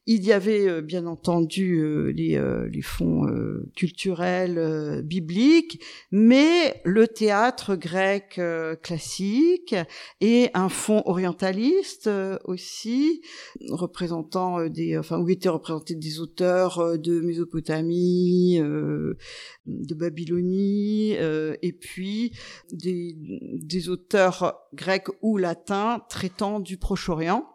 il 0.07 0.25
y 0.25 0.33
avait 0.33 0.67
euh, 0.67 0.81
bien 0.81 1.05
entendu 1.05 1.79
euh, 1.79 2.11
les, 2.11 2.41
les, 2.69 2.81
fonds 2.81 3.27
culturels 3.75 5.01
bibliques, 5.03 5.81
mais 6.11 6.81
le 6.83 7.07
théâtre 7.07 7.75
grec 7.75 8.41
classique 8.81 9.75
et 10.19 10.49
un 10.53 10.69
fonds 10.69 11.03
orientaliste 11.05 12.09
aussi, 12.45 13.21
représentant 13.69 14.67
des, 14.67 14.97
enfin 14.97 15.19
où 15.19 15.29
étaient 15.29 15.49
représentés 15.49 15.95
des 15.95 16.19
auteurs 16.19 16.97
de 16.97 17.21
Mésopotamie, 17.21 18.59
de 19.65 19.93
Babylonie, 19.95 21.11
et 21.11 21.73
puis 21.73 22.33
des, 22.71 23.15
des 23.61 23.89
auteurs 23.89 24.55
grecs 24.73 25.07
ou 25.21 25.37
latins 25.37 26.01
traitant 26.09 26.59
du 26.59 26.77
Proche-Orient. 26.77 27.45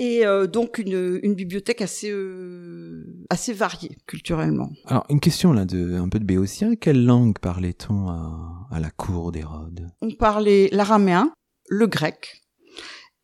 Et 0.00 0.24
euh, 0.24 0.46
donc 0.46 0.78
une, 0.78 1.20
une, 1.22 1.34
bibliothèque 1.34 1.82
assez 1.82 2.10
euh, 2.10 3.04
assez 3.28 3.52
variée 3.52 3.98
culturellement. 4.06 4.70
Alors 4.86 5.04
une 5.10 5.20
question 5.20 5.52
là 5.52 5.66
de 5.66 5.92
un 5.94 6.08
peu 6.08 6.18
de 6.18 6.24
béotien. 6.24 6.74
Quelle 6.74 7.04
langue 7.04 7.38
parlait-on 7.38 8.08
à, 8.08 8.66
à 8.70 8.80
la 8.80 8.90
cour 8.90 9.30
d'Hérode? 9.30 9.90
On 10.00 10.10
parlait 10.12 10.70
l'araméen, 10.72 11.30
le 11.68 11.86
grec, 11.86 12.40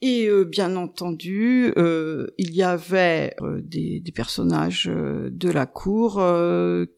et 0.02 0.26
euh, 0.26 0.44
bien 0.44 0.76
entendu, 0.76 1.72
euh, 1.78 2.26
il 2.36 2.54
y 2.54 2.62
avait 2.62 3.34
euh, 3.40 3.62
des, 3.62 4.00
des, 4.00 4.12
personnages 4.12 4.90
de 4.92 5.50
la 5.50 5.64
cour 5.64 6.22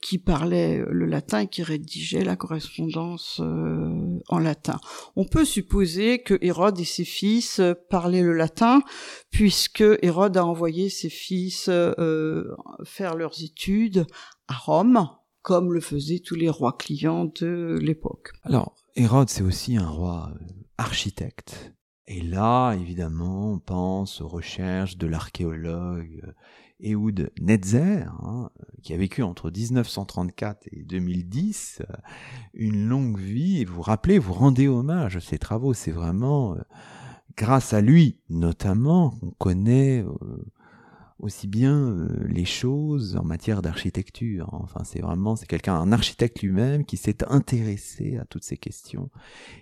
qui 0.02 0.18
parlaient 0.18 0.84
le 0.88 1.06
latin 1.06 1.40
et 1.40 1.46
qui 1.46 1.62
rédigeaient 1.62 2.24
la 2.24 2.36
correspondance 2.36 3.40
en 3.40 4.38
latin. 4.38 4.80
On 5.16 5.24
peut 5.24 5.44
supposer 5.44 6.20
que 6.22 6.38
Hérode 6.40 6.78
et 6.80 6.84
ses 6.84 7.04
fils 7.04 7.60
parlaient 7.90 8.22
le 8.22 8.34
latin, 8.34 8.82
puisque 9.30 9.84
Hérode 10.02 10.36
a 10.36 10.44
envoyé 10.44 10.88
ses 10.90 11.10
fils 11.10 11.70
faire 12.84 13.16
leurs 13.16 13.42
études 13.42 14.06
à 14.48 14.54
Rome, 14.54 15.08
comme 15.42 15.72
le 15.72 15.80
faisaient 15.80 16.20
tous 16.20 16.36
les 16.36 16.50
rois 16.50 16.76
clients 16.78 17.30
de 17.40 17.78
l'époque. 17.80 18.30
Alors, 18.42 18.76
Hérode, 18.96 19.28
c'est 19.28 19.42
aussi 19.42 19.76
un 19.76 19.88
roi 19.88 20.32
architecte. 20.78 21.72
Et 22.10 22.22
là, 22.22 22.72
évidemment, 22.72 23.52
on 23.52 23.58
pense 23.58 24.22
aux 24.22 24.28
recherches 24.28 24.96
de 24.96 25.06
l'archéologue 25.06 26.22
euh, 26.26 26.32
Ehud 26.80 27.30
Netzer, 27.38 28.06
hein, 28.22 28.48
qui 28.82 28.94
a 28.94 28.96
vécu 28.96 29.22
entre 29.22 29.50
1934 29.50 30.68
et 30.72 30.84
2010, 30.84 31.82
euh, 31.82 31.94
une 32.54 32.88
longue 32.88 33.18
vie. 33.18 33.60
Et 33.60 33.66
vous 33.66 33.82
rappelez, 33.82 34.18
vous 34.18 34.32
rendez 34.32 34.68
hommage 34.68 35.16
à 35.16 35.20
ses 35.20 35.38
travaux. 35.38 35.74
C'est 35.74 35.90
vraiment 35.90 36.54
euh, 36.54 36.60
grâce 37.36 37.74
à 37.74 37.82
lui, 37.82 38.16
notamment, 38.30 39.10
qu'on 39.10 39.32
connaît 39.32 40.02
aussi 41.18 41.48
bien 41.48 41.90
euh, 41.90 42.26
les 42.28 42.44
choses 42.44 43.16
en 43.16 43.24
matière 43.24 43.62
d'architecture. 43.62 44.48
Enfin, 44.52 44.84
c'est 44.84 45.00
vraiment, 45.00 45.36
c'est 45.36 45.46
quelqu'un, 45.46 45.74
un 45.74 45.92
architecte 45.92 46.42
lui-même 46.42 46.84
qui 46.84 46.96
s'est 46.96 47.24
intéressé 47.30 48.16
à 48.18 48.24
toutes 48.24 48.44
ces 48.44 48.56
questions 48.56 49.10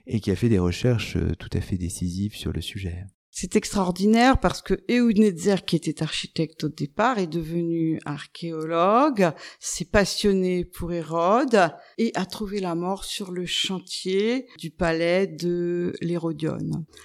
et 0.06 0.20
qui 0.20 0.30
a 0.30 0.36
fait 0.36 0.48
des 0.48 0.58
recherches 0.58 1.16
euh, 1.16 1.34
tout 1.38 1.50
à 1.52 1.60
fait 1.60 1.78
décisives 1.78 2.34
sur 2.34 2.52
le 2.52 2.60
sujet. 2.60 3.06
C'est 3.38 3.54
extraordinaire 3.54 4.40
parce 4.40 4.62
que 4.62 4.72
Ehud 4.88 5.18
Netzer, 5.18 5.56
qui 5.66 5.76
était 5.76 6.02
architecte 6.02 6.64
au 6.64 6.70
départ, 6.70 7.18
est 7.18 7.26
devenu 7.26 7.98
archéologue, 8.06 9.30
s'est 9.60 9.84
passionné 9.84 10.64
pour 10.64 10.90
Hérode 10.90 11.70
et 11.98 12.12
a 12.14 12.24
trouvé 12.24 12.60
la 12.60 12.74
mort 12.74 13.04
sur 13.04 13.32
le 13.32 13.44
chantier 13.44 14.46
du 14.58 14.70
palais 14.70 15.26
de 15.26 15.92
l'Hérodion. 16.00 16.56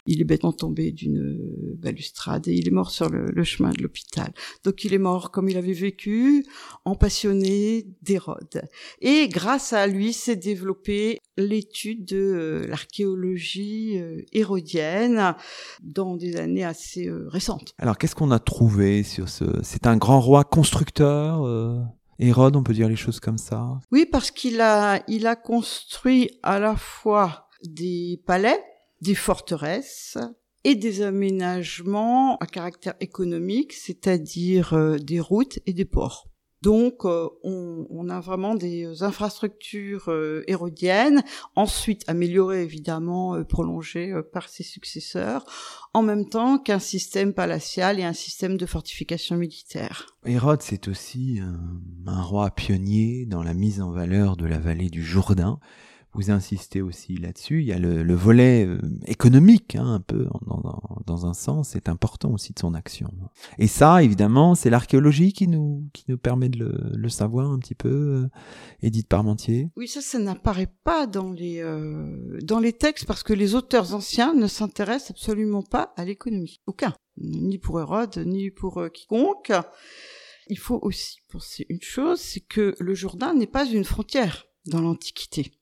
Il 0.05 0.21
est 0.21 0.23
bêtement 0.23 0.53
tombé 0.53 0.93
d'une 0.93 1.75
balustrade 1.77 2.47
et 2.47 2.53
il 2.53 2.65
est 2.65 2.71
mort 2.71 2.91
sur 2.91 3.09
le, 3.09 3.43
chemin 3.43 3.71
de 3.71 3.83
l'hôpital. 3.83 4.31
Donc 4.63 4.85
il 4.85 4.93
est 4.93 4.99
mort 4.99 5.31
comme 5.31 5.49
il 5.49 5.57
avait 5.57 5.73
vécu, 5.73 6.45
en 6.85 6.95
passionné 6.95 7.87
d'Hérode. 8.03 8.61
Et 9.01 9.27
grâce 9.27 9.73
à 9.73 9.85
lui 9.85 10.13
s'est 10.13 10.37
développé 10.37 11.17
l'étude 11.35 12.05
de 12.05 12.17
euh, 12.17 12.67
l'archéologie 12.67 13.97
euh, 13.97 14.21
hérodienne 14.31 15.35
dans 15.81 16.20
des 16.21 16.37
années 16.37 16.63
assez 16.63 17.07
euh, 17.07 17.27
récentes. 17.27 17.73
Alors 17.77 17.97
qu'est-ce 17.97 18.15
qu'on 18.15 18.31
a 18.31 18.39
trouvé 18.39 19.03
sur 19.03 19.27
ce 19.27 19.43
C'est 19.63 19.87
un 19.87 19.97
grand 19.97 20.21
roi 20.21 20.43
constructeur 20.43 21.45
Hérode, 22.19 22.55
on 22.55 22.63
peut 22.63 22.73
dire 22.73 22.87
les 22.87 22.95
choses 22.95 23.19
comme 23.19 23.39
ça? 23.39 23.79
Oui, 23.91 24.05
parce 24.05 24.29
qu'il 24.29 24.61
a, 24.61 25.01
il 25.07 25.25
a 25.25 25.35
construit 25.35 26.29
à 26.43 26.59
la 26.59 26.75
fois 26.75 27.47
des 27.63 28.21
palais, 28.27 28.63
des 29.01 29.15
forteresses, 29.15 30.17
et 30.63 30.75
des 30.75 31.01
aménagements 31.01 32.37
à 32.37 32.45
caractère 32.45 32.93
économique, 32.99 33.73
c'est-à-dire 33.73 34.73
euh, 34.73 34.97
des 34.97 35.19
routes 35.19 35.59
et 35.65 35.73
des 35.73 35.85
ports. 35.85 36.27
Donc, 36.61 37.05
euh, 37.05 37.27
on, 37.43 38.09
a 38.09 38.19
vraiment 38.19 38.55
des 38.55 39.03
infrastructures 39.03 40.09
euh, 40.09 40.43
ensuite 41.55 42.03
améliorées 42.07 42.63
évidemment, 42.63 43.43
prolongées 43.43 44.13
par 44.31 44.47
ses 44.49 44.63
successeurs, 44.63 45.45
en 45.93 46.03
même 46.03 46.29
temps 46.29 46.59
qu'un 46.59 46.79
système 46.79 47.33
palatial 47.33 47.99
et 47.99 48.03
un 48.03 48.13
système 48.13 48.57
de 48.57 48.65
fortification 48.65 49.37
militaire. 49.37 50.07
Hérode, 50.25 50.61
c'est 50.61 50.87
aussi 50.87 51.39
un 52.05 52.21
roi 52.21 52.51
pionnier 52.51 53.25
dans 53.25 53.43
la 53.43 53.53
mise 53.53 53.81
en 53.81 53.91
valeur 53.91 54.37
de 54.37 54.45
la 54.45 54.59
vallée 54.59 54.89
du 54.89 55.03
Jourdain 55.03 55.59
vous 56.13 56.29
insistez 56.29 56.81
aussi 56.81 57.15
là-dessus. 57.15 57.61
Il 57.61 57.67
y 57.67 57.73
a 57.73 57.79
le, 57.79 58.13
volet 58.13 58.65
euh, 58.65 58.79
économique, 59.05 59.75
hein, 59.75 59.93
un 59.93 59.99
peu 59.99 60.27
dans, 60.45 60.81
dans, 61.05 61.25
un 61.25 61.33
sens, 61.33 61.69
c'est 61.69 61.87
important 61.87 62.31
aussi 62.31 62.53
de 62.53 62.59
son 62.59 62.73
action. 62.73 63.11
Et 63.57 63.67
ça, 63.67 64.03
évidemment, 64.03 64.55
c'est 64.55 64.69
l'archéologie 64.69 65.31
qui 65.31 65.47
nous 65.47 65.85
qui 65.93 66.05
nous 66.09 66.17
permet 66.17 66.49
de 66.49 66.59
le, 66.59 66.91
le 66.93 67.09
savoir 67.09 67.51
un 67.51 67.59
petit 67.59 67.75
peu. 67.75 67.89
Euh, 67.89 68.29
Édith 68.81 69.07
Parmentier. 69.07 69.69
Oui, 69.77 69.87
ça, 69.87 70.01
ça 70.01 70.19
n'apparaît 70.19 70.73
pas 70.83 71.07
dans 71.07 71.31
les 71.31 71.61
euh, 71.61 72.39
dans 72.41 72.59
les 72.59 72.73
textes 72.73 73.05
parce 73.05 73.23
que 73.23 73.33
les 73.33 73.55
auteurs 73.55 73.93
anciens 73.93 74.33
ne 74.33 74.47
s'intéressent 74.47 75.11
absolument 75.11 75.63
pas 75.63 75.93
à 75.95 76.03
l'économie, 76.03 76.61
aucun, 76.67 76.93
ni 77.17 77.57
pour 77.57 77.79
Hérode, 77.79 78.17
ni 78.25 78.51
pour 78.51 78.83
quiconque. 78.93 79.53
Il 80.47 80.59
faut 80.59 80.79
aussi 80.81 81.19
penser 81.29 81.65
une 81.69 81.81
chose, 81.81 82.19
c'est 82.19 82.41
que 82.41 82.75
le 82.79 82.93
Jourdain 82.93 83.33
n'est 83.33 83.47
pas 83.47 83.65
une 83.65 83.85
frontière 83.85 84.45
dans 84.65 84.81
l'Antiquité 84.81 85.53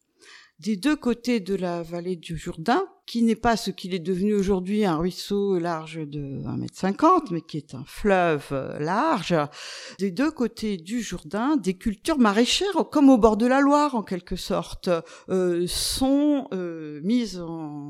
des 0.60 0.76
deux 0.76 0.96
côtés 0.96 1.40
de 1.40 1.56
la 1.56 1.84
vallée 1.84 2.16
du 2.16 2.38
Jourdain, 2.38 2.86
qui 3.10 3.24
n'est 3.24 3.36
pas 3.36 3.58
ce 3.58 3.72
qu'il 3.72 3.96
est 3.96 4.00
devenu 4.00 4.36
aujourd'hui, 4.36 4.86
un 4.86 4.98
ruisseau 4.98 5.58
large 5.58 5.98
de 5.98 6.44
1,50 6.44 7.06
m, 7.06 7.22
mais 7.32 7.42
qui 7.42 7.58
est 7.58 7.74
un 7.74 7.84
fleuve 7.88 8.50
euh, 8.52 8.78
large, 8.78 9.36
des 9.98 10.12
deux 10.12 10.30
côtés 10.30 10.78
du 10.78 11.02
Jourdain, 11.02 11.58
des 11.58 11.74
cultures 11.74 12.20
maraîchères, 12.20 12.86
comme 12.92 13.10
au 13.10 13.18
bord 13.18 13.36
de 13.36 13.48
la 13.48 13.62
Loire 13.62 13.96
en 13.96 14.04
quelque 14.04 14.36
sorte, 14.36 14.92
euh, 15.30 15.66
sont 15.66 16.48
euh, 16.54 17.02
mises 17.04 17.40
en, 17.40 17.90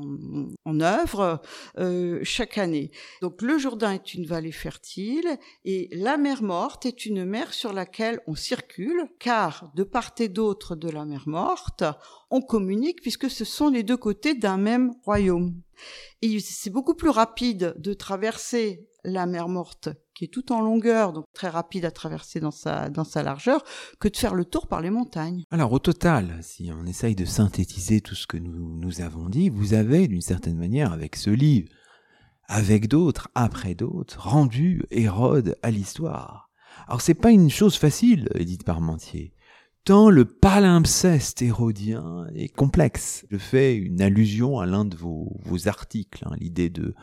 en 0.64 0.80
œuvre 0.80 1.42
euh, 1.78 2.20
chaque 2.22 2.56
année. 2.56 2.90
Donc 3.20 3.42
le 3.42 3.58
Jourdain 3.58 3.92
est 3.92 4.14
une 4.14 4.24
vallée 4.24 4.52
fertile 4.52 5.28
et 5.66 5.90
la 5.92 6.16
mer 6.16 6.42
Morte 6.42 6.86
est 6.86 7.04
une 7.04 7.26
mer 7.26 7.52
sur 7.52 7.74
laquelle 7.74 8.20
on 8.26 8.34
circule, 8.34 9.04
car 9.18 9.70
de 9.74 9.82
part 9.82 10.12
et 10.18 10.28
d'autre 10.28 10.76
de 10.76 10.88
la 10.88 11.04
mer 11.04 11.24
Morte, 11.26 11.84
on 12.30 12.40
communique 12.40 13.02
puisque 13.02 13.28
ce 13.28 13.44
sont 13.44 13.68
les 13.68 13.82
deux 13.82 13.98
côtés 13.98 14.34
d'un 14.34 14.56
même 14.56 14.94
Et 16.22 16.40
c'est 16.40 16.70
beaucoup 16.70 16.94
plus 16.94 17.08
rapide 17.08 17.74
de 17.78 17.94
traverser 17.94 18.86
la 19.04 19.26
mer 19.26 19.48
Morte, 19.48 19.88
qui 20.14 20.24
est 20.24 20.28
tout 20.28 20.52
en 20.52 20.60
longueur, 20.60 21.12
donc 21.12 21.24
très 21.32 21.48
rapide 21.48 21.86
à 21.86 21.90
traverser 21.90 22.38
dans 22.38 22.50
sa, 22.50 22.90
dans 22.90 23.04
sa 23.04 23.22
largeur, 23.22 23.64
que 23.98 24.08
de 24.08 24.16
faire 24.16 24.34
le 24.34 24.44
tour 24.44 24.66
par 24.66 24.82
les 24.82 24.90
montagnes. 24.90 25.44
Alors 25.50 25.72
au 25.72 25.78
total, 25.78 26.38
si 26.42 26.70
on 26.72 26.84
essaye 26.84 27.14
de 27.14 27.24
synthétiser 27.24 28.02
tout 28.02 28.14
ce 28.14 28.26
que 28.26 28.36
nous, 28.36 28.76
nous 28.76 29.00
avons 29.00 29.28
dit, 29.28 29.48
vous 29.48 29.72
avez 29.72 30.06
d'une 30.08 30.20
certaine 30.20 30.58
manière, 30.58 30.92
avec 30.92 31.16
ce 31.16 31.30
livre, 31.30 31.68
avec 32.46 32.88
d'autres, 32.88 33.28
après 33.34 33.74
d'autres, 33.74 34.20
rendu 34.20 34.84
Hérode 34.90 35.56
à 35.62 35.70
l'histoire. 35.70 36.50
Alors 36.86 37.00
c'est 37.00 37.14
pas 37.14 37.30
une 37.30 37.50
chose 37.50 37.76
facile, 37.76 38.28
Edith 38.34 38.64
Parmentier 38.64 39.32
tant 39.84 40.10
le 40.10 40.24
palimpseste 40.24 41.42
hérodien 41.42 42.26
est 42.34 42.48
complexe. 42.48 43.26
Je 43.30 43.38
fais 43.38 43.76
une 43.76 44.00
allusion 44.02 44.58
à 44.58 44.66
l'un 44.66 44.84
de 44.84 44.96
vos, 44.96 45.38
articles, 45.66 46.24
hein, 46.26 46.34
l'idée 46.38 46.70
de, 46.70 46.94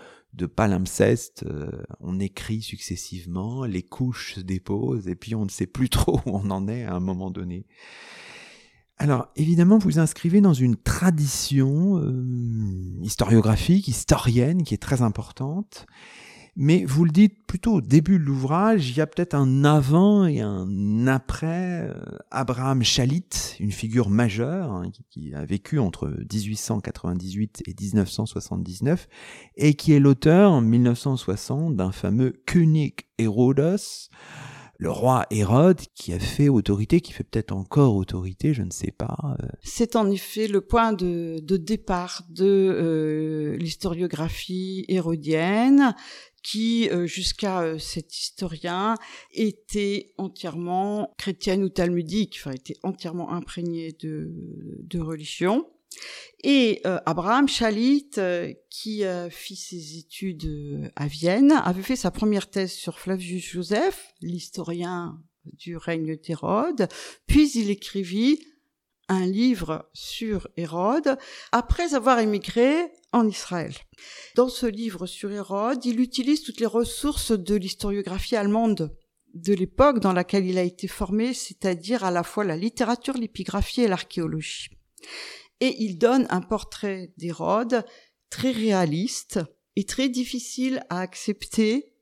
palimpseste, 0.46 1.46
euh, 1.48 1.72
on 2.00 2.20
écrit 2.20 2.62
successivement, 2.62 3.66
les 3.66 3.82
couches 3.82 4.36
se 4.36 4.40
déposent, 4.40 5.08
et 5.08 5.16
puis 5.16 5.34
on 5.34 5.46
ne 5.46 5.50
sait 5.50 5.66
plus 5.66 5.90
trop 5.90 6.20
où 6.26 6.38
on 6.38 6.52
en 6.52 6.68
est 6.68 6.84
à 6.84 6.94
un 6.94 7.00
moment 7.00 7.32
donné. 7.32 7.66
Alors 9.00 9.28
évidemment, 9.36 9.78
vous 9.78 10.00
inscrivez 10.00 10.42
dans 10.42 10.54
une 10.54 10.76
tradition 10.76 12.00
euh, 12.00 13.00
historiographique, 13.02 13.88
historienne, 13.88 14.64
qui 14.64 14.74
est 14.74 14.82
très 14.82 15.02
importante, 15.02 15.86
mais 16.60 16.84
vous 16.86 17.06
le 17.06 17.12
dites 17.12 17.46
plutôt 17.46 17.76
au 17.76 17.82
début 17.82 18.18
de 18.18 18.24
l'ouvrage, 18.24 18.90
il 18.90 18.98
y 18.98 19.02
a 19.02 19.06
peut-être 19.06 19.36
un 19.36 19.64
avant 19.64 20.26
et 20.26 20.42
un 20.42 21.06
après 21.06 21.84
euh, 21.84 21.94
Abraham 22.32 22.84
Chalit, 22.84 23.30
une 23.60 23.72
figure 23.72 24.10
majeure 24.10 24.72
hein, 24.72 24.90
qui, 25.12 25.36
a 25.36 25.46
vécu 25.46 25.78
entre 25.78 26.08
1898 26.08 27.62
et 27.68 27.76
1979 27.80 29.08
et 29.56 29.76
qui 29.76 29.94
est 29.94 30.00
l'auteur 30.00 30.52
en 30.52 30.62
1960 30.62 31.76
d'un 31.76 31.92
fameux 31.92 32.42
König 32.48 33.02
Herodes, 33.20 33.78
le 34.78 34.92
roi 34.92 35.26
Hérode 35.32 35.82
qui 35.96 36.14
a 36.14 36.20
fait 36.20 36.50
autorité, 36.50 37.02
qui 37.02 37.12
fait 37.12 37.24
peut-être 37.24 37.52
encore 37.52 37.96
autorité, 37.96 38.54
je 38.54 38.62
ne 38.62 38.72
sais 38.72 38.92
pas. 38.92 39.18
Euh. 39.42 39.48
C'est 39.64 39.96
en 39.96 40.10
effet 40.10 40.48
le 40.48 40.62
point 40.62 40.94
de, 40.94 41.40
départ 41.58 42.24
de 42.30 42.46
euh, 42.46 43.58
l'historiographie 43.58 44.86
hérodienne 44.88 45.96
qui, 46.44 46.90
euh, 46.90 47.08
jusqu'à 47.08 47.78
cet 47.80 48.16
historien, 48.16 48.96
était 49.34 50.14
entièrement 50.18 51.14
chrétienne 51.18 51.64
ou 51.64 51.70
talmudique, 51.70 52.38
enfin 52.40 52.52
était 52.52 52.78
entièrement 52.84 53.32
imprégné 53.32 53.96
de, 54.00 54.32
de 54.84 55.00
religion. 55.00 55.66
Et 56.44 56.82
euh, 56.86 57.00
Abraham 57.06 57.48
Chalit, 57.48 58.12
qui 58.70 59.04
a 59.04 59.30
fait 59.30 59.56
ses 59.56 59.98
études 59.98 60.92
à 60.96 61.08
Vienne, 61.08 61.52
avait 61.52 61.82
fait 61.82 61.96
sa 61.96 62.12
première 62.12 62.50
thèse 62.50 62.72
sur 62.72 63.00
Flavius 63.00 63.44
Joseph, 63.44 64.14
l'historien 64.22 65.20
du 65.54 65.78
règne 65.78 66.18
d'Hérode, 66.18 66.88
puis 67.26 67.50
il 67.56 67.70
écrivit 67.70 68.40
un 69.10 69.26
livre 69.26 69.90
sur 69.94 70.48
Hérode 70.58 71.18
après 71.52 71.94
avoir 71.94 72.20
émigré 72.20 72.76
en 73.14 73.28
Israël. 73.28 73.74
Dans 74.36 74.50
ce 74.50 74.66
livre 74.66 75.06
sur 75.06 75.32
Hérode, 75.32 75.86
il 75.86 76.00
utilise 76.00 76.44
toutes 76.44 76.60
les 76.60 76.66
ressources 76.66 77.32
de 77.32 77.56
l'historiographie 77.56 78.36
allemande 78.36 78.96
de 79.34 79.54
l'époque 79.54 80.00
dans 80.00 80.14
laquelle 80.14 80.46
il 80.46 80.58
a 80.58 80.64
été 80.64 80.88
formé, 80.88 81.34
c'est-à-dire 81.34 82.04
à 82.04 82.12
la 82.12 82.24
fois 82.24 82.44
la 82.44 82.58
littérature, 82.58 83.16
l'épigraphie 83.16 83.82
et 83.82 83.88
l'archéologie. 83.88 84.70
Et 85.60 85.84
il 85.84 85.98
donne 85.98 86.28
un 86.30 86.42
portrait 86.42 87.14
d'Hérode 87.18 87.84
très 88.30 88.52
réaliste 88.52 89.40
et 89.76 89.86
très 89.86 90.10
difficile 90.10 90.84
à 90.90 91.00
accepter 91.00 91.94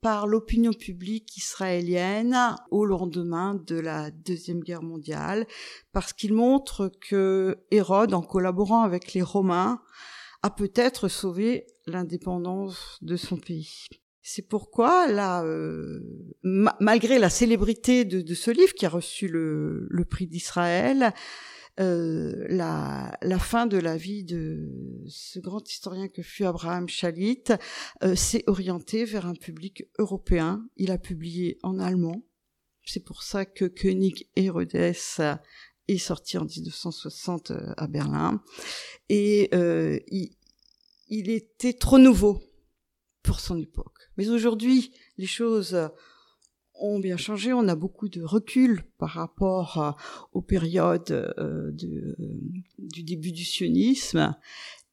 par 0.00 0.26
l'opinion 0.26 0.72
publique 0.72 1.36
israélienne 1.36 2.36
au 2.70 2.84
lendemain 2.84 3.60
de 3.66 3.76
la 3.76 4.10
Deuxième 4.10 4.60
Guerre 4.60 4.82
mondiale, 4.82 5.46
parce 5.92 6.12
qu'il 6.12 6.32
montre 6.32 6.92
que 7.00 7.58
Hérode, 7.70 8.14
en 8.14 8.22
collaborant 8.22 8.82
avec 8.82 9.12
les 9.12 9.22
Romains, 9.22 9.82
a 10.42 10.50
peut-être 10.50 11.08
sauvé 11.08 11.66
l'indépendance 11.86 12.98
de 13.02 13.16
son 13.16 13.36
pays. 13.36 13.86
C'est 14.22 14.46
pourquoi, 14.46 15.08
là, 15.08 15.42
euh, 15.42 16.00
malgré 16.42 17.18
la 17.18 17.30
célébrité 17.30 18.04
de, 18.04 18.34
ce 18.34 18.50
livre 18.50 18.74
qui 18.74 18.86
a 18.86 18.90
reçu 18.90 19.26
le 19.26 20.04
prix 20.08 20.26
d'Israël, 20.26 21.12
euh, 21.80 22.46
la, 22.48 23.16
la, 23.22 23.38
fin 23.38 23.66
de 23.66 23.78
la 23.78 23.96
vie 23.96 24.24
de 24.24 25.04
ce 25.06 25.38
grand 25.38 25.66
historien 25.68 26.08
que 26.08 26.22
fut 26.22 26.44
Abraham 26.44 26.88
Chalit 26.88 27.44
euh, 28.02 28.14
s'est 28.14 28.44
orienté 28.46 29.04
vers 29.04 29.26
un 29.26 29.34
public 29.34 29.84
européen. 29.98 30.66
Il 30.76 30.90
a 30.90 30.98
publié 30.98 31.58
en 31.62 31.78
allemand. 31.78 32.22
C'est 32.84 33.04
pour 33.04 33.22
ça 33.22 33.44
que 33.44 33.66
König 33.66 34.28
Herodes 34.34 34.74
est 34.74 35.98
sorti 35.98 36.38
en 36.38 36.44
1960 36.44 37.50
euh, 37.50 37.74
à 37.76 37.86
Berlin. 37.86 38.42
Et 39.08 39.48
euh, 39.54 39.98
il, 40.08 40.36
il 41.08 41.30
était 41.30 41.74
trop 41.74 41.98
nouveau 41.98 42.42
pour 43.22 43.40
son 43.40 43.58
époque. 43.58 43.98
Mais 44.16 44.28
aujourd'hui, 44.30 44.92
les 45.16 45.26
choses 45.26 45.76
ont 46.80 46.98
bien 46.98 47.16
changé. 47.16 47.52
On 47.52 47.68
a 47.68 47.74
beaucoup 47.74 48.08
de 48.08 48.22
recul 48.22 48.82
par 48.98 49.10
rapport 49.10 49.78
euh, 49.78 49.90
aux 50.32 50.42
périodes 50.42 51.10
euh, 51.10 51.32
euh, 51.38 51.72
du 52.78 53.02
début 53.02 53.32
du 53.32 53.44
sionisme. 53.44 54.36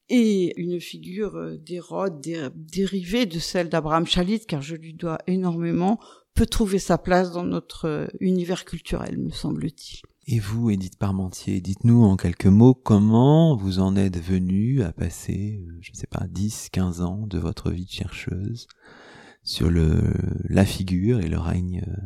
Et 0.07 0.53
une 0.61 0.79
figure 0.79 1.57
d'Hérode 1.57 2.21
dérivée 2.53 3.25
de 3.25 3.39
celle 3.39 3.69
d'Abraham 3.69 4.05
Chalit, 4.05 4.41
car 4.41 4.61
je 4.61 4.75
lui 4.75 4.93
dois 4.93 5.17
énormément, 5.25 5.99
peut 6.35 6.45
trouver 6.45 6.77
sa 6.77 6.99
place 6.99 7.31
dans 7.31 7.43
notre 7.43 8.07
univers 8.19 8.65
culturel, 8.65 9.17
me 9.17 9.31
semble-t-il. 9.31 10.01
Et 10.27 10.37
vous, 10.37 10.69
Edith 10.69 10.99
Parmentier, 10.99 11.59
dites-nous 11.59 12.03
en 12.03 12.17
quelques 12.17 12.45
mots 12.45 12.75
comment 12.75 13.55
vous 13.55 13.79
en 13.79 13.95
êtes 13.95 14.19
venu 14.19 14.83
à 14.83 14.91
passer, 14.91 15.65
je 15.81 15.91
ne 15.91 15.95
sais 15.95 16.07
pas, 16.07 16.25
10, 16.29 16.69
15 16.71 17.01
ans 17.01 17.25
de 17.25 17.39
votre 17.39 17.71
vie 17.71 17.85
de 17.85 17.91
chercheuse 17.91 18.67
sur 19.45 19.69
le, 19.69 20.01
la 20.49 20.65
figure 20.65 21.21
et 21.21 21.29
le 21.29 21.39
règne 21.39 21.85
euh, 21.87 22.01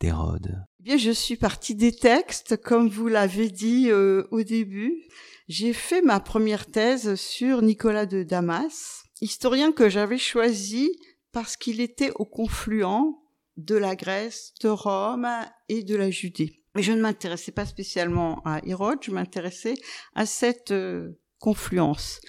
d'Hérode 0.00 0.64
eh 0.80 0.82
Bien, 0.82 0.96
je 0.96 1.10
suis 1.10 1.36
partie 1.36 1.74
des 1.74 1.92
textes, 1.92 2.56
comme 2.56 2.88
vous 2.88 3.08
l'avez 3.08 3.50
dit 3.50 3.90
euh, 3.90 4.26
au 4.30 4.42
début. 4.42 5.04
J'ai 5.46 5.72
fait 5.72 6.02
ma 6.02 6.18
première 6.18 6.66
thèse 6.66 7.14
sur 7.14 7.62
Nicolas 7.62 8.06
de 8.06 8.22
Damas, 8.22 9.04
historien 9.20 9.70
que 9.70 9.88
j'avais 9.88 10.18
choisi 10.18 10.90
parce 11.30 11.56
qu'il 11.56 11.80
était 11.80 12.12
au 12.16 12.24
confluent 12.24 13.16
de 13.56 13.74
la 13.74 13.96
Grèce, 13.96 14.54
de 14.62 14.68
Rome 14.68 15.28
et 15.68 15.82
de 15.82 15.94
la 15.94 16.10
Judée. 16.10 16.62
Mais 16.74 16.82
je 16.82 16.92
ne 16.92 17.00
m'intéressais 17.00 17.52
pas 17.52 17.66
spécialement 17.66 18.40
à 18.44 18.60
Hérode, 18.64 19.00
je 19.02 19.10
m'intéressais 19.10 19.74
à 20.14 20.26
cette 20.26 20.70
euh, 20.70 21.18
confluence. 21.38 22.20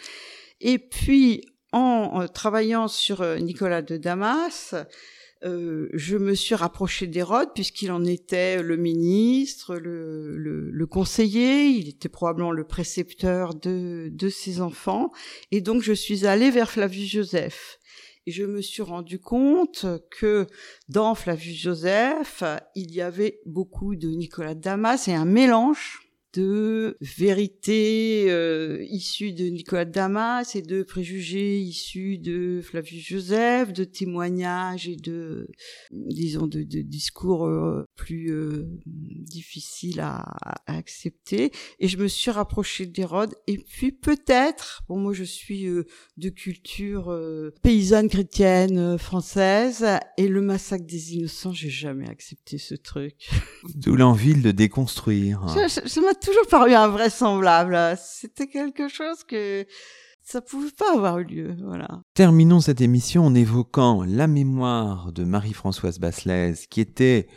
Et 0.60 0.80
puis, 0.80 1.46
en 1.72 2.22
euh, 2.22 2.28
travaillant 2.28 2.88
sur 2.88 3.22
euh, 3.22 3.38
Nicolas 3.38 3.82
de 3.82 3.98
Damas, 3.98 4.76
je 5.42 6.18
me 6.18 6.36
suis 6.36 6.54
rapproché 6.54 7.08
d'Hérode 7.08 7.54
puisqu'il 7.56 7.94
en 7.94 8.04
était 8.04 8.62
le 8.62 8.76
ministre, 8.76 9.78
le, 9.78 10.36
le, 10.36 10.86
conseiller, 10.86 11.68
il 11.68 11.88
était 11.88 12.10
probablement 12.10 12.52
le 12.52 12.66
précepteur 12.66 13.56
de, 13.56 14.10
de 14.12 14.28
ses 14.28 14.60
enfants, 14.60 15.14
et 15.52 15.62
donc 15.62 15.82
je 15.82 15.94
suis 15.94 16.26
allée 16.26 16.52
vers 16.52 16.70
Flavius 16.70 17.10
Joseph. 17.10 17.80
Et 18.26 18.32
je 18.32 18.44
me 18.44 18.62
suis 18.62 18.82
rendu 18.82 19.18
compte 19.18 19.86
que 20.12 20.46
dans 20.90 21.16
Flavius 21.16 21.58
Joseph, 21.58 22.44
il 22.76 22.94
y 22.94 23.02
avait 23.02 23.40
beaucoup 23.46 23.96
de 23.96 24.10
Nicolas 24.10 24.56
Damas 24.56 25.08
et 25.08 25.14
un 25.14 25.24
mélange 25.24 26.09
de 26.34 26.98
vérités 27.02 28.26
euh, 28.30 28.84
issues 28.90 29.34
de 29.34 29.46
Nicolas 29.46 29.86
Damas 29.86 30.56
et 30.56 30.62
de 30.62 30.84
préjugés 30.84 31.60
issus 31.60 32.18
de 32.18 32.62
Flavius 32.64 33.06
Joseph, 33.06 33.74
de 33.74 33.84
témoignages 33.84 34.88
et 34.88 34.96
de, 34.96 35.48
disons, 35.92 36.48
de, 36.48 36.64
de 36.64 36.82
discours 36.82 37.46
euh, 37.46 37.84
plus 37.96 38.32
euh, 38.32 38.68
difficiles 38.86 40.00
à, 40.00 40.18
à, 40.18 40.78
accepter. 40.78 41.52
Et 41.80 41.88
je 41.88 41.98
me 41.98 42.08
suis 42.08 42.32
rapprochée 42.32 42.86
d'Hérode. 42.86 43.34
Et 43.48 43.58
puis 43.58 43.92
peut-être, 43.92 44.82
bon, 44.88 44.98
moi 44.98 45.14
je 45.14 45.24
suis 45.24 45.66
euh, 45.66 45.86
de 46.18 46.30
culture 46.30 47.12
euh, 47.12 47.54
paysanne 47.64 48.10
chrétienne 48.10 48.98
française, 48.98 49.86
et 50.18 50.28
le 50.28 50.42
massacre 50.42 50.86
des 50.86 51.16
innocents, 51.16 51.54
j'ai 51.54 51.70
jamais 51.70 52.10
accepté 52.10 52.58
ce 52.58 52.76
truc. 52.76 53.30
D'où 53.76 53.96
l'envie 53.96 54.36
de 54.36 54.52
déconstruire. 54.52 55.48
Ça, 55.50 55.68
ça 55.70 56.02
m'a 56.02 56.14
toujours 56.20 56.48
paru 56.48 56.74
invraisemblable. 56.74 57.98
C'était 57.98 58.48
quelque 58.48 58.88
chose 58.88 59.24
que 59.24 59.66
ça 60.22 60.42
pouvait 60.42 60.72
pas 60.78 60.94
avoir 60.94 61.20
eu 61.20 61.24
lieu, 61.24 61.58
voilà. 61.66 62.02
Terminons 62.14 62.60
cette 62.60 62.82
émission 62.82 63.26
en 63.26 63.34
évoquant 63.34 64.04
la 64.04 64.28
mémoire 64.28 65.12
de 65.12 65.24
Marie-Françoise 65.24 66.00
Basselès, 66.00 66.68
qui 66.68 66.82
était 66.82 67.28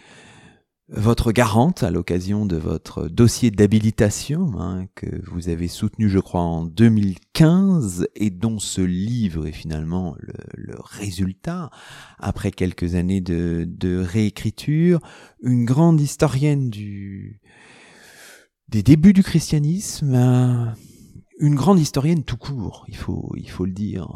votre 0.89 1.33
garante 1.33 1.83
à 1.85 1.91
l'occasion 1.91 2.45
de 2.45 2.57
votre 2.57 3.09
dossier 3.09 3.51
d'habilitation 3.51 4.53
hein, 4.59 4.85
que 4.95 5.07
vous 5.31 5.49
avez 5.49 5.69
soutenu, 5.69 6.11
je 6.11 6.19
crois, 6.19 6.43
en 6.43 6.67
2015 6.67 8.09
et 8.15 8.29
dont 8.29 8.59
ce 8.59 8.83
livre 8.83 9.47
est 9.47 9.53
finalement 9.53 10.15
le, 10.21 10.75
résultat 10.79 11.71
après 12.19 12.51
quelques 12.51 12.95
années 12.95 13.23
de 13.23 13.99
réécriture. 13.99 15.01
Une 15.43 15.65
grande 15.65 16.01
historienne 16.01 16.69
du, 16.69 17.41
des 18.69 18.83
débuts 18.83 19.13
du 19.13 19.23
christianisme, 19.23 20.75
une 21.39 21.55
grande 21.57 21.81
historienne 21.81 22.23
tout 22.23 22.37
court, 22.37 22.85
il 22.89 22.97
faut, 22.97 23.33
il 23.37 23.51
faut 23.51 23.65
le 23.65 23.73
dire. 23.73 24.09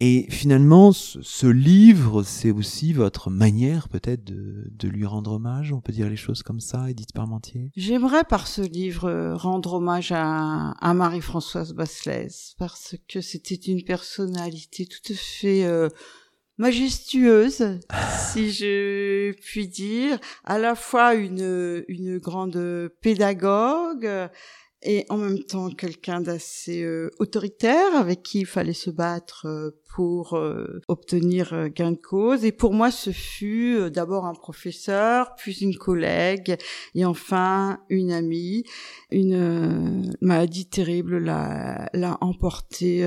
Et 0.00 0.26
finalement, 0.28 0.90
ce, 0.92 1.46
livre, 1.46 2.24
c'est 2.24 2.50
aussi 2.50 2.92
votre 2.92 3.30
manière 3.30 3.88
peut-être 3.88 4.24
de, 4.24 4.68
de, 4.72 4.88
lui 4.88 5.06
rendre 5.06 5.32
hommage, 5.32 5.72
on 5.72 5.80
peut 5.80 5.92
dire 5.92 6.10
les 6.10 6.16
choses 6.16 6.42
comme 6.42 6.58
ça, 6.58 6.90
Edith 6.90 7.12
Parmentier? 7.14 7.70
J'aimerais 7.76 8.24
par 8.24 8.48
ce 8.48 8.62
livre 8.62 9.34
rendre 9.34 9.74
hommage 9.74 10.10
à, 10.10 10.72
à 10.72 10.94
Marie-Françoise 10.94 11.74
Basselès, 11.74 12.54
parce 12.58 12.96
que 13.08 13.20
c'était 13.20 13.54
une 13.54 13.84
personnalité 13.84 14.86
tout 14.86 15.12
à 15.12 15.16
fait... 15.16 15.64
Euh, 15.64 15.88
majestueuse, 16.62 17.80
si 18.32 18.52
je 18.52 19.32
puis 19.32 19.66
dire, 19.66 20.18
à 20.44 20.58
la 20.58 20.76
fois 20.76 21.14
une, 21.14 21.84
une 21.88 22.18
grande 22.18 22.88
pédagogue 23.00 24.08
et 24.84 25.06
en 25.08 25.16
même 25.16 25.38
temps 25.40 25.70
quelqu'un 25.70 26.20
d'assez 26.20 26.82
euh, 26.82 27.10
autoritaire 27.18 27.94
avec 27.94 28.22
qui 28.22 28.40
il 28.40 28.46
fallait 28.46 28.72
se 28.72 28.90
battre 28.90 29.46
euh, 29.46 29.70
pour 29.94 30.34
euh, 30.34 30.80
obtenir 30.88 31.68
gain 31.68 31.92
de 31.92 31.96
cause. 31.96 32.44
Et 32.44 32.52
pour 32.52 32.72
moi, 32.72 32.90
ce 32.90 33.10
fut 33.10 33.90
d'abord 33.90 34.24
un 34.24 34.34
professeur, 34.34 35.34
puis 35.36 35.52
une 35.60 35.76
collègue, 35.76 36.56
et 36.94 37.04
enfin 37.04 37.80
une 37.90 38.10
amie. 38.10 38.64
Une 39.10 40.14
maladie 40.22 40.66
terrible 40.66 41.18
l'a, 41.18 41.90
l'a 41.92 42.16
emporté 42.22 43.06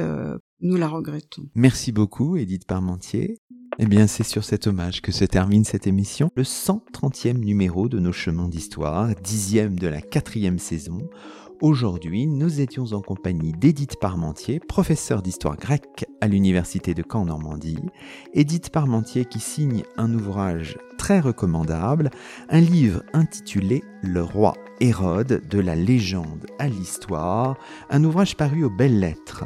nous 0.62 0.78
la 0.78 0.88
regrettons. 0.88 1.44
Merci 1.56 1.92
beaucoup, 1.92 2.38
Edith 2.38 2.66
Parmentier. 2.66 3.40
Eh 3.78 3.86
bien, 3.88 4.08
c'est 4.08 4.24
sur 4.24 4.46
cet 4.46 4.68
hommage 4.68 5.02
que 5.02 5.12
se 5.12 5.26
termine 5.26 5.66
cette 5.66 5.86
émission, 5.86 6.32
le 6.36 6.44
130e 6.44 7.38
numéro 7.38 7.90
de 7.90 8.00
nos 8.00 8.14
chemins 8.14 8.48
d'histoire, 8.48 9.10
dixième 9.22 9.78
de 9.78 9.88
la 9.88 10.02
quatrième 10.02 10.60
saison. 10.60 11.00
Aujourd'hui, 11.62 12.28
nous 12.28 12.62
étions 12.62 12.94
en 12.94 13.02
compagnie 13.02 13.52
d'Edith 13.52 13.98
Parmentier, 14.00 14.60
professeure 14.60 15.22
d'histoire 15.22 15.58
grecque 15.58 16.06
à 16.22 16.28
l'Université 16.28 16.94
de 16.94 17.04
Caen 17.10 17.26
Normandie. 17.26 17.80
Edith 18.34 18.70
Parmentier 18.70 19.26
qui 19.26 19.40
signe 19.40 19.84
un 19.98 20.14
ouvrage 20.14 20.78
très 20.98 21.20
recommandable, 21.20 22.12
un 22.50 22.60
livre 22.62 23.04
intitulé 23.14 23.84
Le 24.02 24.22
roi 24.22 24.54
Hérode 24.80 25.48
de 25.50 25.60
la 25.60 25.76
légende 25.76 26.46
à 26.60 26.68
l'histoire, 26.68 27.58
un 27.90 28.04
ouvrage 28.04 28.36
paru 28.36 28.66
aux 28.66 28.70
belles 28.70 29.00
lettres. 29.00 29.46